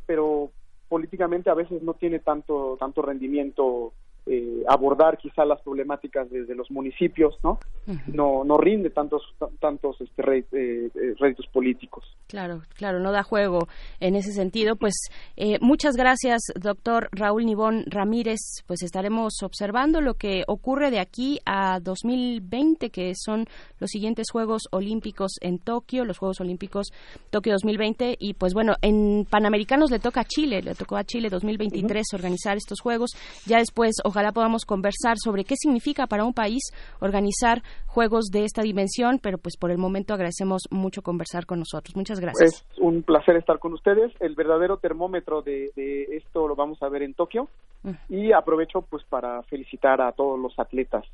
[0.07, 0.51] pero
[0.89, 3.93] políticamente a veces no tiene tanto tanto rendimiento
[4.27, 7.59] eh, abordar quizá las problemáticas desde los municipios, ¿no?
[8.07, 9.23] No no rinde tantos
[9.61, 12.05] tantos este, eh, eh, réditos políticos.
[12.27, 13.69] Claro, claro, no da juego
[14.01, 14.77] en ese sentido.
[14.77, 14.95] Pues
[15.37, 18.41] eh, muchas gracias, doctor Raúl Nibón Ramírez.
[18.67, 23.47] Pues estaremos observando lo que ocurre de aquí a 2020, que son
[23.79, 26.89] los siguientes Juegos Olímpicos en Tokio, los Juegos Olímpicos
[27.31, 28.17] Tokio 2020.
[28.19, 32.57] Y pues bueno, en Panamericanos le toca a Chile, le tocó a Chile 2023 organizar
[32.57, 33.11] estos Juegos.
[33.47, 36.63] Ya después, ojalá podamos conversar sobre qué significa para un país
[37.01, 41.97] organizar Juegos de esta dimensión, pero pues por el momento agradecemos mucho conversar con nosotros.
[41.97, 42.67] Muchas gracias.
[42.71, 44.13] Es un placer estar con ustedes.
[44.21, 47.49] El verdadero termómetro de, de esto lo vamos a ver en Tokio
[48.09, 51.05] y aprovecho pues para felicitar a todos los atletas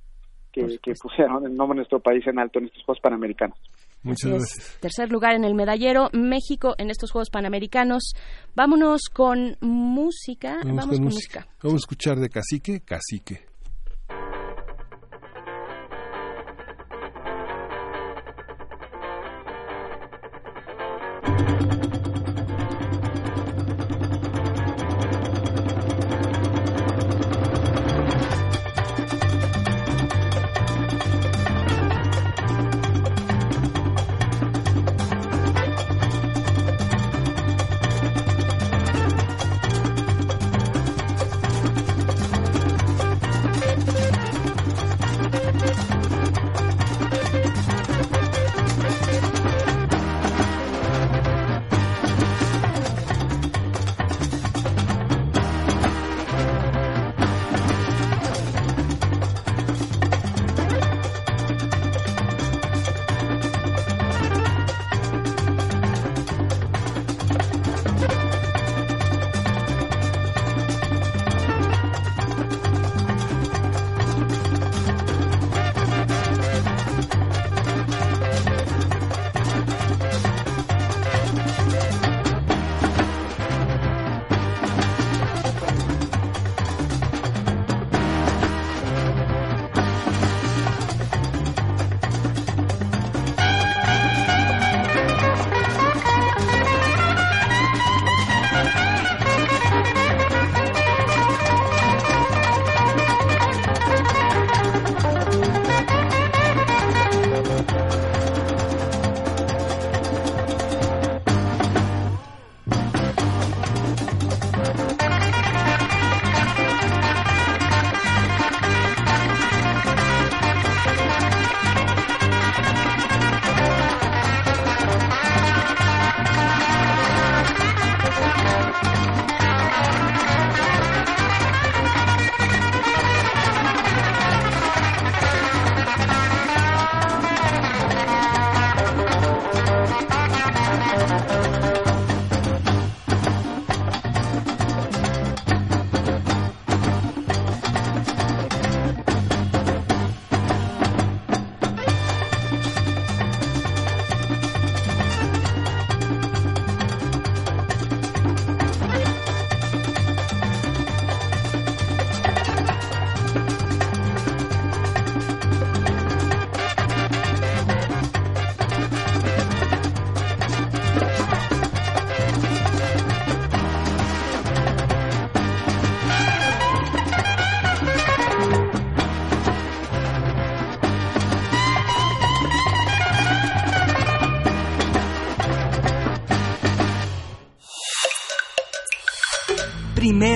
[0.50, 3.58] que, que pusieron el nombre de nuestro país en alto en estos Juegos Panamericanos.
[4.02, 4.42] Muchas Así es.
[4.42, 4.80] gracias.
[4.80, 8.12] Tercer lugar en el medallero, México en estos Juegos Panamericanos.
[8.54, 10.60] Vámonos con música.
[10.64, 11.46] Vamos, con, música.
[11.62, 13.51] Vamos a escuchar de Cacique, Cacique.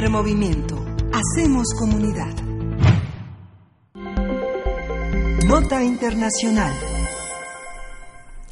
[0.07, 0.77] Primer movimiento.
[1.13, 2.33] Hacemos comunidad.
[5.49, 6.73] Nota Internacional.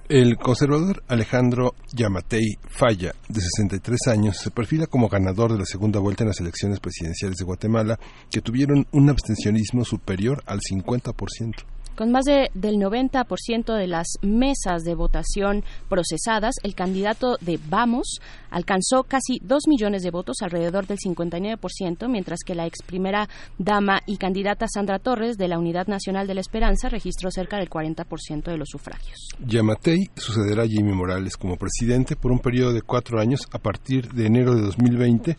[0.09, 6.01] El conservador Alejandro Yamatei Falla, de 63 años, se perfila como ganador de la segunda
[6.01, 8.01] vuelta en las elecciones presidenciales de Guatemala,
[8.33, 11.53] que tuvieron un abstencionismo superior al 50%.
[11.97, 18.19] Con más de, del 90% de las mesas de votación procesadas, el candidato de Vamos
[18.55, 23.29] alcanzó casi 2 millones de votos, alrededor del 59%, mientras que la ex primera
[23.59, 27.69] dama y candidata Sandra Torres de la Unidad Nacional de la Esperanza registró cerca del
[27.69, 29.29] 40% de los sufragios.
[29.45, 34.13] Yamatei sucederá a Jimmy Morales como presidente por un periodo de cuatro años a partir
[34.13, 35.37] de enero de 2020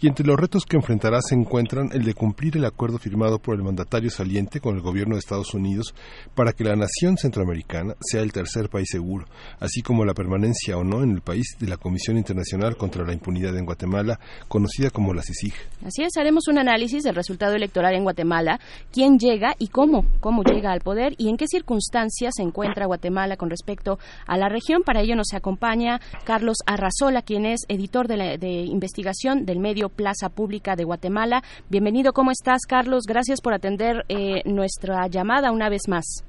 [0.00, 3.54] y entre los retos que enfrentará se encuentran el de cumplir el acuerdo firmado por
[3.54, 5.94] el mandatario saliente con el gobierno de Estados Unidos
[6.34, 9.26] para que la nación centroamericana sea el tercer país seguro,
[9.60, 13.12] así como la permanencia o no en el país de la Comisión Internacional contra la
[13.12, 14.18] Impunidad en Guatemala,
[14.48, 15.54] conocida como la CICIG.
[15.84, 18.58] Así es, haremos un análisis del resultado electoral en Guatemala,
[18.92, 23.36] quién llega y cómo, cómo llega al poder y en qué circunstancias se encuentra Guatemala
[23.36, 24.82] con respecto a la región.
[24.82, 30.28] Para ello nos acompaña Carlos Arrazola, quien es editor de, de investigación del medio Plaza
[30.28, 31.42] Pública de Guatemala.
[31.68, 33.04] Bienvenido, ¿cómo estás, Carlos?
[33.06, 36.24] Gracias por atender eh, nuestra llamada una vez más.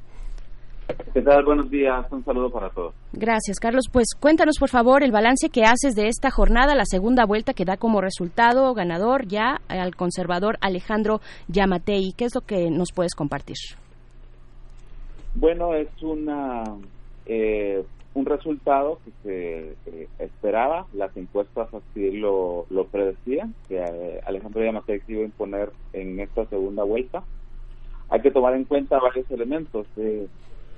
[1.14, 1.44] ¿Qué tal?
[1.44, 2.06] Buenos días.
[2.12, 2.94] Un saludo para todos.
[3.12, 3.86] Gracias, Carlos.
[3.92, 7.66] Pues cuéntanos, por favor, el balance que haces de esta jornada, la segunda vuelta que
[7.66, 12.14] da como resultado ganador ya al conservador Alejandro Yamatei.
[12.16, 13.58] ¿Qué es lo que nos puedes compartir?
[15.36, 16.64] Bueno, es una
[17.26, 17.84] eh,
[18.14, 20.88] un resultado que se eh, esperaba.
[20.94, 26.20] Las encuestas así lo, lo predecían, que eh, Alejandro Yamatei se iba a imponer en
[26.20, 27.24] esta segunda vuelta.
[28.10, 29.86] Hay que tomar en cuenta varios elementos.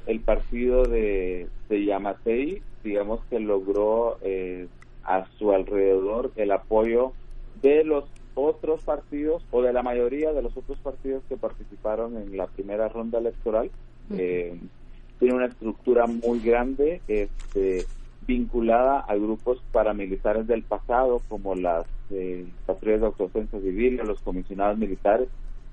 [0.06, 4.68] El partido de, de Yamatei, digamos que logró eh,
[5.04, 7.14] a su alrededor el apoyo
[7.62, 8.06] de los
[8.36, 12.88] otros partidos o de la mayoría de los otros partidos que participaron en la primera
[12.88, 13.70] ronda electoral.
[14.12, 14.58] Eh,
[15.20, 17.86] tiene una estructura muy grande este,
[18.26, 24.22] vinculada a grupos paramilitares del pasado como las eh, patrullas de autodefensa civil o los
[24.22, 25.28] comisionados militares,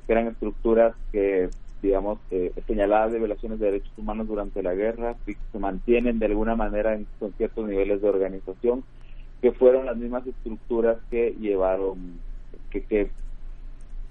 [0.06, 1.48] que eran estructuras que
[1.86, 6.26] digamos, eh, señaladas de violaciones de derechos humanos durante la guerra que se mantienen de
[6.26, 8.84] alguna manera en, con ciertos niveles de organización,
[9.42, 12.24] que fueron las mismas estructuras que llevaron,
[12.70, 13.12] que, que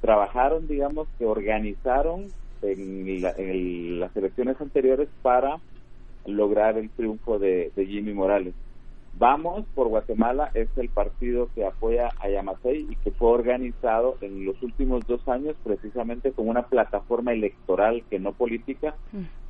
[0.02, 5.62] trabajaron, digamos, que organizaron en, la- en las elecciones anteriores para
[6.26, 8.56] lograr el triunfo de Jimmy Morales.
[9.18, 14.46] Vamos por Guatemala es el partido que apoya a Yamatei y que fue organizado en
[14.46, 18.98] los últimos dos años precisamente como una plataforma electoral que no política,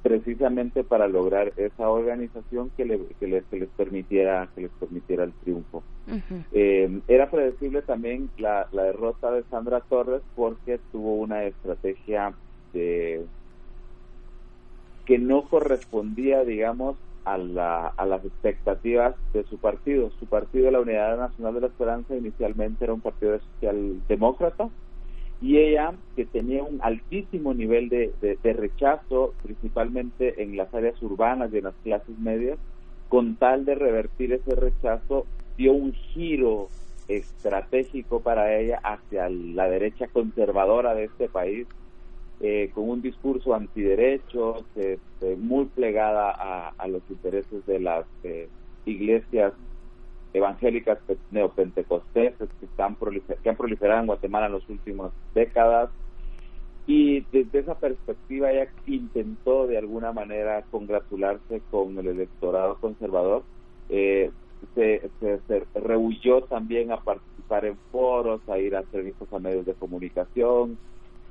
[0.04, 5.24] precisamente para lograr esa organización que, le- que les, que les permitiera que les permitiera
[5.24, 5.84] el triunfo.
[6.52, 12.38] Eh, era predecible también la, la derrota de Sandra Torres porque tuvo una estrategia
[12.72, 13.26] de
[15.06, 20.12] que no correspondía, digamos, a, la, a las expectativas de su partido.
[20.20, 24.70] Su partido, la Unidad Nacional de la Esperanza, inicialmente era un partido socialdemócrata
[25.42, 31.52] y ella, que tenía un altísimo nivel de, de- rechazo, principalmente en las áreas urbanas
[31.54, 32.58] y en las clases medias,
[33.10, 35.26] con tal de revertir ese rechazo,
[35.58, 36.70] dio un giro
[37.08, 41.68] estratégico para ella hacia la derecha conservadora de este país,
[42.40, 48.50] eh, con un discurso antiderechos, este, muy plegada a, los intereses de las eh,
[48.86, 49.54] iglesias
[50.34, 52.98] evangélicas pe- neopentecostesas que, están
[53.42, 55.90] que han proliferado en Guatemala en las últimas décadas.
[56.88, 63.44] Y desde esa perspectiva ella intentó de alguna manera congratularse con el electorado conservador.
[63.90, 64.32] Eh,
[64.76, 69.66] se, se, se rehuyó también a participar en foros, a ir a servicios a medios
[69.66, 70.78] de comunicación,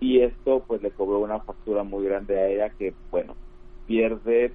[0.01, 3.35] y esto pues le cobró una factura muy grande a ella que bueno
[3.87, 4.53] pierde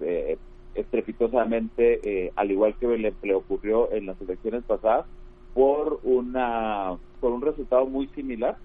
[0.00, 0.38] eh,
[0.74, 5.06] estrepitosamente eh, al igual que le, le ocurrió en las elecciones pasadas
[5.54, 8.56] por una por un resultado muy similar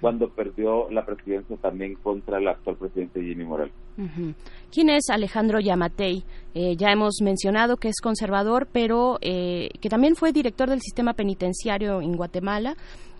[0.00, 3.74] cuando perdió la presidencia también contra el actual presidente Jimmy Morales.
[4.72, 6.24] ¿Quién es Alejandro Yamatei?
[6.54, 11.14] Eh, ya hemos mencionado que es conservador, pero eh, que también fue director del sistema
[11.14, 12.76] penitenciario en Guatemala.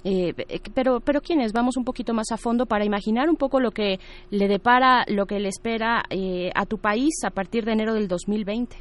[0.09, 1.53] Eh, eh, pero, pero ¿quién es?
[1.53, 3.99] Vamos un poquito más a fondo para imaginar un poco lo que
[4.31, 8.07] le depara, lo que le espera eh, a tu país a partir de enero del
[8.07, 8.77] 2020.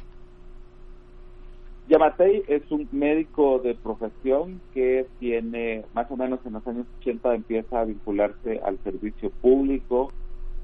[1.88, 7.34] Yamatei es un médico de profesión que tiene, más o menos en los años 80
[7.34, 10.12] empieza a vincularse al servicio público.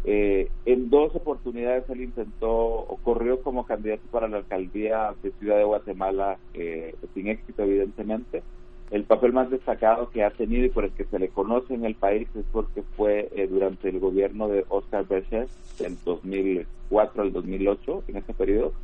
[0.04, 5.64] Eh, en dos oportunidades él intentó corrió como candidato para la alcaldía de Ciudad de
[5.64, 8.44] Guatemala, eh, sin éxito evidentemente.
[8.92, 11.86] El papel más destacado que ha tenido y por el que se le conoce en
[11.86, 15.48] el país es porque fue eh, durante el gobierno de Oscar Berger
[15.78, 18.74] del 2004 al 2008, en ese periodo,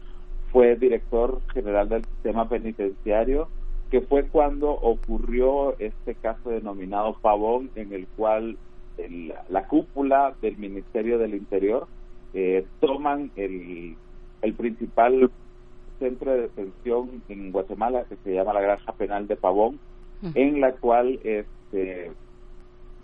[0.50, 3.50] fue director general del sistema penitenciario,
[3.90, 8.56] que fue cuando ocurrió este caso denominado Pavón, en el cual
[8.96, 11.86] el- la cúpula del Ministerio del Interior
[12.32, 13.94] eh, toman el,
[14.40, 15.30] el principal
[15.98, 19.78] centro de detención en Guatemala, que se llama la Granja Penal de Pavón,
[20.34, 22.12] en la cual este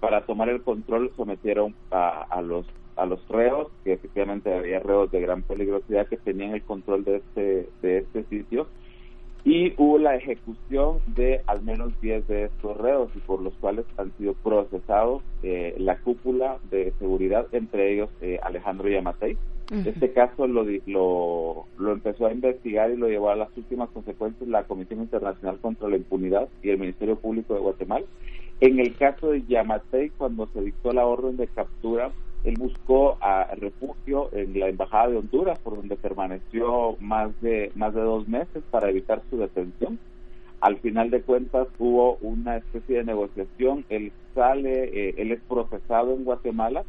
[0.01, 2.67] para tomar el control sometieron a, a los
[2.97, 7.17] a los reos que efectivamente había reos de gran peligrosidad que tenían el control de
[7.17, 8.67] este de este sitio
[9.45, 13.85] y hubo la ejecución de al menos 10 de estos reos y por los cuales
[13.99, 19.37] han sido procesados eh, la cúpula de seguridad, entre ellos eh, Alejandro Yamatei.
[19.71, 24.49] Este caso lo, lo, lo empezó a investigar y lo llevó a las últimas consecuencias
[24.49, 28.05] la Comisión Internacional contra la Impunidad y el Ministerio Público de Guatemala.
[28.61, 32.13] En el caso de Yamatei, cuando se dictó la orden de captura,
[32.45, 37.95] él buscó a refugio en la embajada de Honduras, por donde permaneció más de más
[37.95, 39.99] de dos meses para evitar su detención.
[40.61, 43.87] Al final de cuentas hubo una especie de negociación.
[43.89, 46.85] Él sale, eh, él es procesado en Guatemala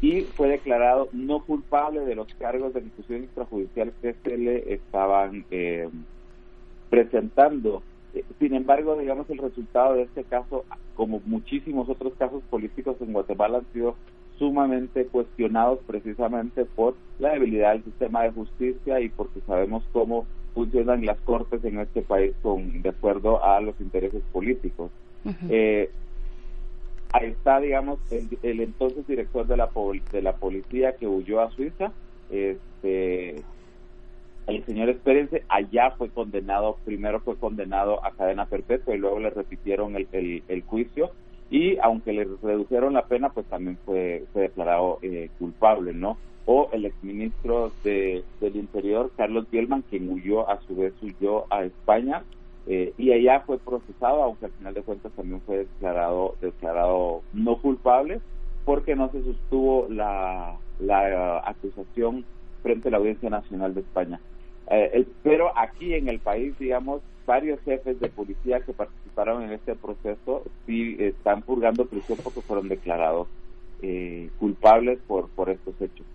[0.00, 5.44] y fue declarado no culpable de los cargos de ejecución extrajudicial que se le estaban
[5.50, 5.88] eh,
[6.88, 7.82] presentando.
[8.14, 10.64] Eh, sin embargo, digamos, el resultado de este caso,
[10.94, 13.96] como muchísimos otros casos políticos en Guatemala, han sido
[14.38, 21.04] sumamente cuestionados precisamente por la debilidad del sistema de justicia y porque sabemos cómo funcionan
[21.04, 24.90] las cortes en este país con de acuerdo a los intereses políticos.
[25.50, 25.90] eh,
[27.12, 29.68] ahí está, digamos, el, entonces director de la
[30.12, 31.92] de la policía que huyó a Suiza,
[32.30, 33.42] este
[34.46, 39.30] el señor Espérense allá fue condenado, primero fue condenado a cadena perpetua y luego le
[39.30, 41.12] repitieron el, el, el juicio
[41.50, 46.16] y aunque le redujeron la pena, pues también fue, fue declarado eh, culpable, ¿no?
[46.46, 51.64] O el exministro de, del Interior, Carlos Bielman, quien huyó, a su vez huyó a
[51.64, 52.24] España
[52.72, 57.60] eh, y allá fue procesado, aunque al final de cuentas también fue declarado, declarado no
[57.60, 58.20] culpable,
[58.64, 62.24] porque no se sostuvo la, la acusación
[62.62, 64.20] frente a la Audiencia Nacional de España.
[64.70, 69.74] Eh, pero aquí en el país, digamos, varios jefes de policía que participaron en este
[69.74, 73.26] proceso sí están purgando prisión porque fueron declarados
[73.82, 76.06] eh, culpables por, por estos hechos.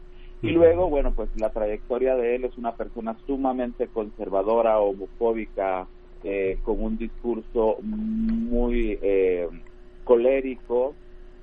[0.41, 5.87] Y luego, bueno, pues la trayectoria de él es una persona sumamente conservadora, homofóbica,
[6.25, 9.47] eh, con un discurso muy eh,
[10.03, 10.95] colérico,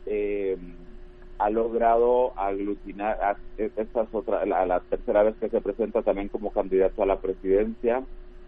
[0.04, 0.59] eh,
[1.38, 6.28] ha logrado aglutinar, a, esta es otra, la, la, tercera vez que se presenta también
[6.28, 8.02] como candidato a la presidencia,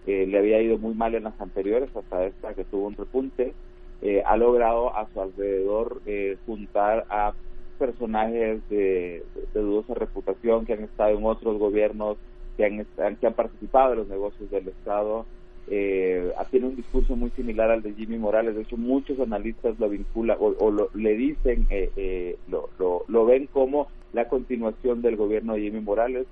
[0.06, 3.55] eh, le había ido muy mal en las anteriores, hasta esta que tuvo un repunte,
[4.02, 7.32] eh, ha logrado a su alrededor eh, juntar a
[7.78, 9.24] personajes de,
[9.55, 12.19] de, dudosa reputación que han estado en otros gobiernos,
[12.56, 15.27] que han, que han participado en los negocios del Estado,
[15.69, 18.55] eh, tiene un discurso muy similar al de Jimmy Morales.
[18.55, 23.24] De hecho, muchos analistas lo vinculan o, lo, le dicen, eh, eh, lo, lo, lo,
[23.24, 26.27] ven como la continuación del gobierno de Jimmy Morales.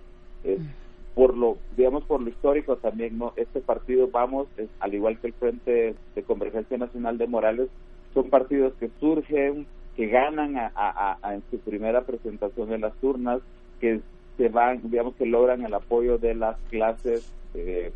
[0.45, 0.59] Eh,
[1.15, 3.35] por lo, digamos, por lo histórico también, ¿no?
[3.37, 4.49] Este partido, vamos,
[4.81, 7.69] al igual que el Frente de Convergencia Nacional de Morales,
[8.15, 13.41] son partidos que surgen, que ganan a en su primera presentación en las urnas,
[13.79, 14.01] que
[14.37, 17.93] se van, digamos, que logran el apoyo de las clases eh,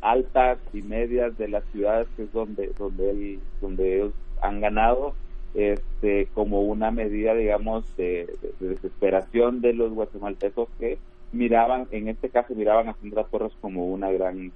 [0.00, 5.14] altas y medias de las ciudades que es donde donde él, donde ellos han ganado
[5.54, 10.98] este como una medida digamos de, de, de desesperación de los guatemaltecos que
[11.32, 14.52] miraban en este caso miraban a Sandra Torres como una gran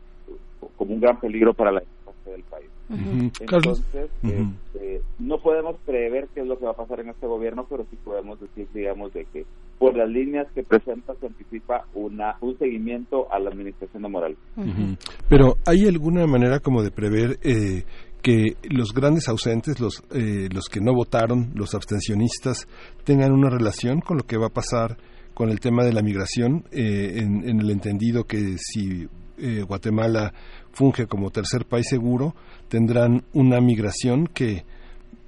[0.77, 1.83] como un gran peligro para la
[2.30, 3.40] del país uh -huh.
[3.40, 4.52] entonces uh -huh.
[4.66, 7.84] este, no podemos prever qué es lo que va a pasar en este gobierno pero
[7.90, 9.44] sí podemos decir digamos de que
[9.78, 14.38] por las líneas que presenta se anticipa una un seguimiento a la administración de Morales
[14.56, 14.98] uh -huh.
[15.28, 17.84] pero hay alguna manera como de prever eh,
[18.24, 22.66] que los grandes ausentes, los, eh, los que no votaron, los abstencionistas,
[23.05, 24.96] tengan una relación con lo que va a pasar
[25.34, 29.06] con el tema de la migración, eh, en, en, el entendido que si
[29.36, 30.32] eh, Guatemala
[30.74, 32.34] funge como tercer país seguro,
[32.68, 34.64] tendrán una migración que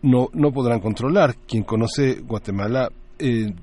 [0.02, 1.36] no, no podrán controlar.
[1.46, 3.54] Quien conoce Guatemala, eh,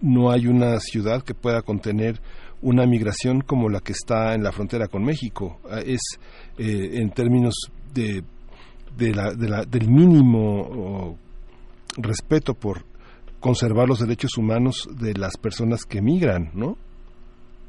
[0.00, 2.20] no hay una ciudad que pueda contener
[2.60, 5.60] una migración como la que está en la frontera con México.
[5.86, 6.00] Es
[6.58, 7.54] en términos
[7.94, 8.22] de
[8.98, 11.16] de la, de la, del mínimo
[11.96, 12.84] respeto por
[13.40, 16.76] conservar los derechos humanos de las personas que migran, ¿no?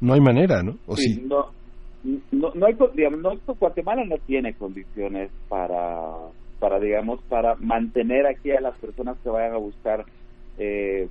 [0.00, 0.78] No hay manera, ¿no?
[0.86, 1.14] ¿O sí?
[1.14, 1.22] sí?
[1.26, 1.52] No,
[2.02, 6.12] no, no hay, no, Guatemala no tiene condiciones para,
[6.58, 10.04] para, digamos, para mantener aquí a las personas que vayan a buscar,
[10.58, 11.08] eh,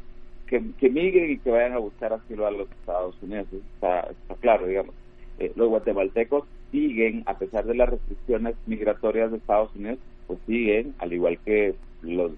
[0.48, 3.48] que, que migren y que vayan a buscar asilo a los Estados Unidos.
[3.54, 4.96] Está, está claro, digamos.
[5.38, 10.96] Eh, los guatemaltecos siguen, a pesar de las restricciones migratorias de Estados Unidos, pues siguen,
[11.00, 12.32] al igual que los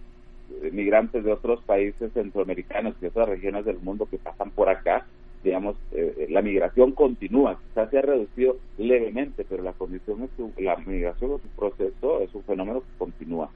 [0.72, 5.06] migrantes de otros países centroamericanos y otras regiones del mundo que pasan por acá,
[5.44, 10.52] digamos, eh, la migración continúa, quizás se ha reducido levemente, pero la condición es su,
[10.58, 13.50] la migración es un proceso, es un fenómeno que continúa.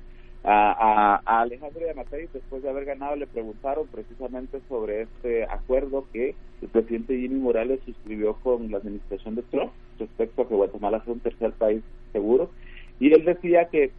[0.44, 6.06] A, a, a Alejandro Yamatei, después de haber ganado, le preguntaron precisamente sobre este acuerdo
[6.14, 11.04] que el presidente Jimmy Morales suscribió con la administración de Trump, respecto a que Guatemala
[11.04, 11.82] sea un tercer país
[12.12, 12.50] seguro.
[13.00, 13.92] Y él decía que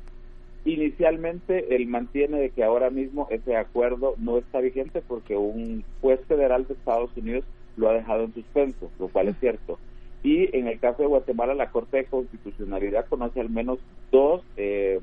[0.65, 6.21] inicialmente él mantiene de que ahora mismo ese acuerdo no está vigente porque un juez
[6.27, 7.45] federal de Estados Unidos
[7.77, 9.79] lo ha dejado en suspenso, lo cual es cierto.
[10.23, 13.79] Y en el caso de Guatemala, la Corte de Constitucionalidad conoce al menos
[14.11, 15.01] dos eh,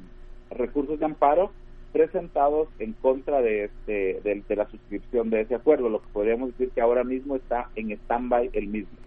[0.50, 1.52] recursos de amparo
[1.94, 6.72] presentados en contra de, este, de, la suscripción de ese acuerdo, lo que podríamos decir
[6.72, 8.98] que ahora mismo está en stand-by el mismo.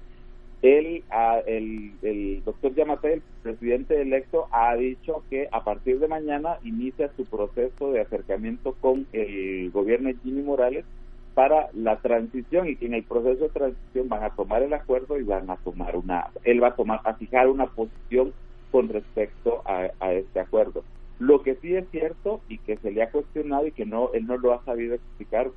[0.63, 1.05] Él,
[1.47, 7.11] el, el doctor Yamate, el presidente electo, ha dicho que a partir de mañana inicia
[7.17, 10.85] su proceso de acercamiento con el gobierno de Jimmy Morales
[11.37, 15.21] para la transición y que en el proceso de transición van a tomar el acuerdo
[15.21, 18.33] y van a tomar una, él va a tomar, a fijar una posición
[18.73, 20.83] con respecto a, a este acuerdo.
[21.19, 24.27] Lo que sí es cierto y que se le ha cuestionado y que no él
[24.27, 25.51] no lo ha sabido explicar,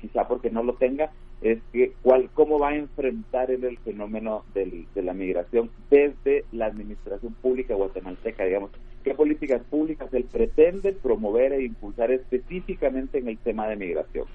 [0.00, 1.10] quizá porque no lo tenga,
[1.42, 6.44] es que cuál, cómo va a enfrentar él el fenómeno del, de la migración desde
[6.52, 8.70] la administración pública guatemalteca, digamos,
[9.02, 14.26] qué políticas públicas él pretende promover e impulsar específicamente en el tema de migración.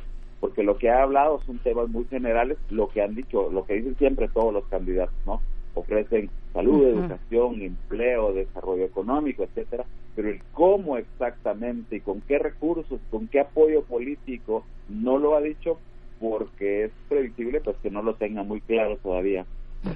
[0.44, 3.76] Porque lo que ha hablado son temas muy generales, lo que han dicho, lo que
[3.76, 5.40] dicen siempre todos los candidatos, ¿no?
[5.74, 9.86] ofrecen salud, educación, empleo, desarrollo económico, etcétera,
[10.18, 15.40] pero el cómo exactamente y con qué recursos, con qué apoyo político, no lo ha
[15.40, 15.80] dicho
[16.20, 19.45] porque es previsible pues que no lo tenga muy claro todavía.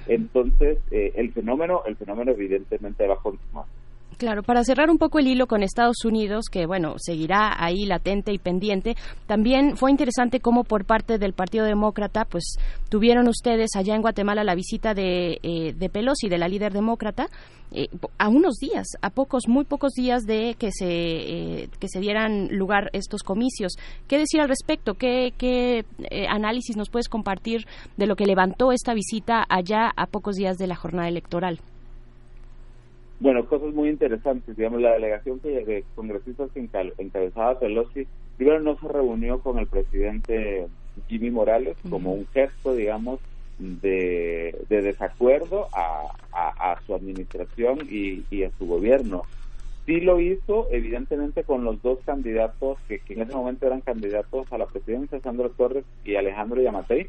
[0.06, 3.66] Entonces, eh, el fenómeno, el fenómeno evidentemente va a continuar.
[4.18, 8.32] Claro, para cerrar un poco el hilo con Estados Unidos, que bueno, seguirá ahí latente
[8.32, 8.96] y pendiente,
[9.28, 12.56] también fue interesante cómo por parte del Partido Demócrata, pues
[12.88, 17.28] tuvieron ustedes allá en Guatemala la visita de, eh, Pelosi, de la líder demócrata,
[17.70, 17.86] eh,
[18.18, 22.48] a unos días, a pocos, muy pocos días de que se, eh, que se dieran
[22.50, 23.74] lugar estos comicios.
[24.08, 24.94] ¿Qué decir al respecto?
[24.94, 25.84] ¿Qué, qué
[26.28, 30.66] análisis nos puedes compartir de lo que levantó esta visita allá a pocos días de
[30.66, 31.60] la jornada electoral?
[33.20, 34.56] Bueno, cosas muy interesantes.
[34.56, 36.68] Digamos, la delegación que, de congresistas que
[36.98, 40.68] encabezaba Pelosi, primero no se reunió con el presidente
[41.08, 43.20] Jimmy Morales como un gesto, digamos,
[43.58, 49.24] de, desacuerdo a, a, su administración y, y, a su gobierno.
[49.84, 54.58] Sí lo hizo, evidentemente, con los dos candidatos que, en ese momento eran candidatos a
[54.58, 57.06] la presidencia, Sandro Torres y Alejandro Yamatei,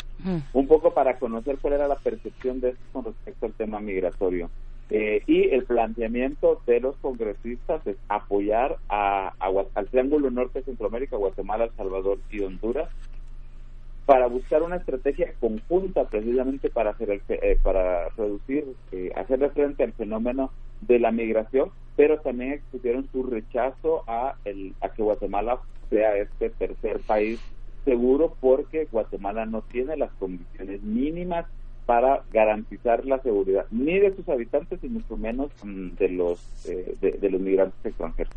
[0.53, 4.49] un poco para conocer cuál era la percepción de esto con respecto al tema migratorio.
[4.91, 11.65] Eh, y el planteamiento de los congresistas es apoyar a, al Triángulo Norte Centroamérica, Guatemala,
[11.65, 12.89] El Salvador y Honduras,
[14.07, 19.83] para buscar una estrategia conjunta precisamente para hacer el, eh, para reducir, eh, hacerle frente
[19.83, 20.51] al fenómeno
[20.81, 25.59] de la migración, pero también expusieron su rechazo a, el, a que Guatemala
[25.91, 27.39] sea este tercer país
[27.85, 31.45] seguro porque Guatemala no tiene las condiciones mínimas
[31.89, 36.39] para garantizar la seguridad ni de sus habitantes y mucho menos mm, de los
[36.69, 38.31] eh, de, los migrantes extranjeros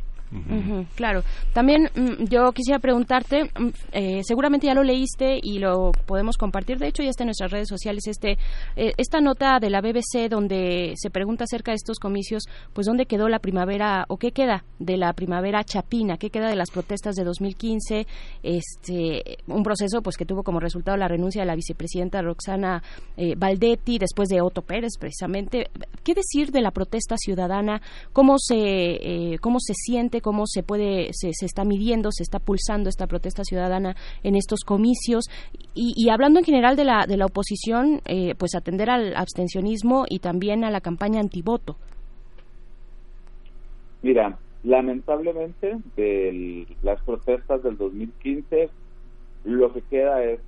[0.95, 1.23] claro.
[1.53, 6.79] También mm, yo quisiera preguntarte, mm, eh, seguramente ya lo leíste y lo podemos compartir,
[6.79, 8.39] de hecho ya está en nuestras redes sociales, este,
[8.77, 13.07] eh, esta nota de la BBC donde se pregunta acerca de estos comicios, pues dónde
[13.07, 17.15] quedó la primavera o qué queda de la primavera chapina, qué queda de las protestas
[17.15, 18.07] de 2015,
[18.43, 22.83] este, un proceso pues que tuvo como resultado la renuncia de la vicepresidenta Roxana
[23.17, 25.69] eh, Valdetti después de Otto Pérez precisamente.
[26.03, 27.83] ¿Qué decir de la protesta ciudadana?
[28.13, 30.22] ¿Cómo se, cómo se siente?
[30.23, 35.27] Cómo se puede, se, está midiendo, se está pulsando esta protesta ciudadana en estos comicios
[35.75, 40.21] y, hablando en general de la, de la oposición, eh, pues atender al abstencionismo y
[40.21, 41.77] también a la campaña antivoto.
[44.03, 48.71] Mira, lamentablemente de las protestas del 2015
[49.45, 50.41] lo que queda es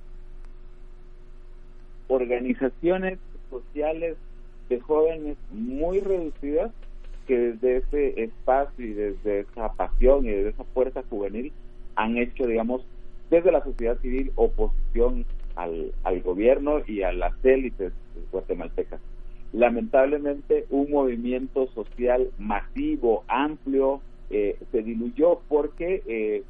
[2.07, 3.19] organizaciones
[3.49, 4.17] sociales
[4.69, 6.71] de jóvenes muy reducidas
[7.25, 11.51] que desde ese espacio y desde esa pasión y desde esa fuerza juvenil
[11.95, 12.85] han hecho, digamos,
[13.29, 15.25] desde la sociedad civil oposición
[15.55, 17.93] al, al gobierno y a las élites
[18.31, 18.99] guatemaltecas.
[19.53, 26.43] Lamentablemente, un movimiento social masivo, amplio, eh, se diluyó porque eh,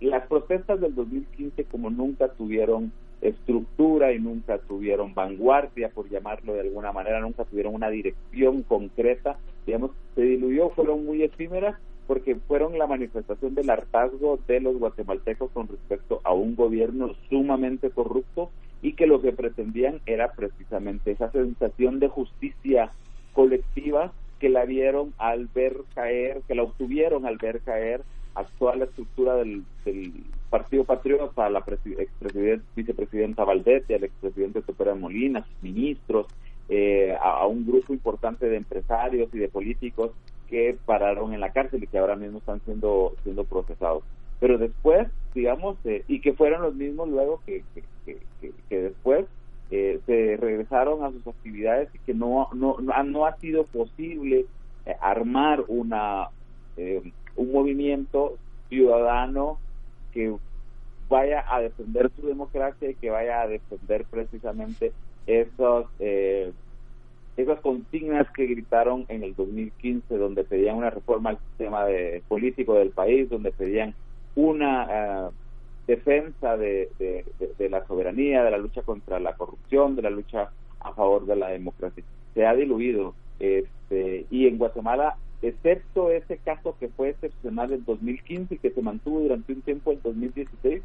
[0.00, 6.60] las protestas del 2015 como nunca tuvieron estructura y nunca tuvieron vanguardia, por llamarlo de
[6.60, 11.76] alguna manera, nunca tuvieron una dirección concreta, digamos, se diluyó, fueron muy efímeras
[12.06, 17.90] porque fueron la manifestación del hartazgo de los guatemaltecos con respecto a un gobierno sumamente
[17.90, 18.50] corrupto
[18.80, 22.92] y que lo que pretendían era precisamente esa sensación de justicia
[23.34, 28.02] colectiva que la vieron al ver caer, que la obtuvieron al ver caer
[28.34, 29.64] actual estructura del,
[30.50, 31.62] Partido Patriota, a la
[32.74, 36.26] vicepresidenta Valdete, al expresidente Topera Molina, sus ministros,
[36.70, 40.12] eh, a, un grupo importante de empresarios y de políticos
[40.48, 44.04] que pararon en la cárcel y que ahora mismo están siendo siendo procesados.
[44.38, 47.64] Pero después digamos eh, y que fueron los mismos luego que,
[48.04, 48.20] que,
[48.70, 49.24] después
[49.70, 54.44] eh, se regresaron a sus actividades y que no no no, ha sido posible
[55.00, 56.28] armar una
[57.38, 58.36] un movimiento
[58.68, 59.58] ciudadano
[60.12, 60.34] que
[61.08, 64.92] vaya a defender su democracia y que vaya a defender precisamente
[65.26, 66.52] esos eh,
[67.36, 72.74] esas consignas que gritaron en el 2015 donde pedían una reforma al sistema de, político
[72.74, 73.94] del país donde pedían
[74.34, 75.30] una eh,
[75.86, 80.50] defensa de, de, la soberanía de la lucha contra la corrupción de la lucha
[80.80, 82.04] a favor de la democracia.
[82.34, 88.54] Se ha diluido este y en Guatemala excepto ese caso que fue excepcional en 2015
[88.54, 90.82] y que se mantuvo durante un tiempo en 2016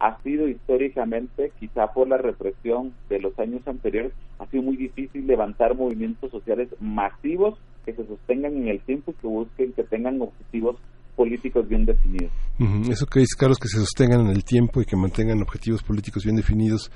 [0.00, 5.26] ha sido históricamente, quizá por la represión de los años anteriores, ha sido muy difícil
[5.26, 10.20] levantar movimientos sociales masivos que se sostengan en el tiempo y que busquen que tengan
[10.20, 10.76] objetivos
[11.14, 12.32] políticos bien definidos.
[12.88, 16.24] Eso que dice Carlos, que se sostengan en el tiempo y que mantengan objetivos políticos
[16.24, 16.90] bien definidos,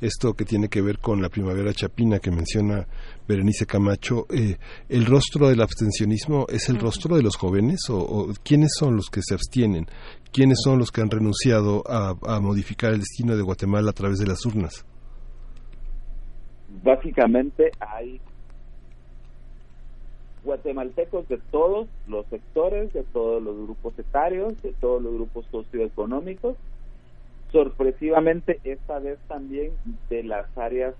[0.00, 2.86] esto que tiene que ver con la primavera chapina que menciona
[3.26, 4.56] Berenice Camacho, eh,
[4.88, 9.20] ¿el rostro del abstencionismo es el rostro de los jóvenes o, quiénes son los que
[9.22, 9.86] se abstienen?
[10.32, 14.18] ¿Quiénes son los que han renunciado a, a modificar el destino de Guatemala a través
[14.18, 14.84] de las urnas?
[16.82, 18.20] Básicamente hay
[20.44, 26.56] guatemaltecos de todos los sectores, de todos los grupos etarios, de todos los grupos socioeconómicos.
[27.52, 29.72] Sorpresivamente, esta vez también
[30.08, 30.94] de las áreas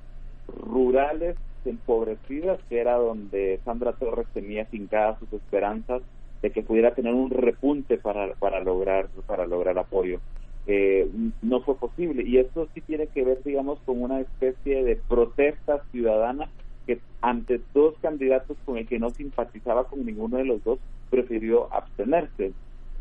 [0.48, 6.02] rurales empobrecidas, que era donde Sandra Torres tenía fincadas sus esperanzas
[6.42, 10.20] de que pudiera tener un repunte para, para lograr para lograr apoyo.
[10.66, 11.08] Eh,
[11.42, 15.82] no fue posible y esto sí tiene que ver digamos con una especie de protesta
[15.90, 16.50] ciudadana
[16.90, 21.72] que ante dos candidatos con el que no simpatizaba con ninguno de los dos, prefirió
[21.72, 22.52] abstenerse.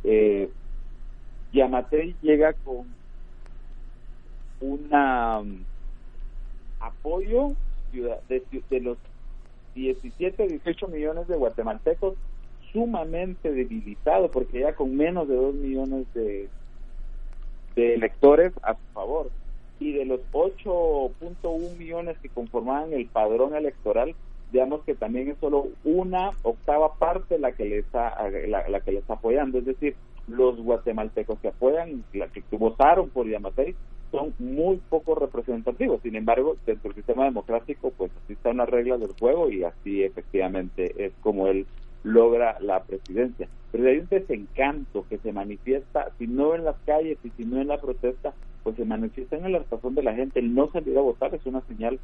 [0.03, 0.49] Eh,
[1.53, 2.85] Yamatei llega con
[4.61, 5.63] un um,
[6.79, 7.53] apoyo
[7.91, 8.97] de, de los
[9.73, 12.15] 17, 18 millones de guatemaltecos
[12.71, 16.47] sumamente debilitado, porque ya con menos de 2 millones de,
[17.75, 19.31] de electores a su favor
[19.79, 24.15] y de los 8.1 millones que conformaban el padrón electoral,
[24.51, 28.15] digamos que también es solo una octava parte la que le está
[28.47, 29.95] la, que le está apoyando, es decir,
[30.27, 33.75] los guatemaltecos que apoyan, la que, votaron por Yamatei,
[34.11, 36.01] son muy poco representativos.
[36.01, 40.03] Sin embargo, dentro del sistema democrático, pues así están las reglas del juego y así
[40.03, 41.65] efectivamente es como él
[42.03, 43.47] logra la presidencia.
[43.71, 47.61] Pero hay un desencanto que se manifiesta, si no en las calles y si no
[47.61, 48.33] en la protesta,
[48.63, 50.39] pues se manifiesta en la razón de la gente.
[50.39, 51.99] El no salir a votar es una señal,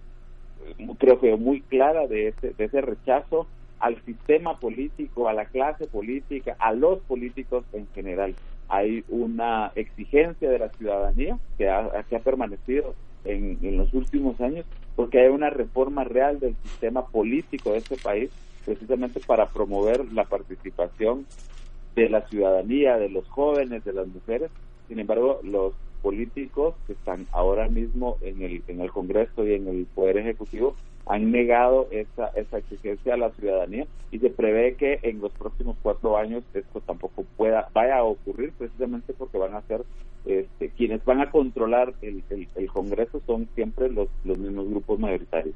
[0.98, 3.48] creo que muy clara de ese, de ese rechazo
[3.80, 8.36] al sistema político, a la clase política, a los políticos en general.
[8.68, 12.96] Hay una exigencia de la ciudadanía que ha, que ha permanecido
[13.26, 14.66] en, en los últimos años
[14.96, 18.32] porque hay una reforma real del sistema político de este país
[18.64, 21.26] precisamente para promover la participación
[21.96, 24.52] de la ciudadanía, de los jóvenes, de las mujeres.
[24.88, 29.68] Sin embargo, los políticos que están ahora mismo en el, en el Congreso y en
[29.68, 30.76] el Poder Ejecutivo
[31.06, 35.76] han negado esa, esa exigencia a la ciudadanía y se prevé que en los próximos
[35.82, 39.84] cuatro años esto tampoco pueda vaya a ocurrir precisamente porque van a ser
[40.26, 45.56] este, quienes van a controlar el, el, Congreso son siempre los, los mismos grupos mayoritarios.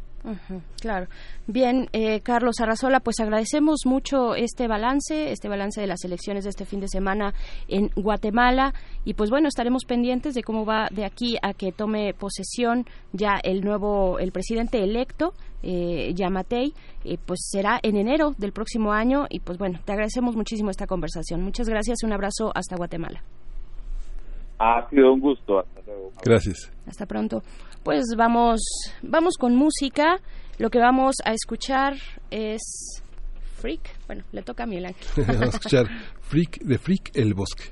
[0.80, 1.08] claro.
[1.48, 6.52] Bien, eh, Carlos Arrazola, pues agradecemos mucho este balance, este balance de las elecciones de
[6.52, 7.34] este fin de semana
[7.68, 8.74] en Guatemala
[9.06, 13.40] y pues bueno, estaremos pendientes de cómo va de aquí a que tome posesión ya
[13.44, 16.74] el nuevo, el presidente electo eh, Yamatei,
[17.04, 20.88] eh, pues será en enero del próximo año y pues bueno, te agradecemos muchísimo esta
[20.88, 21.42] conversación.
[21.42, 23.24] Muchas gracias, un abrazo hasta Guatemala.
[24.60, 25.60] Ha sido un gusto.
[25.60, 26.12] Hasta luego.
[26.24, 26.72] Gracias.
[26.86, 27.42] Hasta pronto.
[27.84, 28.60] Pues vamos,
[29.02, 30.20] vamos con música.
[30.58, 31.94] Lo que vamos a escuchar
[32.30, 33.02] es
[33.60, 33.82] Freak.
[34.08, 35.26] Bueno, le toca a Miguel Ángel.
[35.28, 35.88] vamos a escuchar
[36.22, 37.72] Freak de Freak el Bosque.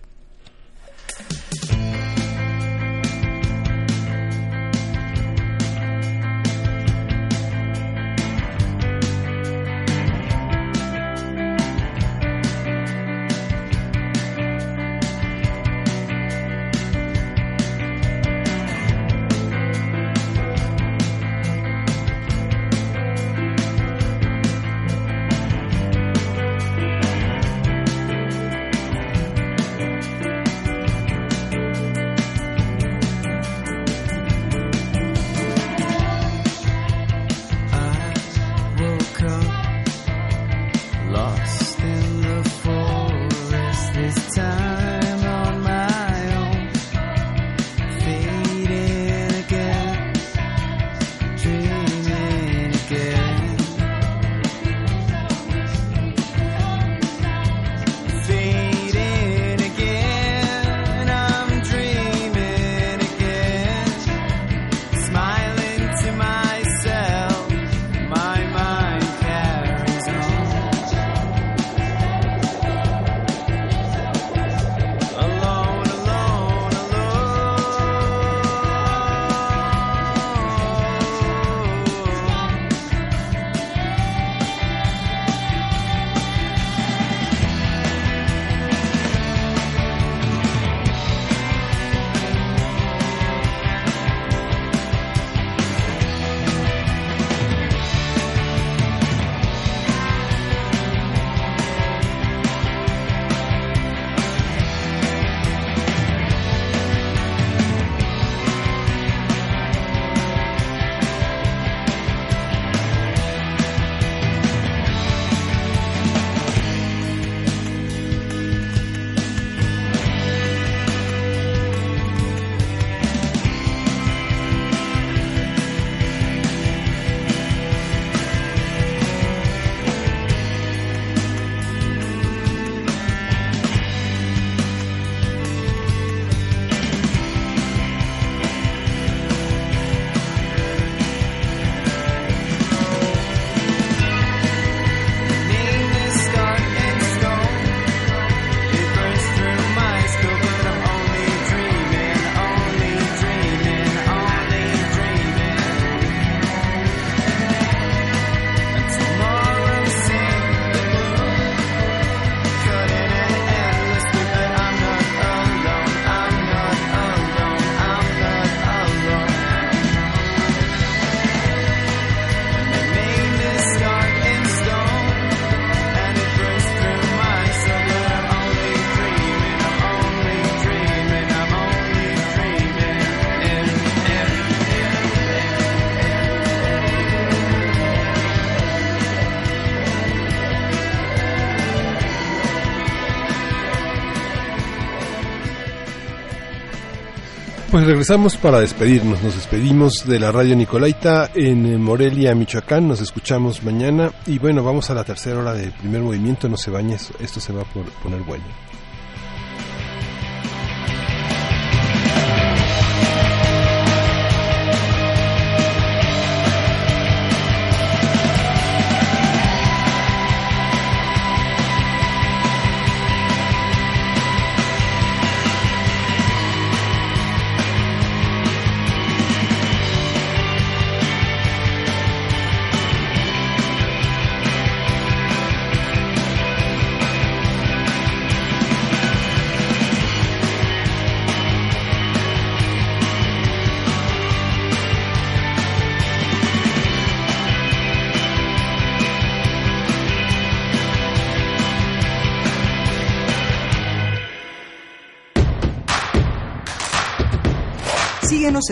[197.78, 199.22] Pues regresamos para despedirnos.
[199.22, 202.88] Nos despedimos de la radio Nicolaita en Morelia, Michoacán.
[202.88, 204.12] Nos escuchamos mañana.
[204.26, 206.50] Y bueno, vamos a la tercera hora de primer movimiento.
[206.50, 207.66] No se bañes, esto se va a
[208.02, 208.46] poner bueno.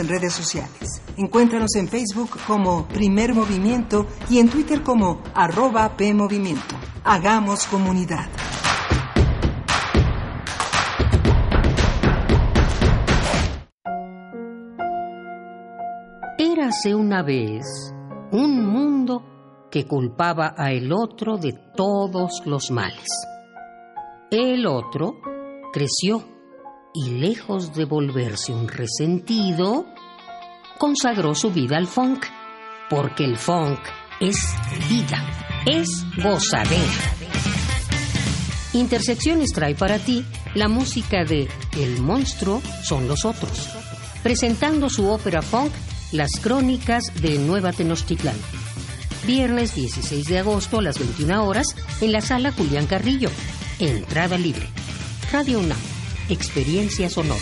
[0.06, 1.02] En redes sociales.
[1.18, 6.76] Encuéntranos en Facebook como Primer Movimiento y en Twitter como arroba PMovimiento.
[7.04, 8.30] Hagamos comunidad.
[16.38, 17.66] Érase una vez
[18.32, 19.24] un mundo
[19.72, 23.08] que culpaba a el otro de todos los males.
[24.30, 25.16] El otro
[25.74, 26.36] creció
[26.96, 29.86] y lejos de volverse un resentido,
[30.78, 32.26] consagró su vida al funk,
[32.90, 33.80] porque el funk
[34.20, 34.38] es
[34.90, 35.24] vida,
[35.66, 37.16] es gozadera.
[38.74, 41.48] Intersecciones trae para ti la música de
[41.78, 43.70] El monstruo son los otros,
[44.22, 45.72] presentando su ópera funk
[46.12, 48.36] Las Crónicas de Nueva Tenochtitlán.
[49.26, 51.68] Viernes 16 de agosto a las 21 horas
[52.02, 53.30] en la sala Julián Carrillo.
[53.80, 54.68] Entrada libre.
[55.32, 55.80] Radio UNAM.
[56.30, 57.42] Experiencia sonora.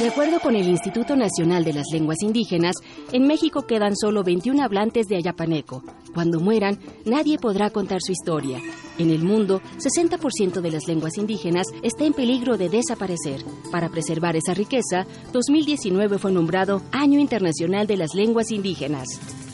[0.00, 2.74] De acuerdo con el Instituto Nacional de las Lenguas Indígenas,
[3.12, 5.84] en México quedan solo 21 hablantes de ayapaneco.
[6.14, 8.62] Cuando mueran, nadie podrá contar su historia.
[8.96, 13.44] En el mundo, 60% de las lenguas indígenas está en peligro de desaparecer.
[13.70, 15.04] Para preservar esa riqueza,
[15.34, 19.06] 2019 fue nombrado Año Internacional de las Lenguas Indígenas.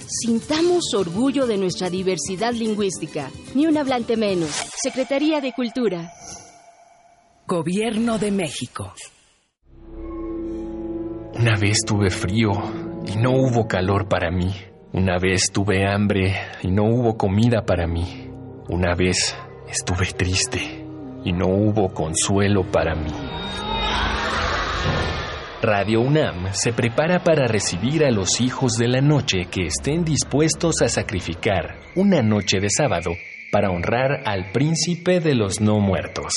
[0.06, 3.32] Sintamos orgullo de nuestra diversidad lingüística.
[3.56, 4.50] Ni un hablante menos.
[4.80, 6.12] Secretaría de Cultura.
[7.48, 8.92] Gobierno de México.
[11.38, 12.50] Una vez tuve frío
[13.06, 14.54] y no hubo calor para mí.
[14.94, 18.30] Una vez tuve hambre y no hubo comida para mí.
[18.70, 19.36] Una vez
[19.68, 20.86] estuve triste
[21.24, 23.12] y no hubo consuelo para mí.
[25.60, 30.80] Radio UNAM se prepara para recibir a los hijos de la noche que estén dispuestos
[30.80, 33.10] a sacrificar una noche de sábado
[33.52, 36.32] para honrar al príncipe de los no muertos.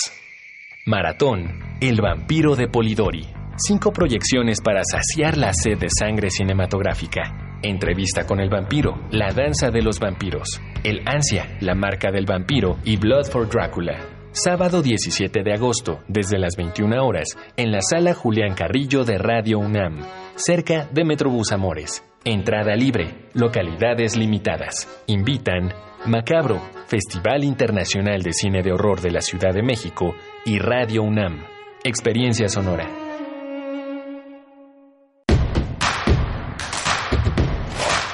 [0.86, 3.39] Maratón, el vampiro de Polidori.
[3.62, 7.58] Cinco proyecciones para saciar la sed de sangre cinematográfica.
[7.62, 12.78] Entrevista con el vampiro, La danza de los vampiros, El ansia, La marca del vampiro
[12.86, 14.00] y Blood for Drácula.
[14.32, 19.60] Sábado 17 de agosto, desde las 21 horas, en la sala Julián Carrillo de Radio
[19.60, 20.06] UNAM,
[20.36, 22.02] cerca de Metrobús Amores.
[22.24, 24.88] Entrada libre, localidades limitadas.
[25.08, 25.74] Invitan
[26.06, 30.16] Macabro, Festival Internacional de Cine de Horror de la Ciudad de México
[30.46, 31.44] y Radio UNAM.
[31.84, 33.09] Experiencia Sonora.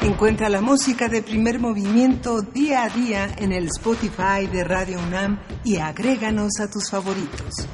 [0.05, 5.39] Encuentra la música de primer movimiento día a día en el Spotify de Radio UNAM
[5.63, 7.67] y agréganos a tus favoritos.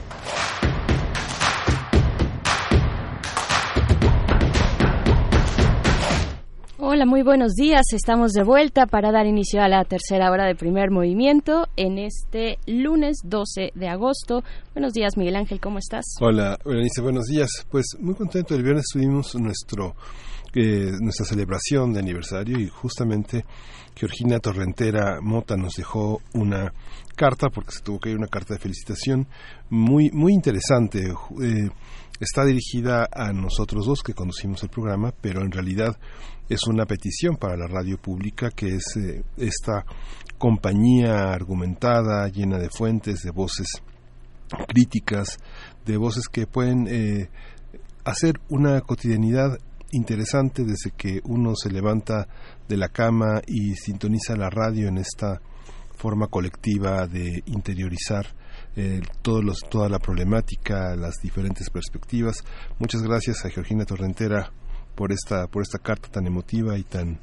[6.78, 7.84] Hola, muy buenos días.
[7.92, 12.60] Estamos de vuelta para dar inicio a la tercera hora de primer movimiento en este
[12.66, 14.46] lunes 12 de agosto.
[14.74, 16.06] Buenos días, Miguel Ángel, ¿cómo estás?
[16.22, 17.50] Hola, Berenice, buenos días.
[17.70, 18.56] Pues muy contento.
[18.56, 19.96] El viernes tuvimos nuestro
[20.54, 23.46] eh, nuestra celebración de aniversario y justamente
[23.96, 26.74] Georgina Torrentera Mota nos dejó una
[27.16, 29.28] carta porque se tuvo que ir una carta de felicitación
[29.70, 31.10] muy muy interesante.
[31.42, 31.70] Eh,
[32.20, 35.98] está dirigida a nosotros dos que conducimos el programa pero en realidad
[36.50, 39.86] es una petición para la radio pública que es eh, esta
[40.38, 43.68] compañía argumentada llena de fuentes de voces
[44.68, 45.38] críticas
[45.86, 46.90] de voces que pueden
[48.04, 49.58] hacer una cotidianidad
[49.92, 52.28] interesante desde que uno se levanta
[52.68, 55.42] de la cama y sintoniza la radio en esta
[55.96, 58.26] forma colectiva de interiorizar
[58.76, 62.44] eh, todos los, toda la problemática, las diferentes perspectivas.
[62.80, 64.52] Muchas gracias a Georgina Torrentera
[64.96, 67.20] por esta, por esta carta tan emotiva y tan,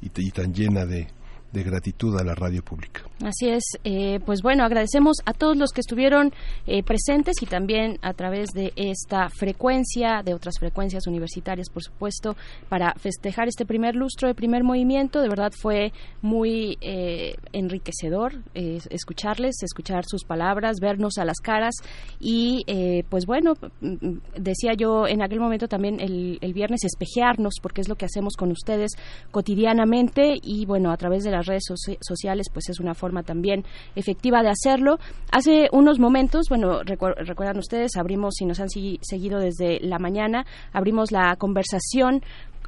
[0.00, 1.08] y tan llena de,
[1.52, 3.02] de gratitud a la radio pública.
[3.24, 6.32] Así es, eh, pues bueno, agradecemos a todos los que estuvieron
[6.66, 12.34] eh, presentes y también a través de esta frecuencia, de otras frecuencias universitarias, por supuesto,
[12.68, 15.20] para festejar este primer lustro de primer movimiento.
[15.20, 21.74] De verdad fue muy eh, enriquecedor escucharles, escuchar sus palabras, vernos a las caras
[22.18, 22.64] y
[23.08, 27.88] pues bueno, mm, decía yo en aquel momento también el, el viernes espejearnos porque es
[27.88, 28.92] lo que hacemos con ustedes
[29.30, 31.64] cotidianamente y bueno, a través de la redes
[32.00, 33.64] sociales, pues es una forma también
[33.96, 34.98] efectiva de hacerlo.
[35.30, 41.12] Hace unos momentos, bueno, recuerdan ustedes, abrimos, si nos han seguido desde la mañana, abrimos
[41.12, 42.22] la conversación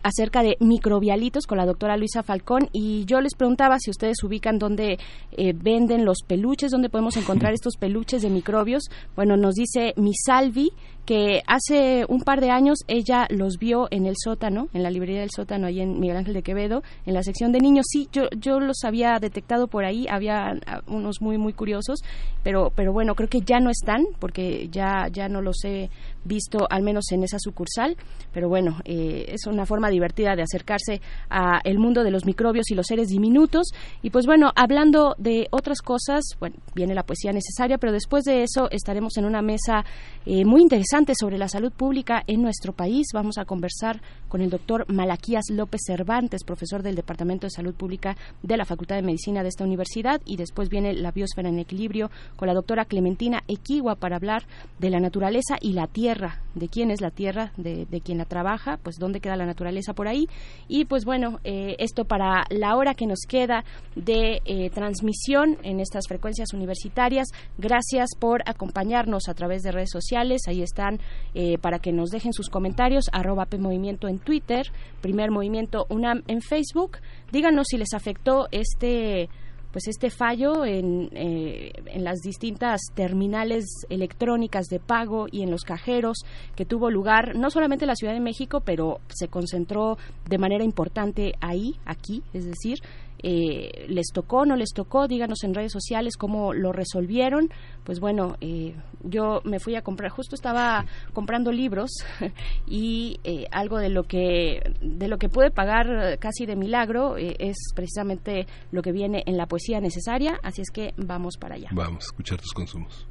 [0.05, 4.59] acerca de microbialitos con la doctora Luisa Falcón y yo les preguntaba si ustedes ubican
[4.59, 4.99] dónde
[5.33, 8.85] eh, venden los peluches, dónde podemos encontrar estos peluches de microbios.
[9.17, 10.73] Bueno, nos dice Misalvi
[11.05, 15.21] que hace un par de años ella los vio en el sótano, en la librería
[15.21, 17.87] del sótano, ahí en Miguel Ángel de Quevedo, en la sección de niños.
[17.89, 22.01] Sí, yo, yo los había detectado por ahí, había ah, unos muy, muy curiosos,
[22.43, 25.91] pero, pero bueno, creo que ya no están, porque ya, ya no los he
[26.25, 27.97] visto, al menos en esa sucursal.
[28.33, 32.71] Pero bueno, eh, es una forma divertida de acercarse a el mundo de los microbios
[32.71, 33.69] y los seres diminutos.
[34.03, 38.43] Y pues bueno, hablando de otras cosas, bueno, viene la poesía necesaria, pero después de
[38.43, 39.85] eso estaremos en una mesa
[40.25, 43.09] eh, muy interesante sobre la salud pública en nuestro país.
[43.13, 44.01] Vamos a conversar
[44.35, 48.97] con el doctor Malaquías López Cervantes, profesor del Departamento de Salud Pública de la Facultad
[48.97, 50.21] de Medicina de esta universidad.
[50.25, 54.43] Y después viene la biosfera en equilibrio con la doctora Clementina Equigua para hablar
[54.81, 58.25] de la naturaleza y la tierra, de quién es la tierra, de, de quién la
[58.25, 60.29] trabaja, pues dónde queda la naturaleza por ahí.
[60.67, 65.79] Y pues bueno, eh, esto para la hora que nos queda de eh, transmisión en
[65.79, 67.29] estas frecuencias universitarias.
[67.57, 70.43] Gracias por acompañarnos a través de redes sociales.
[70.49, 70.91] Ahí está
[71.35, 74.67] eh, para que nos dejen sus comentarios, arroba Movimiento en Twitter,
[75.01, 76.99] Primer Movimiento UNAM en Facebook.
[77.31, 79.29] Díganos si les afectó este
[79.75, 85.65] pues este fallo en, eh, en, las distintas terminales electrónicas de pago y en los
[85.65, 86.19] cajeros
[86.55, 89.99] que tuvo lugar no solamente en la Ciudad de México, pero se concentró
[90.29, 92.79] de manera importante ahí, aquí, es decir,
[93.27, 97.49] eh, les tocó, no les tocó, díganos en redes sociales cómo lo resolvieron.
[97.83, 100.85] Pues bueno, eh, yo me fui a comprar, justo estaba
[101.15, 101.91] comprando libros
[102.67, 107.57] y eh, algo de lo que de lo que pude pagar casi de milagro es
[107.75, 111.71] precisamente lo que viene en la poesía necesaria, así es que vamos para allá.
[111.73, 113.07] Vamos a escuchar tus consumos.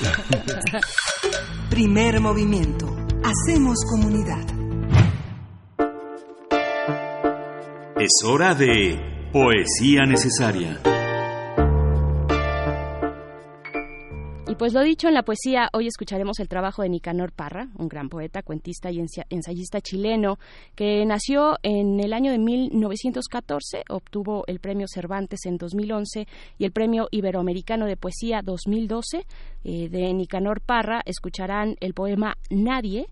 [1.70, 2.94] Primer movimiento.
[3.24, 4.44] Hacemos comunidad.
[7.98, 10.78] Es hora de Poesía necesaria.
[14.46, 17.88] Y pues lo dicho en la poesía, hoy escucharemos el trabajo de Nicanor Parra, un
[17.88, 20.38] gran poeta, cuentista y ensayista chileno,
[20.74, 26.26] que nació en el año de 1914, obtuvo el premio Cervantes en 2011
[26.58, 29.24] y el premio Iberoamericano de Poesía 2012.
[29.64, 33.06] Eh, de Nicanor Parra escucharán el poema Nadie,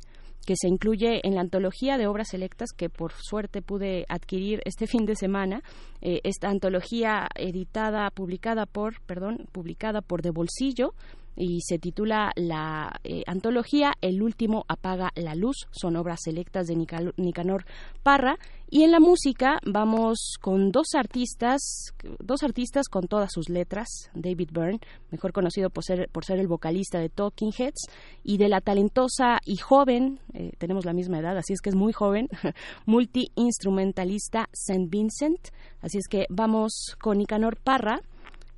[0.47, 4.87] que se incluye en la antología de obras selectas que por suerte pude adquirir este
[4.89, 5.63] fin de semana.
[6.01, 10.95] Eh, esta antología editada, publicada por, perdón, publicada por De Bolsillo,
[11.41, 15.69] y se titula la eh, antología El último apaga la luz.
[15.71, 16.77] Son obras selectas de
[17.17, 17.65] Nicanor
[18.03, 18.37] Parra.
[18.69, 24.11] Y en la música vamos con dos artistas, dos artistas con todas sus letras.
[24.15, 24.81] David Byrne,
[25.11, 27.89] mejor conocido por ser, por ser el vocalista de Talking Heads,
[28.23, 31.75] y de la talentosa y joven, eh, tenemos la misma edad, así es que es
[31.75, 32.29] muy joven,
[32.87, 34.87] multi-instrumentalista St.
[34.89, 35.49] Vincent.
[35.81, 38.03] Así es que vamos con Nicanor Parra.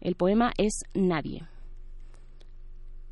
[0.01, 1.52] El poema es Nadie.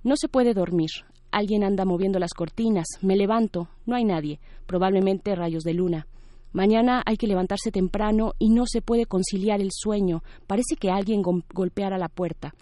[0.02, 0.90] No se puede dormir.
[1.30, 2.86] Alguien anda moviendo las cortinas.
[3.02, 3.68] Me levanto.
[3.84, 4.40] No hay nadie.
[4.66, 6.06] Probablemente rayos de luna.
[6.52, 10.22] Mañana hay que levantarse temprano y no se puede conciliar el sueño.
[10.46, 12.54] Parece que alguien golpeara la puerta.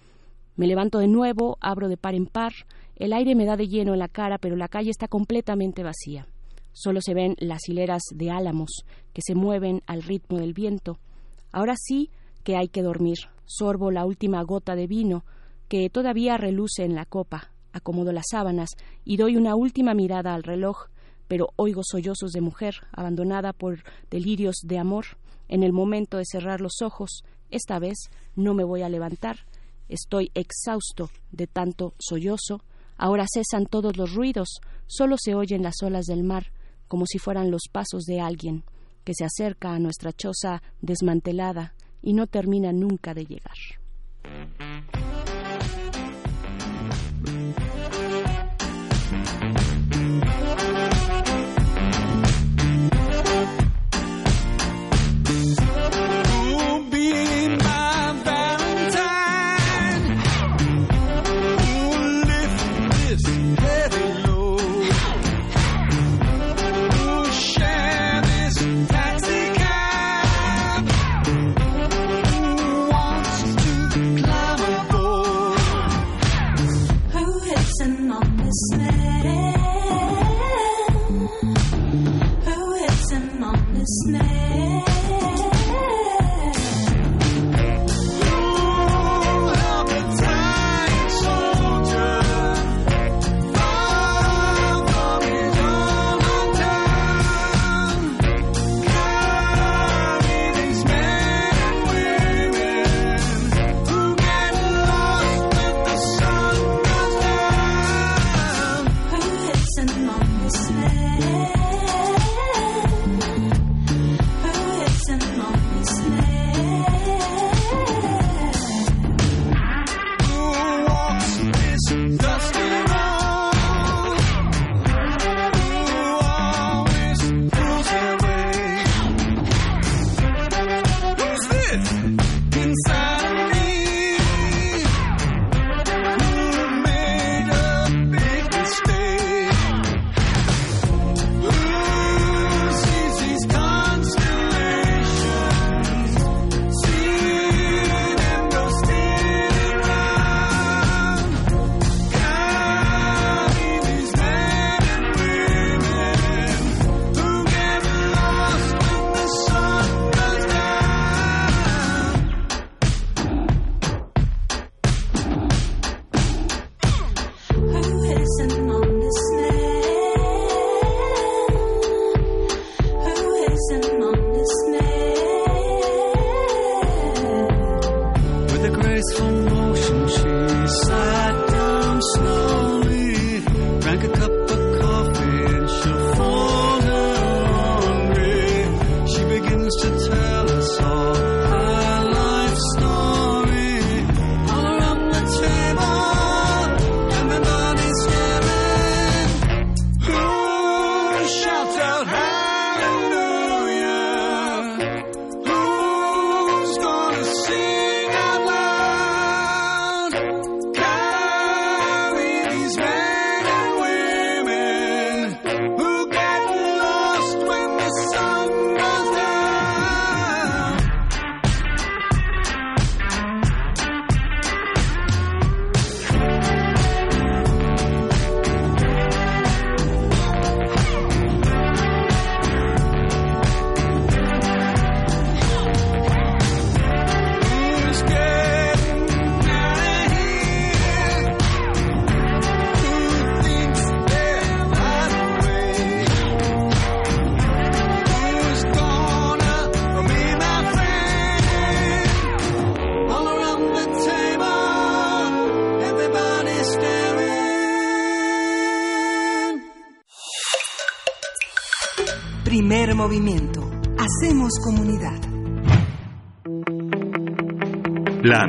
[0.56, 2.52] Me levanto de nuevo, abro de par en par.
[2.97, 6.27] El aire me da de lleno en la cara, pero la calle está completamente vacía.
[6.73, 8.70] Solo se ven las hileras de álamos
[9.15, 10.98] que se mueven al ritmo del viento.
[11.52, 12.10] Ahora sí
[12.43, 13.19] que hay que dormir.
[13.47, 15.24] Sorbo la última gota de vino
[15.69, 17.53] que todavía reluce en la copa.
[17.73, 18.70] Acomodo las sábanas
[19.05, 20.86] y doy una última mirada al reloj,
[21.28, 25.05] pero oigo sollozos de mujer abandonada por delirios de amor.
[25.49, 29.47] En el momento de cerrar los ojos, esta vez no me voy a levantar.
[29.89, 32.62] Estoy exhausto de tanto sollozo.
[32.97, 34.49] Ahora cesan todos los ruidos,
[34.86, 36.53] solo se oyen las olas del mar,
[36.89, 38.65] como si fueran los pasos de alguien
[39.05, 43.57] que se acerca a nuestra choza desmantelada y no termina nunca de llegar.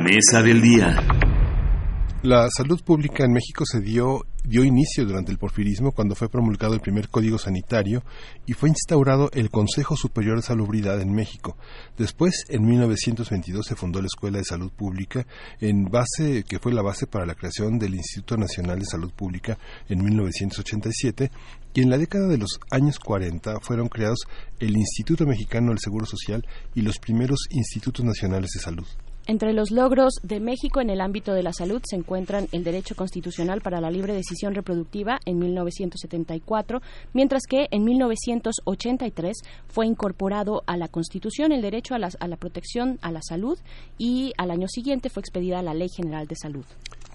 [0.00, 0.96] Mesa del día.
[2.22, 6.74] La salud pública en México se dio, dio inicio durante el porfirismo cuando fue promulgado
[6.74, 8.02] el primer código sanitario
[8.46, 11.56] y fue instaurado el Consejo Superior de Salubridad en México.
[11.98, 15.26] Después, en 1922, se fundó la Escuela de Salud Pública,
[15.60, 19.58] en base, que fue la base para la creación del Instituto Nacional de Salud Pública
[19.88, 21.30] en 1987,
[21.74, 24.20] y en la década de los años 40 fueron creados
[24.58, 28.86] el Instituto Mexicano del Seguro Social y los primeros institutos nacionales de salud.
[29.30, 32.96] Entre los logros de México en el ámbito de la salud se encuentran el derecho
[32.96, 36.82] constitucional para la libre decisión reproductiva en 1974,
[37.12, 39.36] mientras que en 1983
[39.68, 43.56] fue incorporado a la Constitución el derecho a la, a la protección a la salud
[43.98, 46.64] y al año siguiente fue expedida la Ley General de Salud.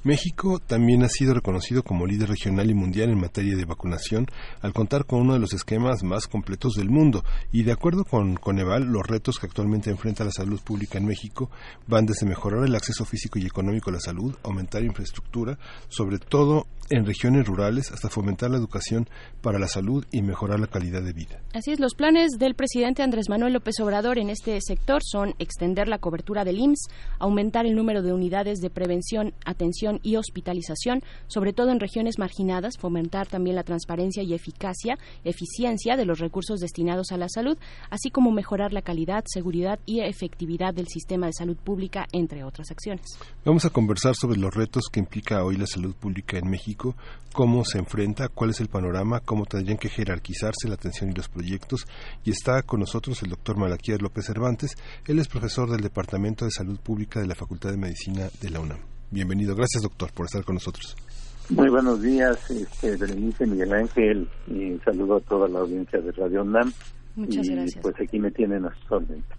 [0.05, 4.27] México también ha sido reconocido como líder regional y mundial en materia de vacunación
[4.61, 7.23] al contar con uno de los esquemas más completos del mundo.
[7.51, 11.49] Y de acuerdo con Coneval los retos que actualmente enfrenta la salud pública en México
[11.87, 15.57] van desde mejorar el acceso físico y económico a la salud, aumentar infraestructura,
[15.89, 19.09] sobre todo en regiones rurales, hasta fomentar la educación
[19.41, 21.41] para la salud y mejorar la calidad de vida.
[21.53, 25.87] Así es, los planes del presidente Andrés Manuel López Obrador en este sector son extender
[25.87, 26.89] la cobertura del IMSS,
[27.19, 32.77] aumentar el número de unidades de prevención, atención y hospitalización, sobre todo en regiones marginadas,
[32.77, 37.57] fomentar también la transparencia y eficacia, eficiencia de los recursos destinados a la salud,
[37.89, 42.71] así como mejorar la calidad, seguridad y efectividad del sistema de salud pública, entre otras
[42.71, 43.05] acciones.
[43.43, 46.74] Vamos a conversar sobre los retos que implica hoy la salud pública en México,
[47.33, 51.29] cómo se enfrenta, cuál es el panorama, cómo tendrían que jerarquizarse la atención y los
[51.29, 51.85] proyectos.
[52.23, 54.75] Y está con nosotros el doctor Malaquías López Cervantes.
[55.07, 58.59] Él es profesor del Departamento de Salud Pública de la Facultad de Medicina de la
[58.59, 58.79] UNAM.
[59.11, 59.55] Bienvenido.
[59.55, 60.95] Gracias, doctor, por estar con nosotros.
[61.49, 66.41] Muy buenos días, este, Berenice Miguel Ángel, y saludo a toda la audiencia de Radio
[66.41, 66.73] UNAM.
[67.15, 67.81] Muchas y, gracias.
[67.81, 68.75] Pues aquí me tienen a.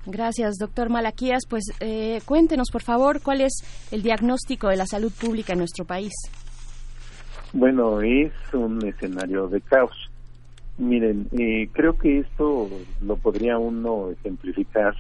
[0.07, 1.43] Gracias, doctor Malaquías.
[1.49, 3.53] Pues eh, cuéntenos, por favor, cuál es
[3.91, 6.13] el diagnóstico de la salud pública en nuestro país.
[7.53, 10.11] Bueno, es un escenario de caos.
[10.79, 12.69] Miren, eh, creo que esto
[13.01, 14.95] lo podría uno ejemplificar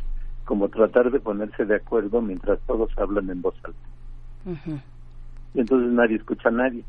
[0.44, 3.78] como tratar de ponerse de acuerdo mientras todos hablan en voz alta.
[5.54, 6.84] Y entonces nadie escucha a nadie.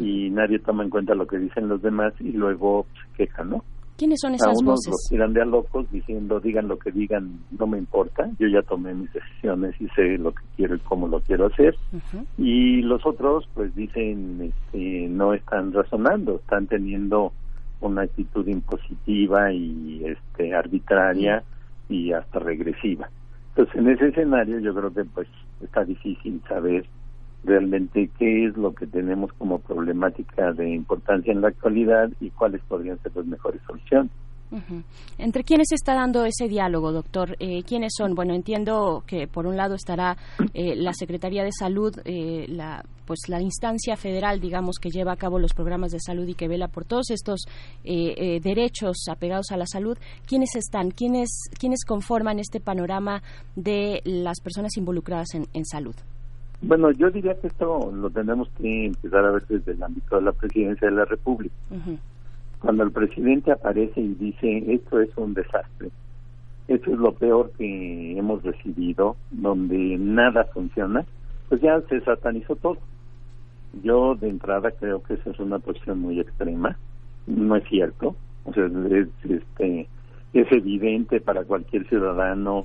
[0.00, 3.64] Y nadie toma en cuenta lo que dicen los demás y luego se quejan, ¿no?
[3.96, 4.90] ¿Quiénes son a esas unos voces?
[4.90, 8.60] los tiran de a locos diciendo digan lo que digan, no me importa, yo ya
[8.62, 11.76] tomé mis decisiones y sé lo que quiero y cómo lo quiero hacer.
[12.36, 17.32] Y los otros pues dicen este, no están razonando, están teniendo
[17.80, 21.44] una actitud impositiva y este arbitraria
[21.88, 23.08] y hasta regresiva.
[23.50, 25.28] Entonces en ese escenario yo creo que pues
[25.62, 26.84] está difícil saber
[27.44, 32.62] realmente qué es lo que tenemos como problemática de importancia en la actualidad y cuáles
[32.62, 34.10] podrían ser las mejores soluciones.
[35.18, 37.34] ¿Entre quiénes está dando ese diálogo, doctor?
[37.40, 38.14] Eh, ¿Quiénes son?
[38.14, 40.16] Bueno, entiendo que por un lado estará
[40.52, 45.16] eh, la Secretaría de Salud, eh, la pues la instancia federal, digamos, que lleva a
[45.16, 47.44] cabo los programas de salud y que vela por todos estos
[47.84, 49.98] eh, eh, derechos apegados a la salud.
[50.26, 50.90] ¿Quiénes están?
[50.90, 53.22] ¿Quiénes, quiénes conforman este panorama
[53.56, 55.94] de las personas involucradas en, en salud?
[56.62, 60.22] Bueno, yo diría que esto lo tenemos que empezar a ver desde el ámbito de
[60.22, 61.54] la presidencia de la República.
[62.60, 65.90] Cuando el presidente aparece y dice esto es un desastre,
[66.68, 71.04] esto es lo peor que hemos recibido, donde nada funciona,
[71.48, 72.78] pues ya se satanizó todo.
[73.82, 76.78] Yo de entrada creo que esa es una posición muy extrema,
[77.26, 79.88] no es cierto, o sea, es, este,
[80.32, 82.64] es evidente para cualquier ciudadano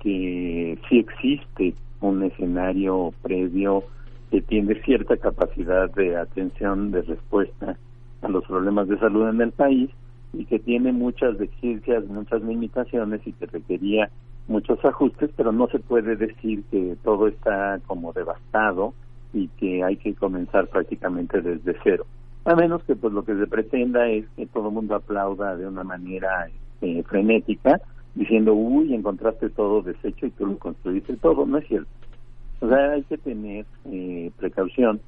[0.00, 3.84] que sí existe un escenario previo
[4.30, 7.76] que tiene cierta capacidad de atención, de respuesta
[8.22, 9.90] a los problemas de salud en el país
[10.32, 14.10] y que tiene muchas deficiencias, muchas limitaciones y que requería
[14.46, 18.94] muchos ajustes, pero no se puede decir que todo está como devastado
[19.32, 22.06] y que hay que comenzar prácticamente desde cero.
[22.44, 25.66] A menos que pues lo que se pretenda es que todo el mundo aplauda de
[25.66, 26.48] una manera
[26.80, 27.80] eh, frenética,
[28.14, 31.46] diciendo, uy, encontraste todo deshecho y tú lo construiste todo.
[31.46, 31.88] No es cierto.
[32.60, 35.00] O sea, hay que tener eh, precaución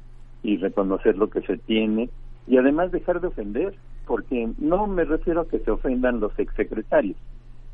[0.43, 2.09] y reconocer lo que se tiene
[2.47, 3.75] y además dejar de ofender,
[4.07, 7.17] porque no me refiero a que se ofendan los exsecretarios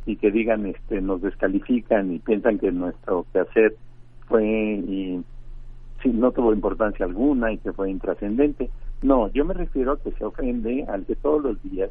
[0.05, 3.77] y que digan, este, nos descalifican y piensan que nuestro quehacer
[4.27, 5.23] fue y
[6.05, 8.71] no tuvo importancia alguna y que fue intrascendente.
[9.03, 11.91] No, yo me refiero a que se ofende al que todos los días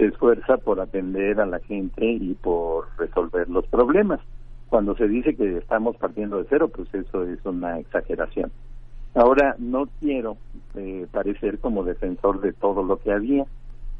[0.00, 4.18] se esfuerza por atender a la gente y por resolver los problemas.
[4.70, 8.50] Cuando se dice que estamos partiendo de cero, pues eso es una exageración.
[9.14, 10.38] Ahora, no quiero
[10.74, 13.44] eh, parecer como defensor de todo lo que había,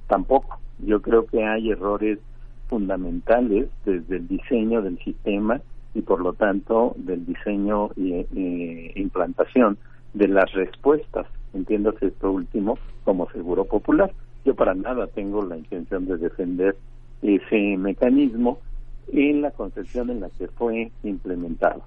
[0.09, 0.59] tampoco.
[0.79, 2.19] Yo creo que hay errores
[2.69, 5.61] fundamentales desde el diseño del sistema
[5.93, 9.77] y por lo tanto del diseño e eh, implantación
[10.15, 14.11] de las respuestas, entiéndase esto último, como seguro popular.
[14.45, 16.77] Yo para nada tengo la intención de defender
[17.23, 18.59] ese mecanismo
[19.13, 21.83] en la concepción en la que fue implementado.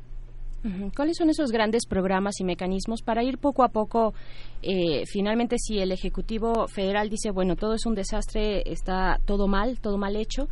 [0.96, 4.14] ¿Cuáles son esos grandes programas y mecanismos para ir poco a poco?
[4.62, 9.82] eh, finalmente, si el Ejecutivo Federal dice, bueno, todo es un desastre, está todo mal,
[9.82, 10.48] todo mal hecho,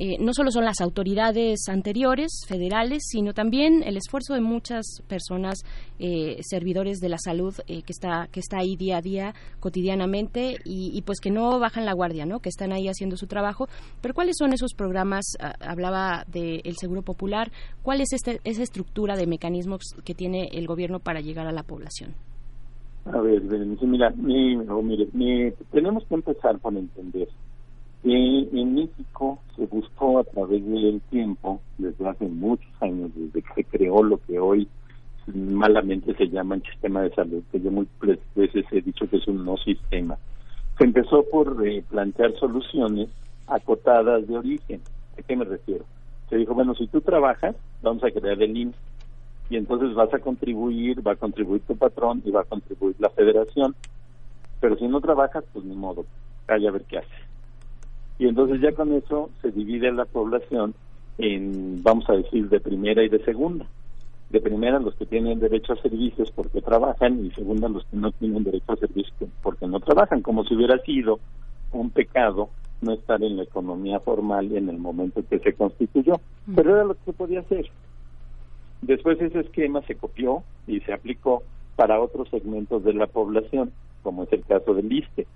[0.00, 5.64] eh, no solo son las autoridades anteriores, federales, sino también el esfuerzo de muchas personas,
[5.98, 10.58] eh, servidores de la salud, eh, que, está, que está ahí día a día, cotidianamente,
[10.64, 12.38] y, pues que no bajan la guardia, ¿no?
[12.38, 13.66] que están ahí haciendo su trabajo.
[14.00, 15.24] Pero ¿cuáles son esos programas?
[15.40, 17.50] Ah, hablaba del Seguro Popular.
[17.82, 21.64] ¿Cuál es este, esa estructura de mecanismos que tiene el gobierno para llegar a la
[21.64, 22.14] población?
[23.06, 27.28] A ver, mira, mire, tenemos que empezar por entender
[28.02, 33.54] que en México se buscó a través del tiempo, desde hace muchos años, desde que
[33.54, 34.68] se creó lo que hoy
[35.34, 39.28] malamente se llama el sistema de salud, que yo muchas veces he dicho que es
[39.28, 40.16] un no sistema.
[40.78, 43.08] Se empezó por eh, plantear soluciones
[43.46, 44.80] acotadas de origen.
[45.18, 45.84] ¿A qué me refiero?
[46.30, 48.76] Se dijo, bueno, si tú trabajas, vamos a crear el INSS
[49.50, 53.10] y entonces vas a contribuir, va a contribuir tu patrón y va a contribuir la
[53.10, 53.74] federación.
[54.60, 56.04] Pero si no trabajas, pues ni modo,
[56.46, 57.08] calla a ver qué hace.
[58.18, 60.74] Y entonces ya con eso se divide la población
[61.18, 63.66] en, vamos a decir, de primera y de segunda.
[64.30, 68.10] De primera los que tienen derecho a servicios porque trabajan y segunda los que no
[68.12, 71.20] tienen derecho a servicios porque no trabajan, como si hubiera sido
[71.72, 76.20] un pecado no estar en la economía formal en el momento que se constituyó.
[76.54, 77.66] Pero era lo que se podía hacer.
[78.82, 81.42] Después ese esquema se copió y se aplicó
[81.76, 83.72] para otros segmentos de la población,
[84.02, 85.26] como es el caso del ISTE.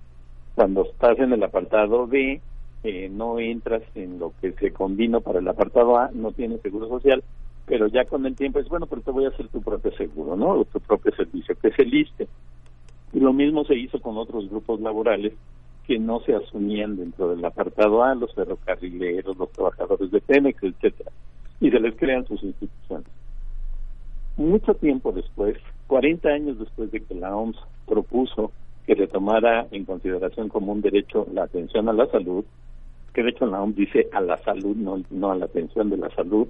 [0.55, 2.41] Cuando estás en el apartado B,
[2.83, 6.87] eh, no entras en lo que se combinó para el apartado A, no tienes seguro
[6.87, 7.23] social,
[7.65, 10.35] pero ya con el tiempo es bueno, pero te voy a hacer tu propio seguro,
[10.35, 10.49] ¿no?
[10.49, 12.27] O tu propio servicio, que es el ISTE.
[13.13, 15.33] Y lo mismo se hizo con otros grupos laborales
[15.87, 21.11] que no se asumían dentro del apartado A, los ferrocarrileros, los trabajadores de Pemex, etcétera,
[21.59, 23.07] y se les crean sus instituciones
[24.37, 28.51] mucho tiempo después, 40 años después de que la OMS propuso
[28.85, 32.43] que se tomara en consideración como un derecho la atención a la salud,
[33.13, 35.97] que de hecho la OMS dice a la salud, no, no a la atención de
[35.97, 36.47] la salud,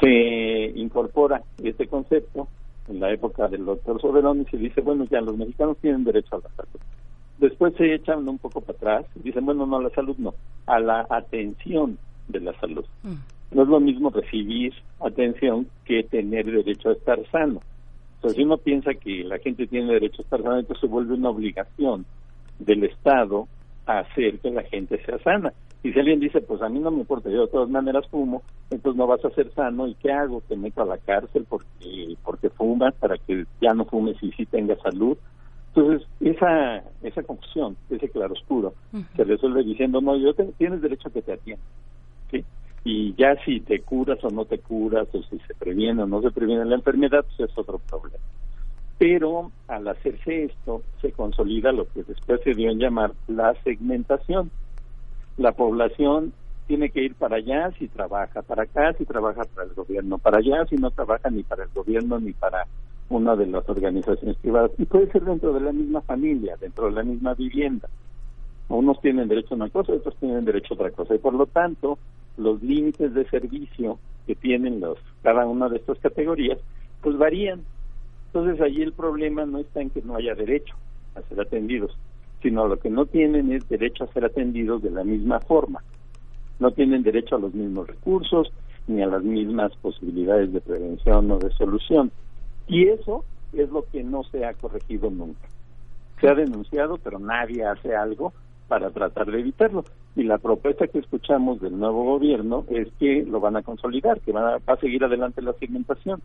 [0.00, 2.48] se incorpora este concepto
[2.88, 6.36] en la época del doctor Soberón y se dice, bueno, ya los mexicanos tienen derecho
[6.36, 6.80] a la salud.
[7.38, 10.34] Después se echan un poco para atrás y dicen, bueno, no a la salud, no,
[10.66, 12.84] a la atención de la salud.
[13.02, 13.14] Mm.
[13.52, 17.60] No es lo mismo recibir atención que tener derecho a estar sano.
[18.16, 21.14] Entonces, si uno piensa que la gente tiene derecho a estar sano, entonces se vuelve
[21.14, 22.04] una obligación
[22.58, 23.48] del Estado
[23.86, 25.52] a hacer que la gente sea sana.
[25.82, 28.42] Y si alguien dice, pues a mí no me importa, yo de todas maneras fumo,
[28.70, 30.42] entonces no vas a ser sano, ¿y qué hago?
[30.46, 34.44] Te meto a la cárcel porque porque fumas para que ya no fumes y sí
[34.46, 35.16] tengas salud.
[35.74, 38.74] Entonces, esa esa confusión, ese claroscuro,
[39.16, 41.66] se resuelve diciendo, no, yo tienes derecho a que te atiendan.
[42.30, 42.44] ¿sí?
[42.84, 46.22] y ya si te curas o no te curas o si se previene o no
[46.22, 48.24] se previene la enfermedad, pues es otro problema.
[48.98, 54.50] Pero al hacerse esto, se consolida lo que después se dio en llamar la segmentación.
[55.40, 56.34] La población
[56.66, 60.36] tiene que ir para allá si trabaja, para acá si trabaja para el gobierno, para
[60.36, 62.66] allá si no trabaja ni para el gobierno ni para
[63.08, 64.70] una de las organizaciones privadas.
[64.76, 67.88] Y puede ser dentro de la misma familia, dentro de la misma vivienda.
[68.68, 71.14] Unos tienen derecho a una cosa, otros tienen derecho a otra cosa.
[71.14, 71.98] Y por lo tanto,
[72.36, 76.58] los límites de servicio que tienen los cada una de estas categorías,
[77.00, 77.62] pues varían.
[78.26, 80.74] Entonces allí el problema no está en que no haya derecho
[81.14, 81.96] a ser atendidos,
[82.42, 85.82] sino lo que no tienen es derecho a ser atendidos de la misma forma.
[86.58, 88.52] No tienen derecho a los mismos recursos
[88.86, 92.10] ni a las mismas posibilidades de prevención o de solución.
[92.66, 95.48] Y eso es lo que no se ha corregido nunca.
[96.20, 98.32] Se ha denunciado, pero nadie hace algo
[98.68, 99.84] para tratar de evitarlo.
[100.16, 104.32] Y la propuesta que escuchamos del nuevo gobierno es que lo van a consolidar, que
[104.32, 106.20] va a seguir adelante la segmentación.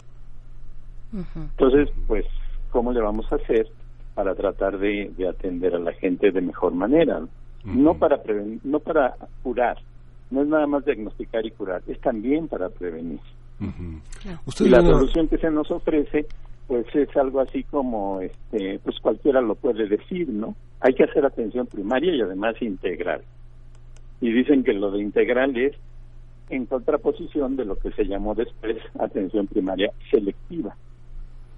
[1.36, 2.26] Entonces, pues,
[2.72, 3.70] ¿cómo le vamos a hacer
[4.16, 7.22] para tratar de, atender a la gente de mejor manera?
[7.64, 9.78] No para prevenir, no para curar,
[10.32, 13.20] no es nada más diagnosticar y curar, es también para prevenir.
[13.60, 16.26] y la solución que se nos ofrece
[16.68, 21.24] pues es algo así como este pues cualquiera lo puede decir no hay que hacer
[21.24, 23.22] atención primaria y además integral.
[24.22, 25.76] Y dicen que lo de integral es
[26.50, 30.76] en contraposición de lo que se llamó después atención primaria selectiva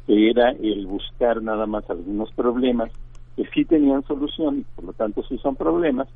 [0.08, 2.92] que era el buscar nada más algunos problemas
[3.36, 6.08] que sí tenían solución y por lo tanto sí son problemas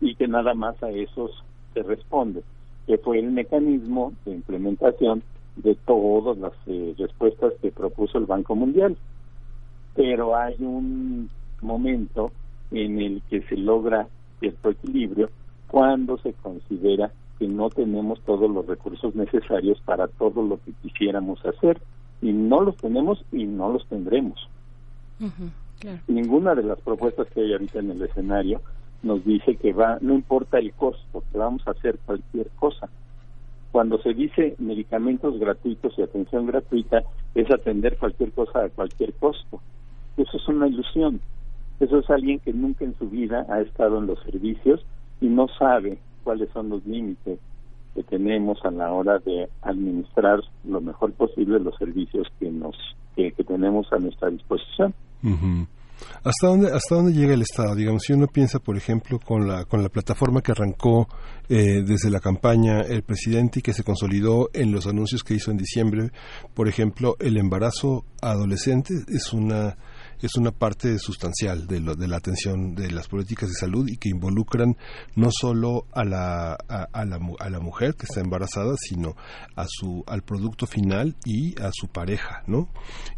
[0.00, 1.30] y que nada más a esos
[1.72, 2.42] se responde
[2.86, 5.22] que fue el mecanismo de implementación
[5.56, 8.96] de todas las eh, respuestas que propuso el Banco Mundial.
[9.94, 11.30] Pero hay un
[11.62, 12.30] momento
[12.70, 14.06] en el que se logra
[14.38, 15.30] cierto equilibrio
[15.68, 21.44] cuando se considera que no tenemos todos los recursos necesarios para todo lo que quisiéramos
[21.44, 21.80] hacer
[22.20, 24.48] y no los tenemos y no los tendremos.
[26.08, 28.60] Ninguna de las propuestas que hay ahorita en el escenario
[29.02, 32.88] nos dice que va, no importa el costo, que vamos a hacer cualquier cosa.
[33.72, 37.02] Cuando se dice medicamentos gratuitos y atención gratuita,
[37.34, 39.60] es atender cualquier cosa a cualquier costo.
[40.16, 41.20] Eso es una ilusión.
[41.78, 44.84] Eso es alguien que nunca en su vida ha estado en los servicios
[45.20, 47.38] y no sabe cuáles son los límites
[47.96, 52.76] que tenemos a la hora de administrar lo mejor posible los servicios que nos
[53.16, 54.94] que, tenemos a nuestra disposición.
[56.22, 57.74] ¿Hasta dónde, ¿Hasta dónde llega el Estado?
[57.74, 61.08] Digamos, si uno piensa, por ejemplo, con la, con la plataforma que arrancó
[61.48, 65.50] eh, desde la campaña el presidente y que se consolidó en los anuncios que hizo
[65.50, 66.10] en diciembre,
[66.52, 69.78] por ejemplo, el embarazo adolescente es una
[70.22, 73.96] es una parte sustancial de, lo, de la atención de las políticas de salud y
[73.96, 74.76] que involucran
[75.14, 79.16] no solo a la, a, la, a la mujer que está embarazada, sino
[79.54, 82.68] a su, al producto final y a su pareja, ¿no?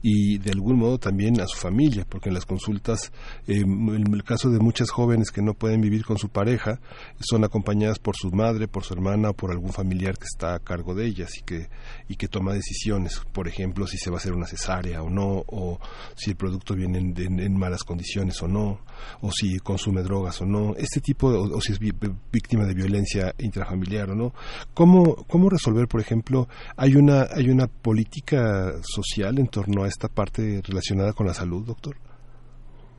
[0.02, 3.12] Y de algún modo también a su familia, porque en las consultas,
[3.46, 6.80] eh, en el caso de muchas jóvenes que no pueden vivir con su pareja,
[7.20, 10.58] son acompañadas por su madre, por su hermana o por algún familiar que está a
[10.58, 11.68] cargo de ellas y que,
[12.08, 15.44] y que toma decisiones, por ejemplo, si se va a hacer una cesárea o no,
[15.46, 15.78] o
[16.16, 18.78] si el producto viene en, malas condiciones o no,
[19.22, 24.10] o si consume drogas o no, este tipo, o, si es víctima de violencia intrafamiliar
[24.10, 24.32] o no.
[24.74, 30.08] ¿Cómo, ¿Cómo resolver, por ejemplo, hay una, hay una política social en torno a esta
[30.08, 31.96] parte relacionada con la salud, doctor?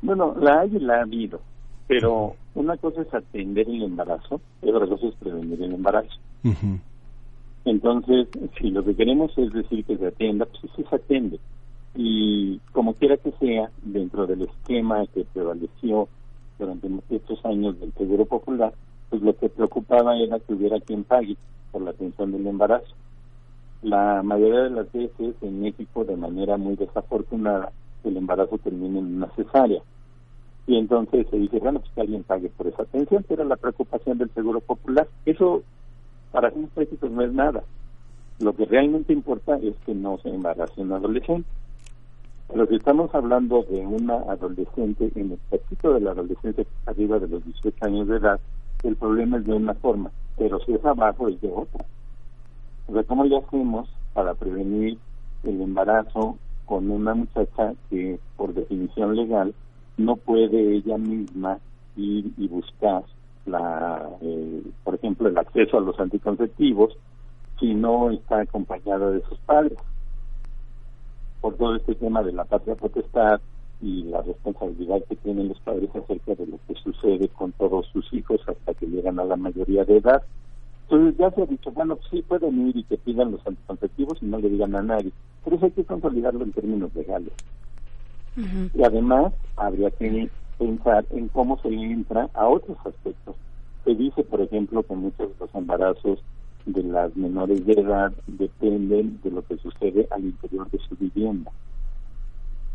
[0.02, 1.42] Bueno, la hay y la ha habido,
[1.88, 6.20] pero una cosa es atender el embarazo y otra cosa es prevenir el embarazo.
[7.66, 8.28] Entonces,
[8.60, 11.40] si lo que queremos es decir que se atienda, pues sí se atiende
[12.02, 16.08] y como quiera que sea, dentro del esquema que prevaleció
[16.58, 18.74] durante estos años del Seguro Popular,
[19.10, 21.36] pues lo que preocupaba era que hubiera quien pague
[21.74, 22.96] por la atención del embarazo.
[23.82, 27.74] La mayoría de las veces en México, de manera muy desafortunada,
[28.06, 29.82] el embarazo termina en una cesárea.
[30.68, 34.18] Y entonces se dice, bueno, pues que alguien pague por esa atención, pero la preocupación
[34.20, 35.06] del Seguro Popular.
[35.26, 35.64] Eso,
[36.32, 37.62] para unos prácticos, no es nada.
[38.40, 41.50] Lo que realmente importa es que no se embarace un adolescente.
[42.52, 47.28] Pero si estamos hablando de una adolescente, en el específico de la adolescencia arriba de
[47.28, 48.40] los 18 años de edad,
[48.84, 51.86] el problema es de una forma, pero si es abajo es de otra.
[52.88, 54.98] O sea, ¿cómo le hacemos para prevenir
[55.44, 59.54] el embarazo con una muchacha que, por definición legal,
[59.98, 61.60] no puede ella misma
[61.96, 63.04] ir y buscar,
[63.46, 66.98] la, eh, por ejemplo, el acceso a los anticonceptivos
[67.60, 69.78] si no está acompañada de sus padres?
[71.42, 73.40] Por todo este tema de la patria potestad
[73.82, 78.12] y la responsabilidad que tienen los padres acerca de lo que sucede con todos sus
[78.14, 80.22] hijos hasta que llegan a la mayoría de edad.
[80.84, 84.26] Entonces ya se ha dicho, bueno, sí pueden ir y que pidan los anticonceptivos y
[84.26, 85.12] no le digan a nadie,
[85.44, 87.34] pero eso hay que consolidarlo en términos legales.
[88.74, 93.36] Y además habría que pensar en cómo se entra a otros aspectos.
[93.84, 96.20] Se dice, por ejemplo, que muchos de los embarazos
[96.74, 101.52] de las menores de edad dependen de lo que sucede al interior de su vivienda.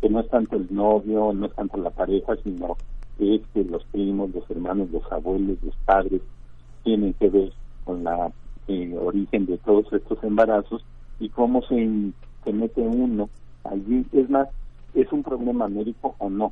[0.01, 2.77] Que no es tanto el novio, no es tanto la pareja, sino
[3.17, 6.21] que es que los primos, los hermanos, los abuelos, los padres
[6.83, 7.51] tienen que ver
[7.83, 8.31] con la
[8.67, 10.83] eh, origen de todos estos embarazos
[11.19, 12.11] y cómo se,
[12.43, 13.29] se mete uno
[13.63, 14.05] allí.
[14.11, 14.47] Es más,
[14.93, 16.51] ¿es un problema médico o no?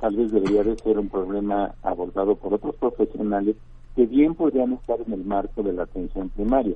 [0.00, 3.56] Tal vez debería de ser un problema abordado por otros profesionales
[3.94, 6.74] que bien podrían estar en el marco de la atención primaria.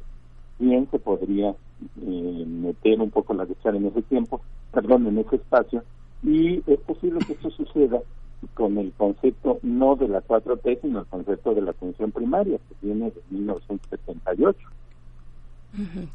[0.59, 1.55] Bien se podría
[2.03, 4.41] eh, meter un poco la cuchara en ese tiempo,
[4.73, 5.83] perdón, en ese espacio,
[6.23, 8.01] y es posible que esto suceda
[8.55, 12.87] con el concepto no de la 4T, sino el concepto de la atención primaria, que
[12.87, 14.59] viene de 1978.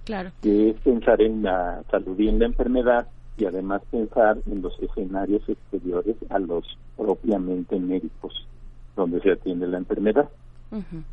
[0.03, 0.31] claro.
[0.41, 3.07] Que es pensar en la salud y en la enfermedad
[3.37, 8.47] y además pensar en los escenarios exteriores a los propiamente médicos,
[8.95, 10.29] donde se atiende la enfermedad.
[10.71, 11.03] Uh -huh.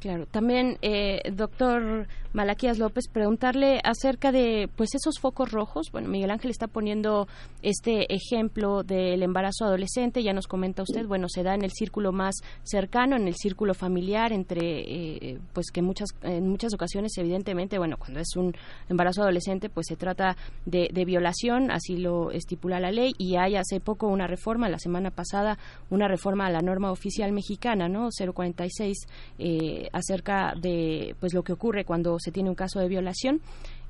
[0.00, 5.88] Claro, también, eh, doctor Malaquías López, preguntarle acerca de pues esos focos rojos.
[5.92, 7.26] Bueno, Miguel Ángel está poniendo
[7.60, 12.12] este ejemplo del embarazo adolescente, ya nos comenta usted, bueno, se da en el círculo
[12.12, 17.78] más cercano, en el círculo familiar, entre, eh, pues que muchas, en muchas ocasiones, evidentemente,
[17.78, 18.54] bueno, cuando es un
[18.88, 23.80] embarazo adolescente, pues se trata de, violación, así lo estipula la ley, y hay hace
[23.80, 25.58] poco una reforma, la semana pasada,
[25.90, 28.08] una reforma a la norma oficial mexicana, ¿no?
[28.10, 29.08] 046.
[29.38, 33.40] Eh, acerca de pues lo que ocurre cuando se tiene un caso de violación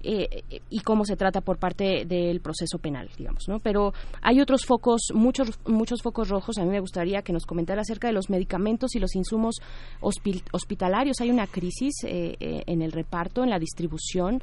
[0.02, 3.58] eh, y cómo se trata por parte del proceso penal, digamos, ¿no?
[3.58, 6.56] Pero hay otros focos, muchos, muchos focos rojos.
[6.58, 9.56] A mí me gustaría que nos comentara acerca de los medicamentos y los insumos
[10.00, 11.20] hospitalarios.
[11.20, 14.42] Hay una crisis eh, eh, en el reparto, en la distribución.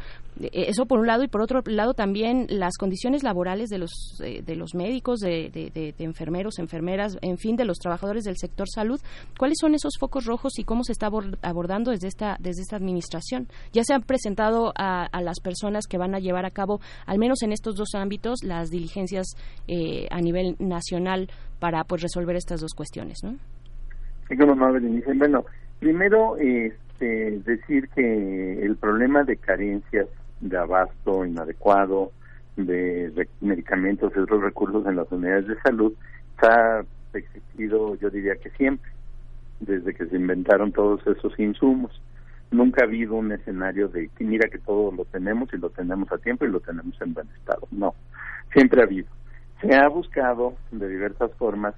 [0.51, 4.55] Eso por un lado y por otro lado también las condiciones laborales de los de
[4.55, 9.01] los médicos, de, de, enfermeros, enfermeras, en fin, de los trabajadores del sector salud.
[9.39, 11.09] ¿Cuáles son esos focos rojos y cómo se está
[11.41, 13.47] abordando desde esta desde esta administración?
[13.73, 17.19] Ya se han presentado a, a las personas que van a llevar a cabo, al
[17.19, 19.27] menos en estos dos ámbitos, las diligencias
[19.69, 23.37] eh, a nivel nacional para pues resolver estas dos cuestiones, ¿no?
[24.27, 24.67] Sí, como no,
[25.15, 25.45] Bueno,
[25.79, 30.07] primero este, decir que el problema de carencias
[30.41, 32.11] de abasto inadecuado
[32.57, 35.93] de medicamentos y otros recursos en las unidades de salud
[36.39, 38.91] ha existido, yo diría que siempre,
[39.61, 42.01] desde que se inventaron todos esos insumos
[42.51, 46.11] nunca ha habido un escenario de que mira que todo lo tenemos y lo tenemos
[46.11, 47.67] a tiempo y lo tenemos en buen estado.
[47.71, 47.93] No,
[48.53, 49.07] siempre ha habido.
[49.61, 51.73] Se ha buscado de diversas formas,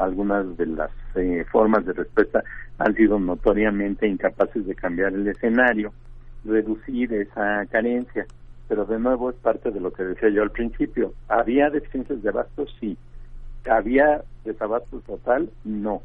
[0.00, 2.42] algunas de las eh, formas de respuesta
[2.78, 5.92] han sido notoriamente incapaces de cambiar el escenario,
[6.44, 8.26] reducir esa carencia,
[8.68, 11.14] pero de nuevo es parte de lo que decía yo al principio.
[11.28, 12.66] ¿Había deficiencias de abasto?
[12.80, 12.98] Sí.
[13.70, 15.48] ¿Había desabasto total?
[15.64, 16.02] No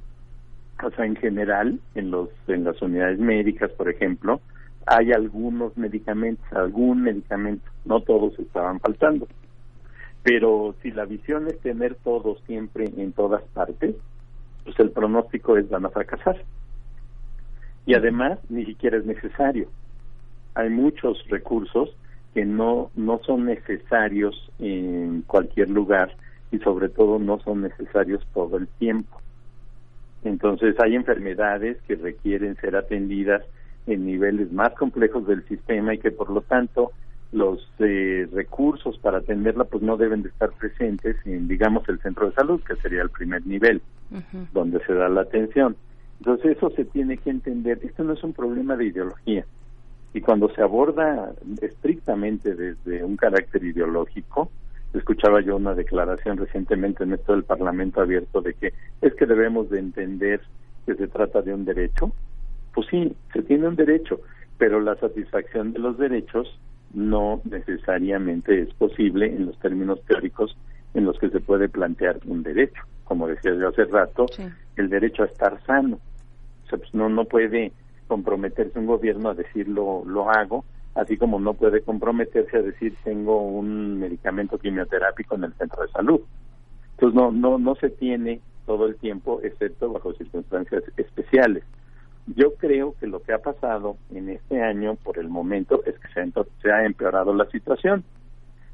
[0.84, 4.42] o sea, en general, en, los, en las unidades médicas, por ejemplo,
[4.86, 9.28] hay algunos medicamentos, algún medicamento, no todos estaban faltando.
[10.24, 13.96] Pero si la visión es tener todo siempre en todas partes,
[14.64, 16.44] pues el pronóstico es van a fracasar.
[17.86, 19.68] Y además, ni siquiera es necesario.
[20.54, 21.96] Hay muchos recursos
[22.34, 26.16] que no, no son necesarios en cualquier lugar
[26.52, 29.22] y sobre todo no son necesarios todo el tiempo.
[30.24, 33.44] Entonces hay enfermedades que requieren ser atendidas
[33.88, 36.92] en niveles más complejos del sistema y que por lo tanto
[37.32, 42.28] los eh, recursos para atenderla pues no deben de estar presentes en digamos el centro
[42.28, 43.82] de salud que sería el primer nivel
[44.52, 45.76] donde se da la atención.
[46.20, 47.80] Entonces eso se tiene que entender.
[47.82, 49.46] Esto no es un problema de ideología.
[50.14, 54.52] Y cuando se aborda estrictamente desde un carácter ideológico
[54.94, 59.70] escuchaba yo una declaración recientemente en esto del Parlamento abierto de que es que debemos
[59.70, 60.42] de entender
[60.86, 62.12] que se trata de un derecho.
[62.74, 64.22] Pues sí, se tiene un derecho,
[64.58, 66.60] pero la satisfacción de los derechos
[66.94, 70.58] no necesariamente es posible en los términos teóricos
[70.94, 72.82] en los que se puede plantear un derecho.
[73.06, 74.26] Como decía yo hace rato,
[74.76, 76.00] el derecho a estar sano.
[76.66, 77.72] O sea, pues no, no puede
[78.08, 82.96] comprometerse un gobierno a decir lo, lo hago así como no puede comprometerse a decir
[83.04, 86.22] tengo un medicamento quimioterápico en el centro de salud.
[86.92, 91.64] Entonces no no no se tiene todo el tiempo excepto bajo circunstancias especiales.
[92.28, 96.08] Yo creo que lo que ha pasado en este año por el momento es que
[96.14, 96.26] se ha,
[96.62, 98.04] se ha empeorado la situación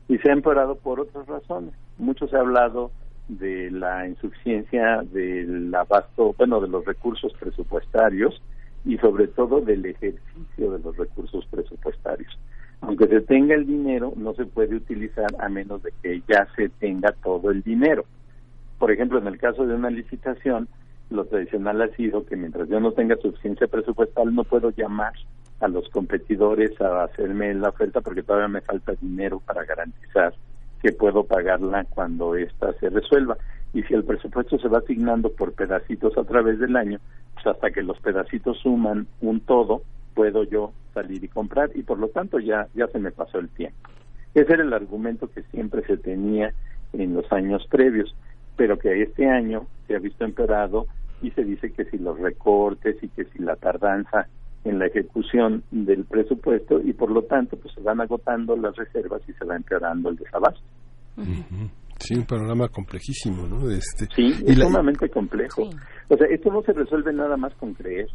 [0.10, 1.74] y se ha empeorado por otras razones.
[1.98, 2.92] Mucho se ha hablado
[3.30, 8.42] de la insuficiencia del abasto, bueno, de los recursos presupuestarios
[8.86, 12.38] y sobre todo del ejercicio de los recursos presupuestarios.
[12.82, 16.70] Aunque se tenga el dinero, no se puede utilizar a menos de que ya se
[16.70, 18.06] tenga todo el dinero.
[18.78, 20.68] Por ejemplo, en el caso de una licitación,
[21.10, 25.14] lo tradicional ha sido que mientras yo no tenga suficiencia presupuestal, no puedo llamar
[25.60, 30.34] a los competidores a hacerme la oferta porque todavía me falta dinero para garantizar
[30.82, 33.38] que puedo pagarla cuando ésta se resuelva.
[33.74, 37.00] Y si el presupuesto se va asignando por pedacitos a través del año,
[37.50, 39.82] hasta que los pedacitos suman un todo,
[40.14, 43.50] puedo yo salir y comprar y por lo tanto ya, ya se me pasó el
[43.50, 43.77] tiempo.
[44.34, 46.53] Ese era el argumento que siempre se tenía
[46.93, 48.16] en los años previos,
[48.56, 50.88] pero que este año se ha visto empeorado
[51.22, 54.27] y se dice que si los recortes y que si la tardanza
[54.64, 59.22] en la ejecución del presupuesto y por lo tanto pues se van agotando las reservas
[59.27, 60.61] y se va empeorando el desabasto.
[62.00, 63.69] Sí, un panorama complejísimo, ¿no?
[63.69, 65.69] Este, sí, es sumamente complejo.
[66.08, 68.08] O sea, esto no se resuelve nada más con creer.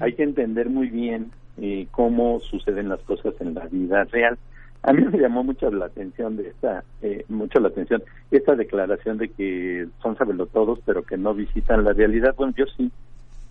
[0.00, 4.38] Hay que entender muy bien eh, cómo suceden las cosas en la vida real.
[4.82, 9.16] A mí me llamó mucho la atención de esta, eh, mucho la atención esta declaración
[9.16, 10.16] de que son
[10.52, 12.34] todos, pero que no visitan la realidad.
[12.36, 12.90] Bueno, yo sí,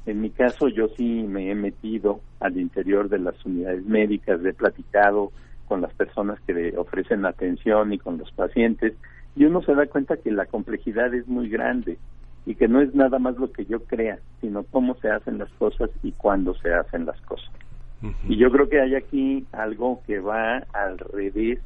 [0.05, 4.53] en mi caso yo sí me he metido al interior de las unidades médicas, he
[4.53, 5.31] platicado
[5.67, 8.93] con las personas que ofrecen atención y con los pacientes
[9.35, 11.97] y uno se da cuenta que la complejidad es muy grande
[12.45, 15.49] y que no es nada más lo que yo crea, sino cómo se hacen las
[15.53, 17.49] cosas y cuándo se hacen las cosas.
[18.27, 21.59] Y yo creo que hay aquí algo que va al revés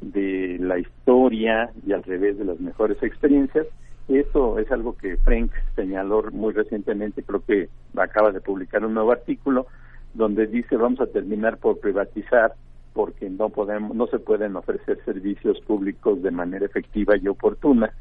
[0.00, 3.68] de la historia y al revés de las mejores experiencias.
[4.08, 9.12] Esto es algo que Frank señaló muy recientemente, creo que acaba de publicar un nuevo
[9.12, 9.68] artículo
[10.14, 12.54] donde dice vamos a terminar por privatizar
[12.96, 17.92] porque no podemos, no se pueden ofrecer servicios públicos de manera efectiva y oportuna,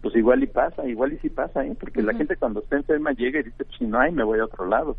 [0.00, 1.76] pues igual y pasa, igual y sí pasa, ¿eh?
[1.78, 4.38] porque la gente cuando está enferma llega y dice, pues si no hay, me voy
[4.38, 4.96] a otro lado.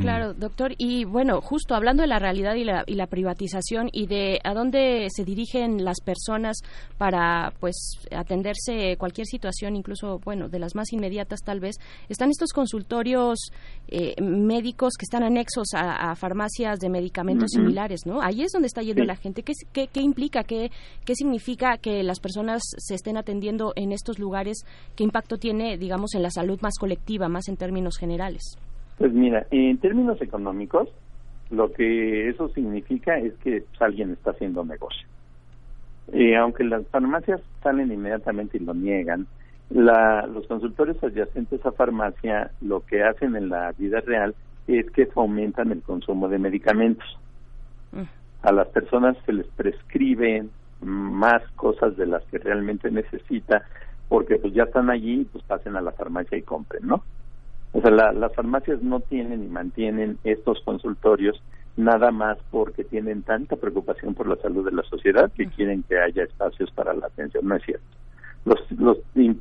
[0.00, 0.74] Claro, doctor.
[0.78, 4.52] Y bueno, justo hablando de la realidad y la, y la privatización y de a
[4.52, 6.58] dónde se dirigen las personas
[6.98, 11.76] para pues atenderse cualquier situación, incluso bueno, de las más inmediatas tal vez,
[12.08, 13.38] están estos consultorios
[13.88, 18.20] eh, médicos que están anexos a, a farmacias de medicamentos similares, ¿no?
[18.20, 19.06] Ahí es donde está yendo Sí.
[19.06, 19.42] la gente.
[19.42, 20.42] ¿Qué, qué, qué implica?
[20.44, 20.70] ¿Qué,
[21.04, 24.64] ¿Qué significa que las personas se estén atendiendo en estos lugares?
[24.96, 28.42] ¿Qué impacto tiene, digamos, en la salud más colectiva, más en términos generales?
[29.00, 30.90] Pues mira, en términos económicos,
[31.48, 35.08] lo que eso significa es que pues, alguien está haciendo negocio.
[36.12, 39.26] Eh, aunque las farmacias salen inmediatamente y lo niegan,
[39.70, 44.34] la, los consultorios adyacentes a farmacia lo que hacen en la vida real
[44.66, 47.18] es que fomentan el consumo de medicamentos.
[48.42, 50.50] A las personas se les prescriben
[50.82, 53.62] más cosas de las que realmente necesita
[54.10, 57.02] porque pues ya están allí, pues pasen a la farmacia y compren, ¿no?
[57.72, 61.40] O sea, la- las farmacias no tienen y mantienen estos consultorios
[61.76, 65.98] nada más porque tienen tanta preocupación por la salud de la sociedad que quieren que
[65.98, 67.46] haya espacios para la atención.
[67.46, 67.84] No es cierto.
[68.44, 68.98] Los, los,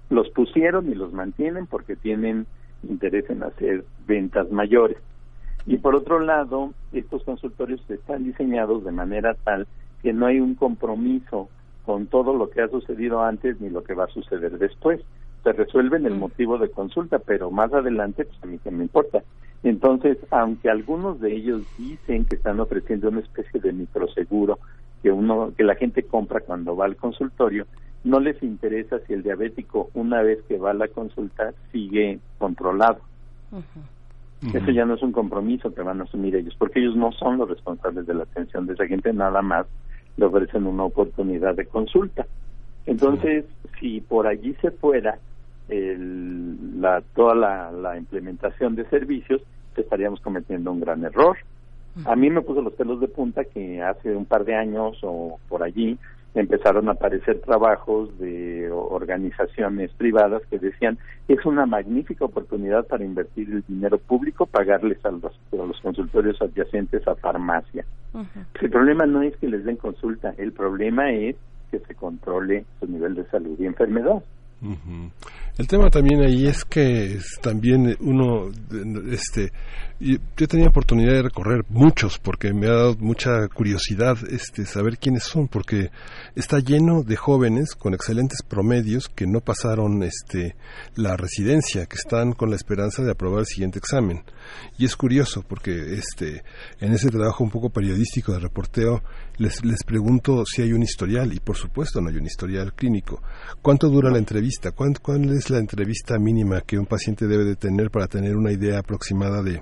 [0.09, 2.45] los pusieron y los mantienen porque tienen
[2.87, 4.97] interés en hacer ventas mayores.
[5.65, 9.67] Y por otro lado, estos consultorios están diseñados de manera tal
[10.01, 11.49] que no hay un compromiso
[11.85, 15.01] con todo lo que ha sucedido antes ni lo que va a suceder después.
[15.43, 19.23] Se resuelven el motivo de consulta, pero más adelante, pues a mí que me importa.
[19.63, 24.59] Entonces, aunque algunos de ellos dicen que están ofreciendo una especie de microseguro
[25.01, 27.65] que uno que la gente compra cuando va al consultorio,
[28.03, 32.99] no les interesa si el diabético una vez que va a la consulta sigue controlado.
[34.53, 37.37] Eso ya no es un compromiso que van a asumir ellos, porque ellos no son
[37.37, 39.67] los responsables de la atención de esa gente, nada más
[40.15, 42.25] le ofrecen una oportunidad de consulta.
[42.85, 43.45] Entonces,
[43.79, 45.19] si por allí se fuera
[45.67, 49.41] el- la, toda la, la implementación de servicios,
[49.75, 51.37] estaríamos cometiendo un gran error.
[52.05, 55.39] A mí me puso los pelos de punta que hace un par de años o
[55.49, 55.97] por allí
[56.35, 63.49] empezaron a aparecer trabajos de organizaciones privadas que decían es una magnífica oportunidad para invertir
[63.51, 67.83] el dinero público, pagarles a los, a los consultorios adyacentes a farmacia.
[68.61, 71.35] El problema no es que les den consulta, el problema es
[71.69, 74.23] que se controle su nivel de salud y enfermedad.
[74.61, 75.11] Ujú.
[75.57, 78.49] El tema también ahí es que también uno,
[79.11, 79.51] este,
[79.99, 85.23] yo tenía oportunidad de recorrer muchos porque me ha dado mucha curiosidad, este, saber quiénes
[85.23, 85.91] son, porque
[86.35, 90.55] está lleno de jóvenes con excelentes promedios que no pasaron, este,
[90.95, 94.23] la residencia, que están con la esperanza de aprobar el siguiente examen.
[94.77, 96.43] Y es curioso porque, este,
[96.79, 99.03] en ese trabajo un poco periodístico de reporteo,
[99.39, 103.21] les, les pregunto si hay un historial, y por supuesto no hay un historial clínico.
[103.61, 104.71] ¿Cuánto dura la entrevista?
[104.71, 108.51] ¿Cuán- ¿Cuál es la entrevista mínima que un paciente debe de tener para tener una
[108.51, 109.61] idea aproximada de,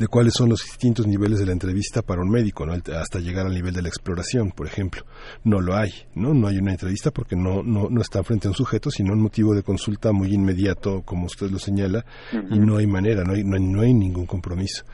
[0.00, 2.72] de cuáles son los distintos niveles de la entrevista para un médico, ¿no?
[2.72, 5.04] hasta llegar al nivel de la exploración, por ejemplo.
[5.44, 6.32] No lo hay, ¿no?
[6.32, 9.20] No hay una entrevista porque no, no, no está frente a un sujeto, sino un
[9.20, 12.06] motivo de consulta muy inmediato, como usted lo señala,
[12.50, 14.84] y no hay manera, no hay, no hay, no hay ningún compromiso.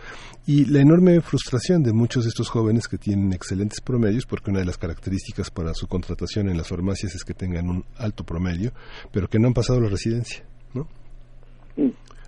[0.44, 4.58] Y la enorme frustración de muchos de estos jóvenes que tienen excelentes promedios, porque una
[4.58, 8.72] de las características para su contratación en las farmacias es que tengan un alto promedio,
[9.12, 10.44] pero que no han pasado la residencia,
[10.74, 10.88] ¿no?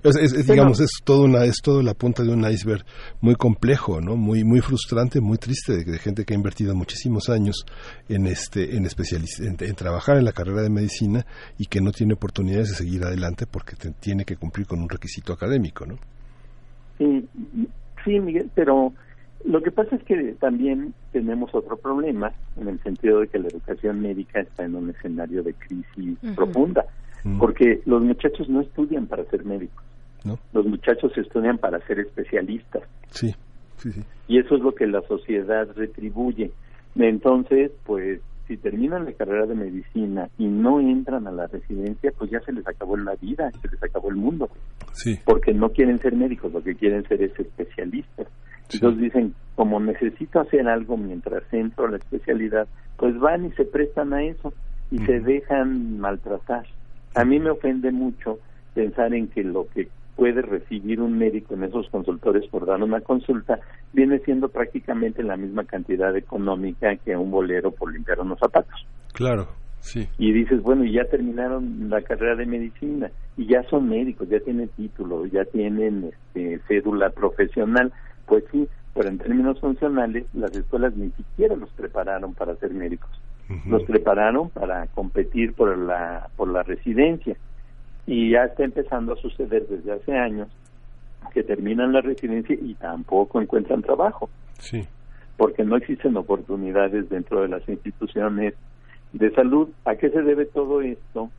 [0.04, 2.84] Es, es- es, digamos, es todo una, es todo la punta de un iceberg
[3.20, 4.16] muy complejo, ¿no?
[4.16, 7.64] Muy, muy frustrante, muy triste de, de gente que ha invertido muchísimos años
[8.08, 11.26] en este, en, en, en trabajar en la carrera de medicina
[11.58, 14.88] y que no tiene oportunidades de seguir adelante porque te- tiene que cumplir con un
[14.88, 15.96] requisito académico, ¿no?
[16.98, 17.28] Sí,
[18.04, 18.92] sí, Miguel, pero
[19.44, 23.48] lo que pasa es que también tenemos otro problema en el sentido de que la
[23.48, 26.84] educación médica está en un escenario de crisis profunda,
[27.38, 29.84] porque los muchachos no estudian para ser médicos,
[30.24, 30.38] ¿No?
[30.52, 33.34] los muchachos estudian para ser especialistas Sí,
[33.76, 34.02] sí, sí.
[34.26, 36.50] y eso es lo que la sociedad retribuye.
[36.96, 42.30] Entonces, pues si terminan la carrera de medicina y no entran a la residencia, pues
[42.30, 44.48] ya se les acabó la vida, se les acabó el mundo
[44.92, 45.18] Sí.
[45.24, 48.26] porque no quieren ser médicos, lo que quieren ser es especialistas.
[48.72, 52.66] Entonces dicen, como necesito hacer algo mientras entro a la especialidad,
[52.96, 54.52] pues van y se prestan a eso
[54.90, 56.66] y se dejan maltratar.
[57.14, 58.38] A mí me ofende mucho
[58.74, 59.88] pensar en que lo que
[60.18, 63.60] puede recibir un médico en esos consultorios por dar una consulta
[63.92, 69.46] viene siendo prácticamente la misma cantidad económica que un bolero por limpiar unos zapatos Claro,
[69.78, 70.08] sí.
[70.18, 74.40] y dices, bueno, y ya terminaron la carrera de medicina y ya son médicos, ya
[74.40, 77.92] tienen título, ya tienen este, cédula profesional,
[78.26, 83.10] pues sí, pero en términos funcionales las escuelas ni siquiera los prepararon para ser médicos.
[83.66, 87.34] Los prepararon para competir por la por la residencia
[88.08, 90.48] y ya está empezando a suceder desde hace años
[91.34, 94.30] que terminan la residencia y tampoco encuentran trabajo.
[94.58, 94.88] Sí.
[95.36, 98.54] Porque no existen oportunidades dentro de las instituciones
[99.12, 99.68] de salud.
[99.84, 101.30] ¿A qué se debe todo esto?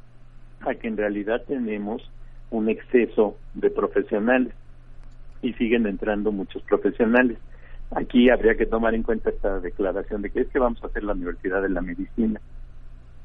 [0.62, 2.08] A que en realidad tenemos
[2.52, 4.54] un exceso de profesionales
[5.42, 7.40] y siguen entrando muchos profesionales.
[7.96, 11.04] Aquí habría que tomar en cuenta esta declaración de que es que vamos a hacer
[11.04, 12.40] la Universidad de la Medicina.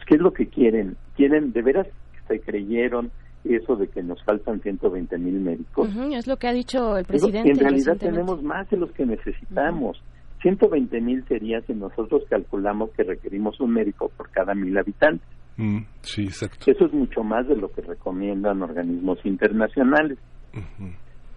[0.07, 0.97] ¿Qué es lo que quieren?
[1.15, 1.87] ¿Quieren, de veras,
[2.27, 3.11] se creyeron
[3.45, 5.89] eso de que nos faltan 120 mil médicos?
[5.89, 7.51] Ujú, es lo que ha dicho el presidente.
[7.51, 10.03] En realidad tenemos más de los que necesitamos.
[10.43, 15.27] 120 mil sería si nosotros calculamos que requerimos un médico por cada mil habitantes.
[15.57, 16.71] Mm, sí, exacto.
[16.71, 20.19] Eso es mucho más de lo que recomiendan organismos internacionales.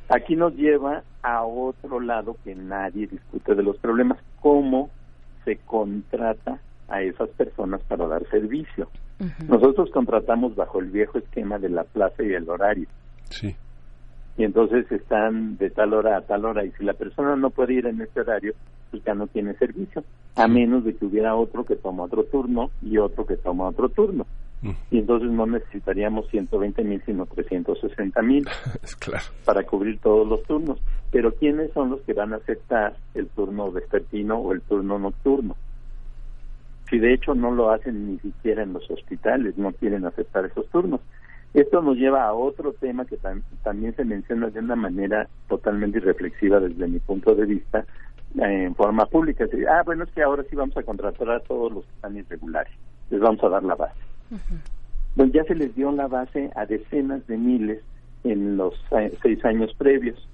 [0.10, 4.90] Aquí nos lleva a otro lado que nadie discute de los problemas, cómo
[5.44, 8.90] se contrata a esas personas para dar servicio.
[9.48, 12.88] Nosotros contratamos bajo el viejo esquema de la plaza y el horario.
[13.30, 13.56] Sí.
[14.38, 17.74] Y entonces están de tal hora a tal hora y si la persona no puede
[17.74, 18.54] ir en ese horario,
[18.92, 20.04] pues ya no tiene servicio,
[20.36, 23.90] a menos de que hubiera otro que toma otro turno y otro que toma otro
[23.90, 24.26] turno.
[24.90, 28.48] Y entonces no necesitaríamos 120 mil, sino 360 mil
[29.00, 29.26] claro.
[29.46, 30.80] para cubrir todos los turnos.
[31.12, 35.56] Pero ¿quiénes son los que van a aceptar el turno vespertino o el turno nocturno?
[36.90, 40.67] Si de hecho no lo hacen ni siquiera en los hospitales, no quieren aceptar esos
[40.69, 41.01] turnos.
[41.53, 45.98] Esto nos lleva a otro tema que tam- también se menciona de una manera totalmente
[45.98, 47.85] irreflexiva desde mi punto de vista
[48.40, 49.45] eh, en forma pública.
[49.45, 51.91] Es decir, ah, bueno, es que ahora sí vamos a contratar a todos los que
[51.93, 52.72] están irregulares.
[53.09, 53.95] Les vamos a dar la base.
[55.16, 57.82] Pues ya se les dio la base a decenas de miles
[58.24, 60.27] en los eh, seis años previos.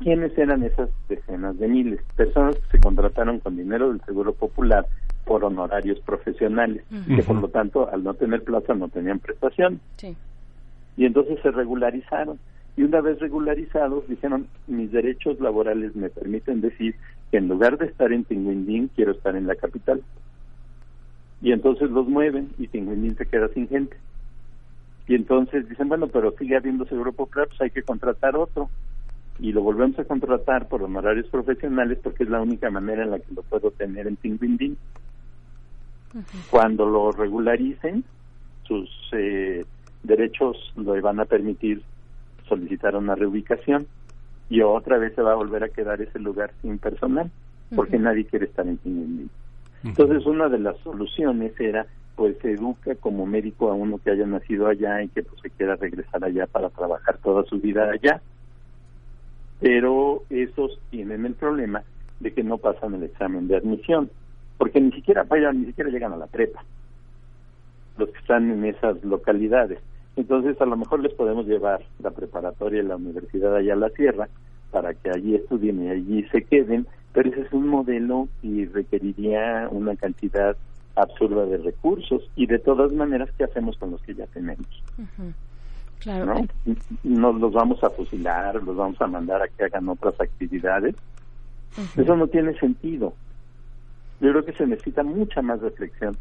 [0.00, 2.00] ¿Quiénes eran esas decenas de miles?
[2.16, 4.86] Personas que se contrataron con dinero del Seguro Popular
[5.24, 9.80] por honorarios profesionales, que por lo tanto, al no tener plaza, no tenían prestación.
[9.96, 10.16] Sí.
[10.96, 12.38] Y entonces se regularizaron.
[12.76, 16.96] Y una vez regularizados, dijeron, mis derechos laborales me permiten decir
[17.30, 20.02] que en lugar de estar en Tinguindín, quiero estar en la capital.
[21.40, 23.96] Y entonces los mueven y Tinguindín se queda sin gente.
[25.06, 28.70] Y entonces dicen, bueno, pero sigue habiendo seguro popular, pues hay que contratar otro.
[29.38, 33.18] Y lo volvemos a contratar por honorarios profesionales porque es la única manera en la
[33.18, 34.76] que lo puedo tener en Tinguindín.
[36.50, 38.04] Cuando lo regularicen,
[38.64, 39.64] sus eh,
[40.02, 41.82] derechos le van a permitir
[42.48, 43.86] solicitar una reubicación
[44.48, 47.30] y otra vez se va a volver a quedar ese lugar sin personal
[47.74, 49.30] porque nadie quiere estar en Tinguindín.
[49.82, 51.86] Entonces una de las soluciones era
[52.16, 55.50] pues se educa como médico a uno que haya nacido allá y que pues se
[55.50, 58.20] quiera regresar allá para trabajar toda su vida allá.
[59.60, 61.82] Pero esos tienen el problema
[62.20, 64.10] de que no pasan el examen de admisión,
[64.58, 66.64] porque ni siquiera vayan, ni siquiera llegan a la prepa
[67.96, 69.78] los que están en esas localidades.
[70.16, 73.90] Entonces, a lo mejor les podemos llevar la preparatoria y la universidad allá a la
[73.90, 74.28] sierra
[74.70, 79.68] para que allí estudien y allí se queden, pero ese es un modelo y requeriría
[79.70, 80.56] una cantidad
[80.96, 84.66] absurda de recursos y de todas maneras, ¿qué hacemos con los que ya tenemos?
[85.98, 86.26] Claro.
[86.26, 86.74] ¿no?
[87.02, 90.94] Nos los vamos a fusilar, los vamos a mandar a que hagan otras actividades.
[91.96, 93.14] Eso no tiene sentido.
[94.24, 96.16] Yo creo que se necesita mucha más reflexión.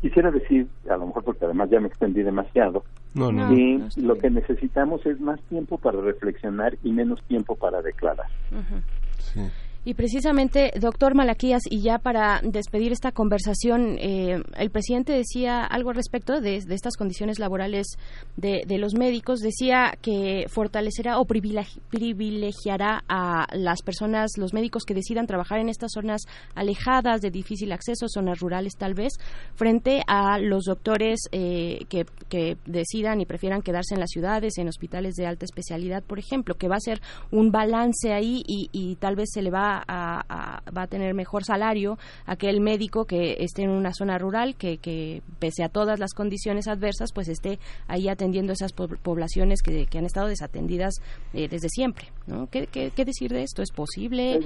[0.00, 2.82] Quisiera decir, a lo mejor porque además ya me extendí demasiado,
[3.12, 3.48] No, no.
[3.48, 7.82] que No, está lo que necesitamos es más tiempo para reflexionar y menos tiempo para
[7.82, 8.26] declarar.
[8.50, 9.50] Ujú.
[9.88, 15.90] Y precisamente, doctor Malaquías, y ya para despedir esta conversación, eh, el presidente decía algo
[15.90, 17.96] al respecto de, de estas condiciones laborales
[18.36, 19.38] de, de los médicos.
[19.38, 25.68] Decía que fortalecerá o privilegi- privilegiará a las personas, los médicos que decidan trabajar en
[25.68, 26.22] estas zonas
[26.56, 29.12] alejadas, de difícil acceso, zonas rurales tal vez,
[29.54, 34.66] frente a los doctores eh, que, que decidan y prefieran quedarse en las ciudades, en
[34.66, 37.00] hospitales de alta especialidad, por ejemplo, que va a ser
[37.30, 41.14] un balance ahí y, y tal vez se le va a, a- va a tener
[41.14, 45.98] mejor salario aquel médico que esté en una zona rural que, que pese a todas
[45.98, 50.94] las condiciones adversas pues esté ahí atendiendo esas po- poblaciones que, que han estado desatendidas
[51.34, 52.48] eh, desde siempre ¿no?
[52.48, 53.62] ¿Qué, qué, qué decir de esto?
[53.62, 54.38] ¿es posible?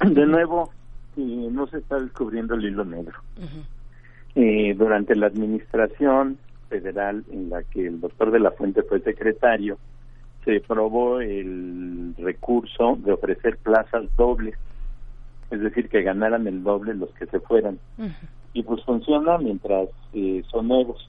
[0.00, 0.70] De nuevo,
[1.16, 3.18] no se está descubriendo el hilo negro.
[4.34, 6.38] Eh, durante la administración
[6.70, 9.76] federal en la que el doctor de la Fuente fue secretario,
[10.44, 14.54] se probó el recurso de ofrecer plazas dobles,
[15.50, 17.78] es decir, que ganaran el doble los que se fueran.
[18.52, 21.08] Y pues funciona mientras eh, son nuevos,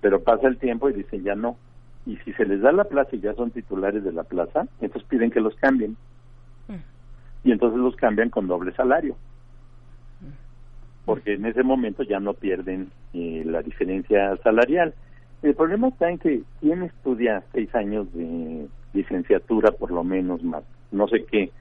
[0.00, 1.56] pero pasa el tiempo y dicen ya no.
[2.04, 5.08] Y si se les da la plaza y ya son titulares de la plaza, entonces
[5.08, 5.96] piden que los cambien.
[7.42, 9.16] y entonces los cambian con doble salario.
[11.04, 14.94] Porque en ese momento ya no pierden eh, la diferencia salarial.
[15.46, 20.64] El problema está en que quien estudia seis años de licenciatura, por lo menos más,
[20.90, 21.52] no sé qué,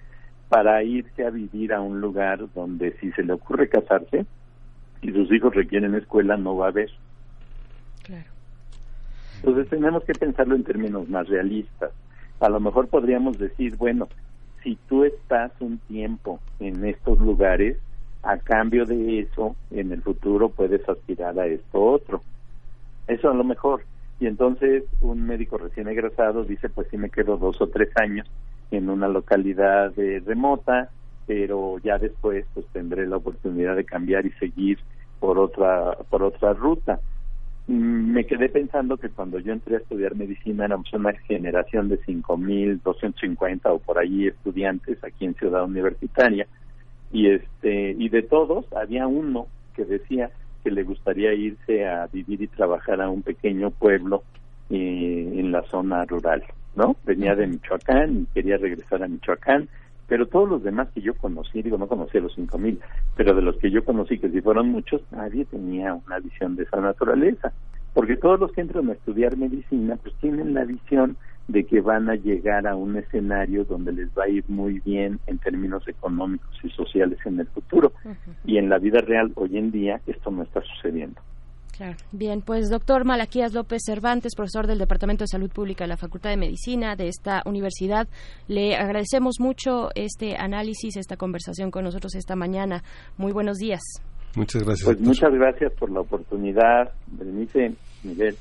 [0.49, 4.25] para irse a vivir a un lugar donde si se le ocurre casarse
[5.03, 6.89] y sus hijos requieren escuela, no va a haber.
[8.01, 8.25] Claro.
[9.35, 11.91] Entonces tenemos que pensarlo en términos más realistas.
[12.39, 14.07] A lo mejor podríamos decir, bueno,
[14.63, 17.77] si tú estás un tiempo en estos lugares,
[18.23, 22.21] a cambio de eso, en el futuro puedes aspirar a esto otro.
[23.07, 23.83] Eso a lo mejor.
[24.19, 28.27] Y entonces un médico recién egresado dice, pues sí me quedo dos o tres años
[28.71, 30.89] en una localidad eh, remota,
[31.27, 34.79] pero ya después pues tendré la oportunidad de cambiar y seguir
[35.19, 36.99] por otra por otra ruta.
[37.67, 41.99] Mm, Me quedé pensando que cuando yo entré a estudiar medicina éramos una generación de
[42.01, 46.47] 5.250 o por ahí estudiantes aquí en Ciudad Universitaria
[47.11, 50.31] y este y de todos había uno que decía
[50.65, 54.23] que le gustaría irse a vivir y trabajar a un pequeño pueblo
[54.71, 56.43] eh, en la zona rural,
[56.75, 56.95] ¿no?
[57.05, 59.69] Venía de Michoacán y quería regresar a Michoacán,
[60.07, 62.79] pero todos los demás que yo conocí, digo, no conocí a los cinco mil,
[63.15, 66.63] pero de los que yo conocí, que si fueron muchos, nadie tenía una visión de
[66.63, 67.53] esa naturaleza,
[67.93, 71.15] porque todos los que entran a estudiar medicina, pues tienen la visión
[71.47, 75.19] de que van a llegar a un escenario donde les va a ir muy bien
[75.27, 77.93] en términos económicos y sociales en el futuro.
[78.45, 81.21] Y en la vida real, hoy en día, esto no está sucediendo.
[81.77, 81.97] Claro.
[82.13, 86.29] Bien, pues doctor Malaquías López Cervantes, profesor del Departamento de Salud Pública de la Facultad
[86.29, 88.07] de Medicina de esta universidad,
[88.47, 92.81] le agradecemos mucho este análisis, esta conversación con nosotros esta mañana.
[93.17, 93.81] Muy buenos días.
[94.35, 94.85] Muchas gracias.
[94.85, 98.37] Pues muchas gracias por la oportunidad, Berenice, Miguel,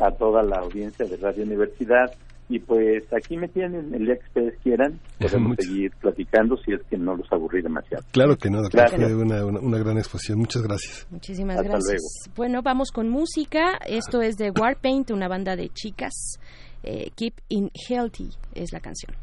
[0.00, 2.10] a toda la audiencia de Radio Universidad.
[2.50, 6.72] Y pues aquí me tienen, el día que ustedes quieran, podemos Muchas- seguir platicando si
[6.72, 8.02] es que no los aburrí demasiado.
[8.10, 9.02] Claro que no, doctor, Gracias.
[9.02, 10.38] fue una, una, una gran exposición.
[10.38, 11.06] Muchas gracias.
[11.10, 12.00] Muchísimas Hasta gracias.
[12.36, 13.78] Bueno, vamos con música.
[13.86, 16.38] Esto es de Warpaint, una banda de chicas.
[16.82, 19.14] Eh, Keep in Healthy es la canción.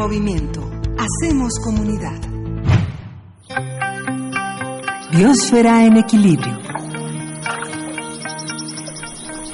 [0.00, 0.62] movimiento.
[0.96, 2.18] Hacemos comunidad.
[5.12, 6.56] Biosfera en equilibrio.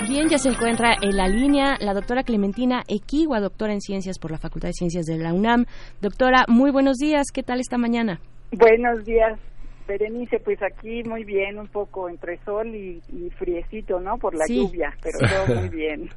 [0.09, 4.31] Bien, ya se encuentra en la línea la doctora Clementina Equigua, doctora en ciencias por
[4.31, 5.65] la Facultad de Ciencias de la UNAM.
[6.01, 7.25] Doctora, muy buenos días.
[7.35, 8.21] ¿Qué tal esta mañana?
[8.53, 9.41] Buenos días,
[9.87, 14.19] Berenice, pues aquí muy bien, un poco entre sol y, y friecito, ¿no?
[14.19, 14.57] Por la Sí.
[14.57, 16.11] lluvia, pero todo muy bien.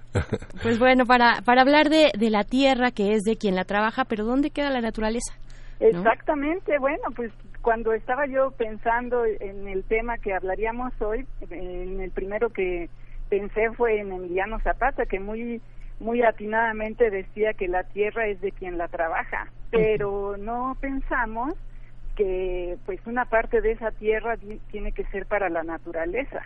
[0.63, 4.05] Pues bueno, para, para hablar de, de la tierra, que es de quien la trabaja,
[4.05, 5.33] pero ¿dónde queda la naturaleza?
[5.79, 7.31] Exactamente, bueno, pues
[7.61, 12.89] cuando estaba yo pensando en el tema que hablaríamos hoy, en el primero que
[13.29, 15.61] pensé fue en Emiliano Zapata, que muy
[15.99, 21.53] muy atinadamente decía que la tierra es de quien la trabaja, pero no pensamos
[22.19, 26.41] que pues una parte de esa tierra ti- tiene que ser para la naturaleza.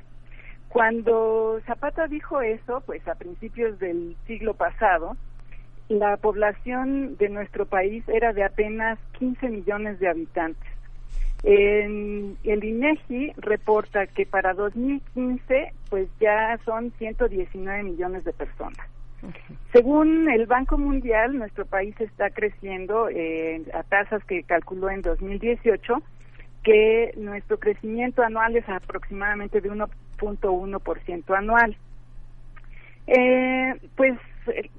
[0.70, 5.18] Cuando Zapata dijo eso, pues a principios del siglo pasado,
[5.90, 10.70] la población de nuestro país era de apenas 15 millones de habitantes.
[11.44, 18.78] El INEGI reporta que para 2015 pues ya son 119 millones de personas.
[19.72, 26.02] Según el Banco Mundial, nuestro país está creciendo eh, a tasas que calculó en 2018,
[26.64, 31.76] que nuestro crecimiento anual es aproximadamente de 1.1% anual.
[33.08, 34.18] Eh, pues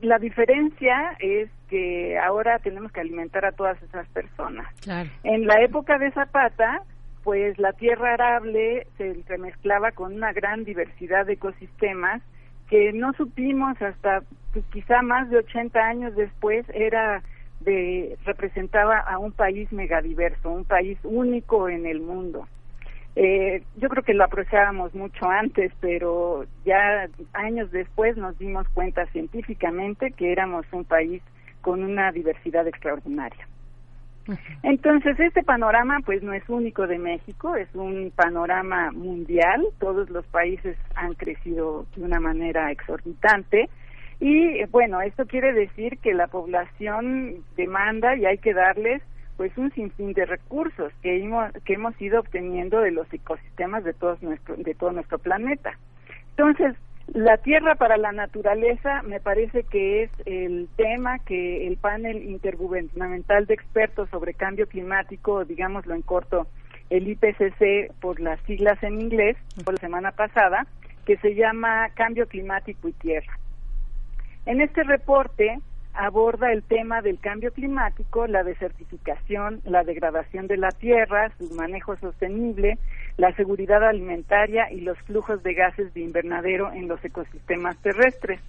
[0.01, 4.67] la diferencia es que ahora tenemos que alimentar a todas esas personas.
[4.81, 5.11] Claro.
[5.25, 6.83] En la época de Zapata,
[7.23, 12.23] pues la tierra arable se entremezclaba con una gran diversidad de ecosistemas
[12.69, 17.23] que no supimos hasta pues, quizá más de 80 años después era
[17.61, 22.47] de representaba a un país megadiverso, un país único en el mundo.
[23.17, 29.07] Eh, yo creo que lo apreciábamos mucho antes, pero ya años después nos dimos cuenta
[29.07, 31.23] científicamente que éramos un país
[31.61, 33.49] con una diversidad extraordinaria.
[34.63, 40.25] Entonces, este panorama pues no es único de México, es un panorama mundial, todos los
[40.27, 43.69] países han crecido de una manera exorbitante.
[44.21, 49.03] Y bueno, esto quiere decir que la población demanda y hay que darles
[49.37, 53.93] pues un sinfín de recursos que hemos, que hemos ido obteniendo de los ecosistemas de
[53.93, 55.77] todos nuestro de todo nuestro planeta.
[56.31, 56.77] Entonces,
[57.13, 63.47] la tierra para la naturaleza me parece que es el tema que el panel intergubernamental
[63.47, 66.47] de expertos sobre cambio climático, digámoslo en corto,
[66.91, 70.67] el IPCC por las siglas en inglés, por la semana pasada,
[71.05, 73.39] que se llama Cambio Climático y Tierra.
[74.47, 75.59] En este reporte
[75.95, 81.97] aborda el tema del cambio climático, la desertificación, la degradación de la tierra, su manejo
[81.97, 82.79] sostenible,
[83.17, 88.41] la seguridad alimentaria y los flujos de gases de invernadero en los ecosistemas terrestres.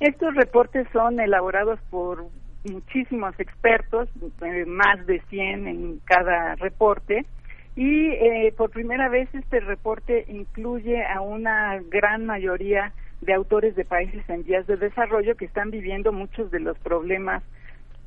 [0.00, 2.26] Estos reportes son elaborados por
[2.64, 4.08] muchísimos expertos,
[4.42, 7.24] eh, más de 100 en cada reporte,
[7.76, 13.84] y eh, por primera vez este reporte incluye a una gran mayoría de autores de
[13.84, 17.42] países en vías de desarrollo que están viviendo muchos de los problemas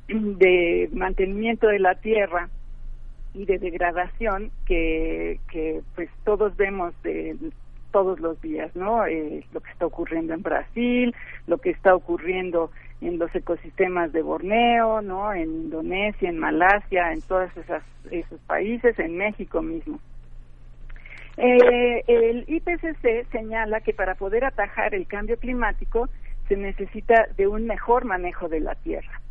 [0.08, 2.50] de mantenimiento de la tierra
[3.40, 7.38] y de degradación que, que pues todos vemos de
[7.92, 9.06] todos los días, ¿no?
[9.06, 11.16] Eh, lo que está ocurriendo en Brasil,
[11.48, 12.70] lo que está ocurriendo
[13.00, 15.32] en los ecosistemas de Borneo, ¿no?
[15.32, 20.00] En Indonesia, en Malasia, en todos esas, esos países, en México mismo.
[21.38, 26.10] Eh, el IPCC señala que para poder atajar el cambio climático
[26.50, 29.22] se necesita de un mejor manejo de la tierra.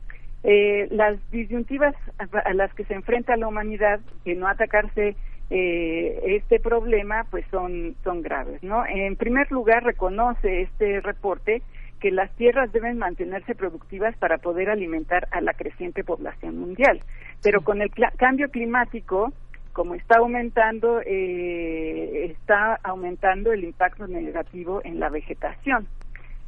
[0.51, 5.15] Eh, las disyuntivas a, las que se enfrenta la humanidad de no atacarse
[5.51, 11.61] eh, este problema pues son son graves no en primer lugar reconoce este reporte
[12.01, 17.03] que las tierras deben mantenerse productivas para poder alimentar a la creciente población mundial.
[17.43, 19.35] Pero con el cambio climático
[19.73, 25.87] como está aumentando eh, está aumentando el impacto negativo en la vegetación.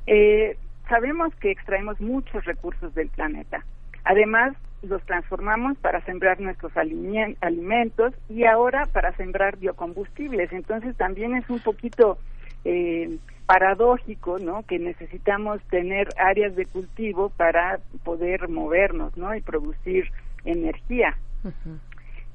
[0.06, 0.56] Eh,
[0.88, 3.62] sabemos que extraemos muchos recursos del planeta
[4.04, 10.52] además los transformamos para sembrar nuestros aliment- alimentos y ahora para sembrar biocombustibles.
[10.52, 12.18] Entonces también es un poquito
[12.64, 14.62] eh, paradójico, ¿no?
[14.62, 19.34] Que necesitamos tener áreas de cultivo para poder movernos, ¿no?
[19.34, 20.10] Y producir
[20.44, 21.16] energía.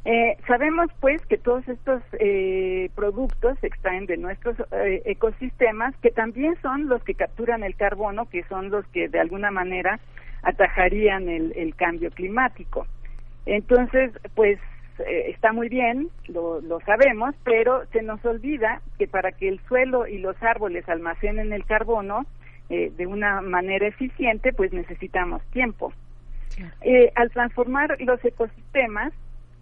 [0.03, 6.11] Eh, sabemos pues que todos estos eh, productos se extraen de nuestros eh, ecosistemas que
[6.11, 9.99] también son los que capturan el carbono, que son los que de alguna manera
[10.45, 12.87] atajarían el, el cambio climático.
[13.45, 14.59] Entonces, pues
[14.99, 19.59] eh, está muy bien, lo, lo sabemos, pero se nos olvida que para que el
[19.67, 22.25] suelo y los árboles almacenen el carbono
[22.69, 25.91] eh, de una manera eficiente, pues necesitamos tiempo.
[26.81, 29.11] Eh, al transformar los ecosistemas,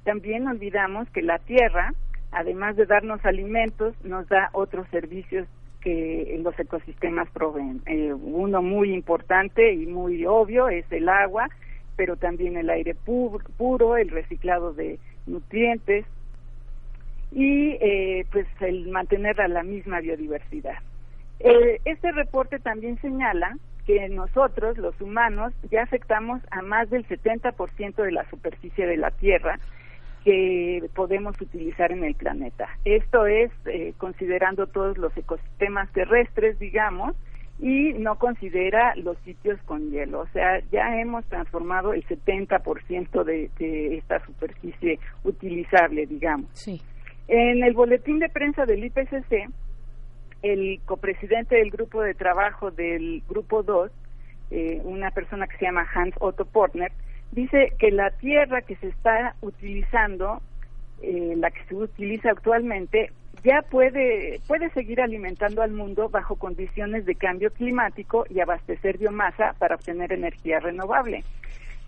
[0.04, 1.94] también olvidamos que la tierra,
[2.32, 5.48] además de darnos alimentos, nos da otros servicios
[5.84, 7.82] que los ecosistemas proveen.
[7.86, 11.50] Eh, uno muy importante y muy obvio es el agua,
[11.98, 14.98] pero también el aire puro, el reciclado de
[15.28, 16.06] nutrientes
[17.32, 20.78] y eh, pues el mantener a la misma biodiversidad.
[21.40, 27.96] Eh, este reporte también señala que nosotros, los humanos, ya afectamos a más del 70%
[27.96, 29.60] de la superficie de la Tierra
[30.24, 32.70] que podemos utilizar en el planeta.
[32.86, 37.16] Esto es eh, considerando todos los ecosistemas terrestres, digamos,
[37.60, 40.22] y no considera los sitios con hielo.
[40.22, 46.48] O sea, ya hemos transformado el 70% de, de esta superficie utilizable, digamos.
[46.54, 46.82] Sí.
[47.28, 49.50] En el boletín de prensa del IPCC,
[50.42, 53.92] el copresidente del grupo de trabajo del grupo 2,
[54.52, 56.92] eh, una persona que se llama Hans Otto Portner,
[57.34, 60.42] dice que la tierra que se está utilizando,
[61.02, 63.12] eh, la que se utiliza actualmente,
[63.44, 69.54] ya puede, puede seguir alimentando al mundo bajo condiciones de cambio climático y abastecer biomasa
[69.60, 71.24] para obtener energía renovable.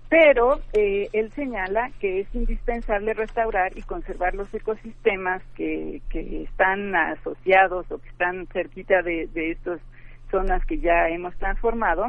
[0.10, 6.96] Pero eh, él señala que es indispensable restaurar y conservar los ecosistemas que, que están
[6.96, 9.80] asociados o que están cerquita de, de estas
[10.30, 12.08] zonas que ya hemos transformado,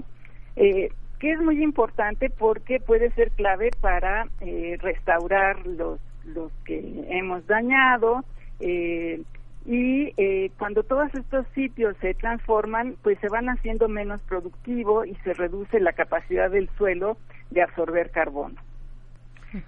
[0.56, 7.04] eh, que es muy importante porque puede ser clave para eh, restaurar los, los que
[7.08, 8.24] hemos dañado,
[8.60, 9.22] eh,
[9.66, 15.14] y eh, cuando todos estos sitios se transforman, pues se van haciendo menos productivo y
[15.24, 17.16] se reduce la capacidad del suelo
[17.50, 18.54] de absorber carbono.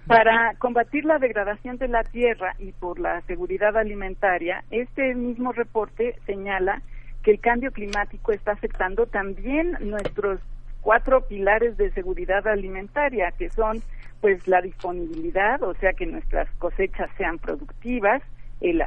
[0.07, 6.15] Para combatir la degradación de la tierra y por la seguridad alimentaria, este mismo reporte
[6.25, 6.81] señala
[7.23, 10.39] que el cambio climático está afectando también nuestros
[10.81, 13.81] cuatro pilares de seguridad alimentaria, que son
[14.21, 18.21] pues la disponibilidad, o sea que nuestras cosechas sean productivas,
[18.61, 18.81] el,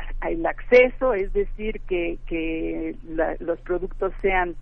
[0.44, 2.94] acceso, es decir, que, que
[3.40, 4.54] los productos sean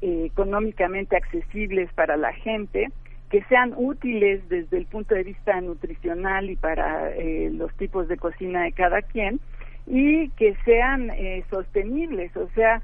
[0.00, 2.88] eh, económicamente accesibles para la gente,
[3.30, 8.16] que sean útiles desde el punto de vista nutricional y para eh, los tipos de
[8.16, 9.40] cocina de cada quien,
[9.86, 12.80] y que sean eh, sostenibles, o sea,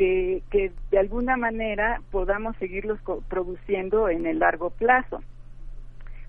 [0.00, 2.98] que, que de alguna manera podamos seguirlos
[3.28, 5.20] produciendo en el largo plazo.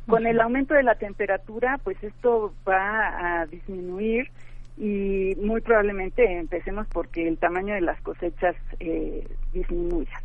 [0.08, 4.30] Con el aumento de la temperatura, pues esto va a disminuir
[4.76, 10.22] y muy probablemente empecemos porque el tamaño de las cosechas eh, disminuya.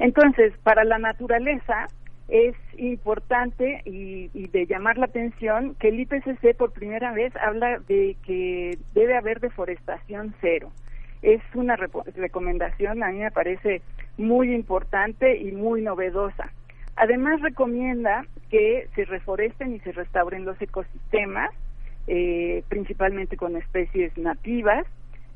[0.00, 1.86] Entonces, para la naturaleza
[2.26, 7.78] es importante y, y, de llamar la atención que el IPCC por primera vez habla
[7.86, 10.72] de que debe haber deforestación cero.
[11.22, 13.82] Es una recomendación, a mí me parece
[14.16, 16.50] muy importante y muy novedosa.
[16.96, 21.50] Además, recomienda que se reforesten y se restauren los ecosistemas,
[22.06, 24.86] eh, principalmente con especies nativas.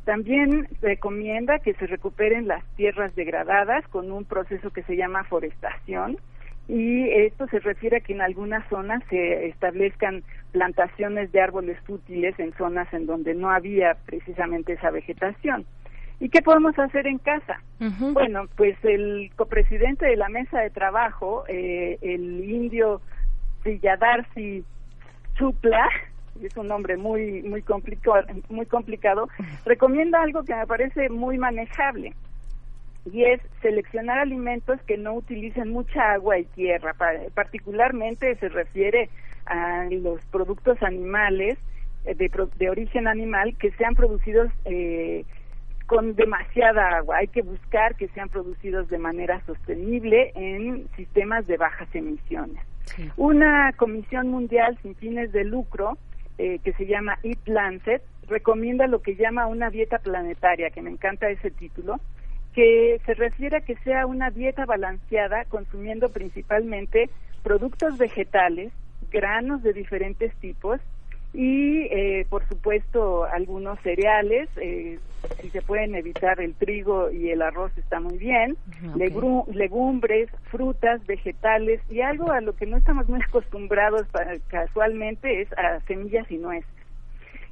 [0.05, 6.19] También recomienda que se recuperen las tierras degradadas con un proceso que se llama forestación
[6.67, 12.39] y esto se refiere a que en algunas zonas se establezcan plantaciones de árboles útiles
[12.39, 15.67] en zonas en donde no había precisamente esa vegetación.
[16.21, 17.61] ¿Y qué podemos hacer en casa?
[18.13, 23.03] Bueno, pues el copresidente de la mesa de trabajo, eh, el indio
[23.65, 24.65] Villadarsi
[25.35, 25.87] Chupla,
[26.43, 29.29] es un nombre muy muy complicado, muy complicado,
[29.67, 32.15] recomienda algo que me parece muy manejable
[33.13, 36.95] y es seleccionar alimentos que no utilicen mucha agua y tierra.
[37.35, 39.11] Particularmente se refiere
[39.47, 41.59] a los productos animales
[42.05, 45.25] eh, de, de origen animal que sean producidos eh,
[45.87, 47.19] con demasiada agua.
[47.19, 52.63] Hay que buscar que sean producidos de manera sostenible en sistemas de bajas emisiones.
[53.17, 55.97] Una comisión mundial sin fines de lucro
[56.39, 60.91] eh, que se llama Eat Lancet, recomienda lo que llama una dieta planetaria, que me
[60.91, 62.01] encanta ese título,
[62.55, 67.11] que se refiere a que sea una dieta balanceada consumiendo principalmente
[67.43, 68.73] productos vegetales,
[69.11, 70.81] granos de diferentes tipos
[71.33, 74.49] y eh, por supuesto algunos cereales.
[74.57, 74.99] Eh,
[75.41, 78.57] si se pueden evitar el trigo y el arroz está muy bien.
[78.97, 84.07] Legumbres frutas vegetales y algo a lo que no estamos muy acostumbrados
[84.49, 86.84] casualmente es a semillas y nueces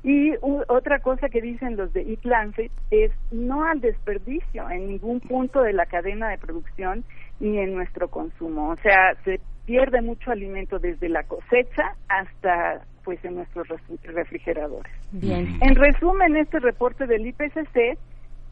[0.05, 0.33] y
[0.69, 5.63] otra cosa que dicen los de Eat Lancet es no al desperdicio en ningún punto
[5.63, 7.05] de la cadena de producción
[7.39, 13.25] ni en nuestro consumo o sea se pierde mucho alimento desde la cosecha hasta pues
[13.25, 13.67] en nuestros
[14.05, 14.93] refrigeradores.
[15.11, 15.59] Bien.
[15.61, 17.99] En resumen, este reporte del IPCC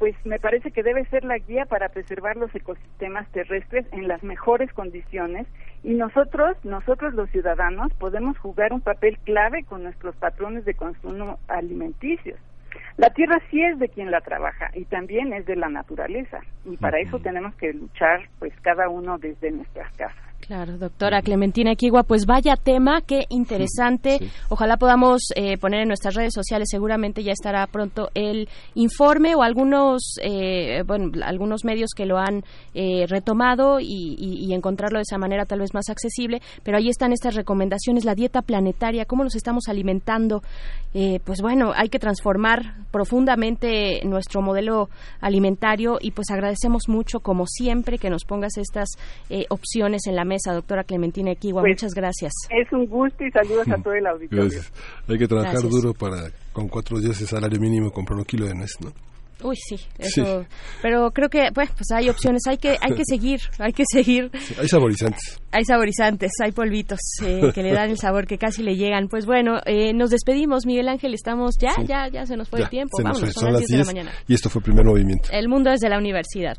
[0.00, 4.22] pues me parece que debe ser la guía para preservar los ecosistemas terrestres en las
[4.22, 5.46] mejores condiciones
[5.84, 11.38] y nosotros, nosotros los ciudadanos, podemos jugar un papel clave con nuestros patrones de consumo
[11.48, 12.40] alimenticios.
[12.96, 16.78] La tierra sí es de quien la trabaja y también es de la naturaleza y
[16.78, 20.29] para eso tenemos que luchar pues cada uno desde nuestras casas.
[20.50, 24.18] Claro, doctora Clementina Equigua, pues vaya tema, qué interesante.
[24.48, 29.44] Ojalá podamos eh, poner en nuestras redes sociales, seguramente ya estará pronto el informe o
[29.44, 32.42] algunos, eh, bueno, algunos medios que lo han
[32.74, 36.42] eh, retomado y, y, encontrarlo de esa manera tal vez más accesible.
[36.64, 40.42] Pero ahí están estas recomendaciones, la dieta planetaria, cómo nos estamos alimentando.
[40.92, 44.88] pues bueno, hay que transformar profundamente nuestro modelo
[45.20, 48.88] alimentario y pues agradecemos mucho, como siempre, que nos pongas estas
[49.48, 51.62] opciones en la mesa doctora Clementina Equigua.
[51.62, 52.32] Pues, Muchas gracias.
[52.50, 54.60] Es un gusto y saludos a todo el auditorio.
[55.08, 58.54] Hay que trabajar duro para con cuatro días de salario mínimo comprar un kilo de
[58.54, 58.92] nuez, ¿no?
[59.42, 60.44] Uy, sí, eso.
[60.82, 64.30] Pero creo que, pues, pues hay opciones, hay que, hay que seguir, hay que seguir.
[64.58, 65.40] hay saborizantes.
[65.50, 69.08] Hay saborizantes, hay polvitos eh, que le dan el sabor que casi le llegan.
[69.08, 72.68] Pues bueno, eh, nos despedimos, Miguel Ángel, estamos ya, ya, ya se nos fue el
[72.68, 72.98] tiempo.
[73.02, 74.12] Vamos, son, las 10 de la mañana.
[74.28, 75.30] Y esto fue el primer movimiento.
[75.32, 76.58] El mundo desde la universidad.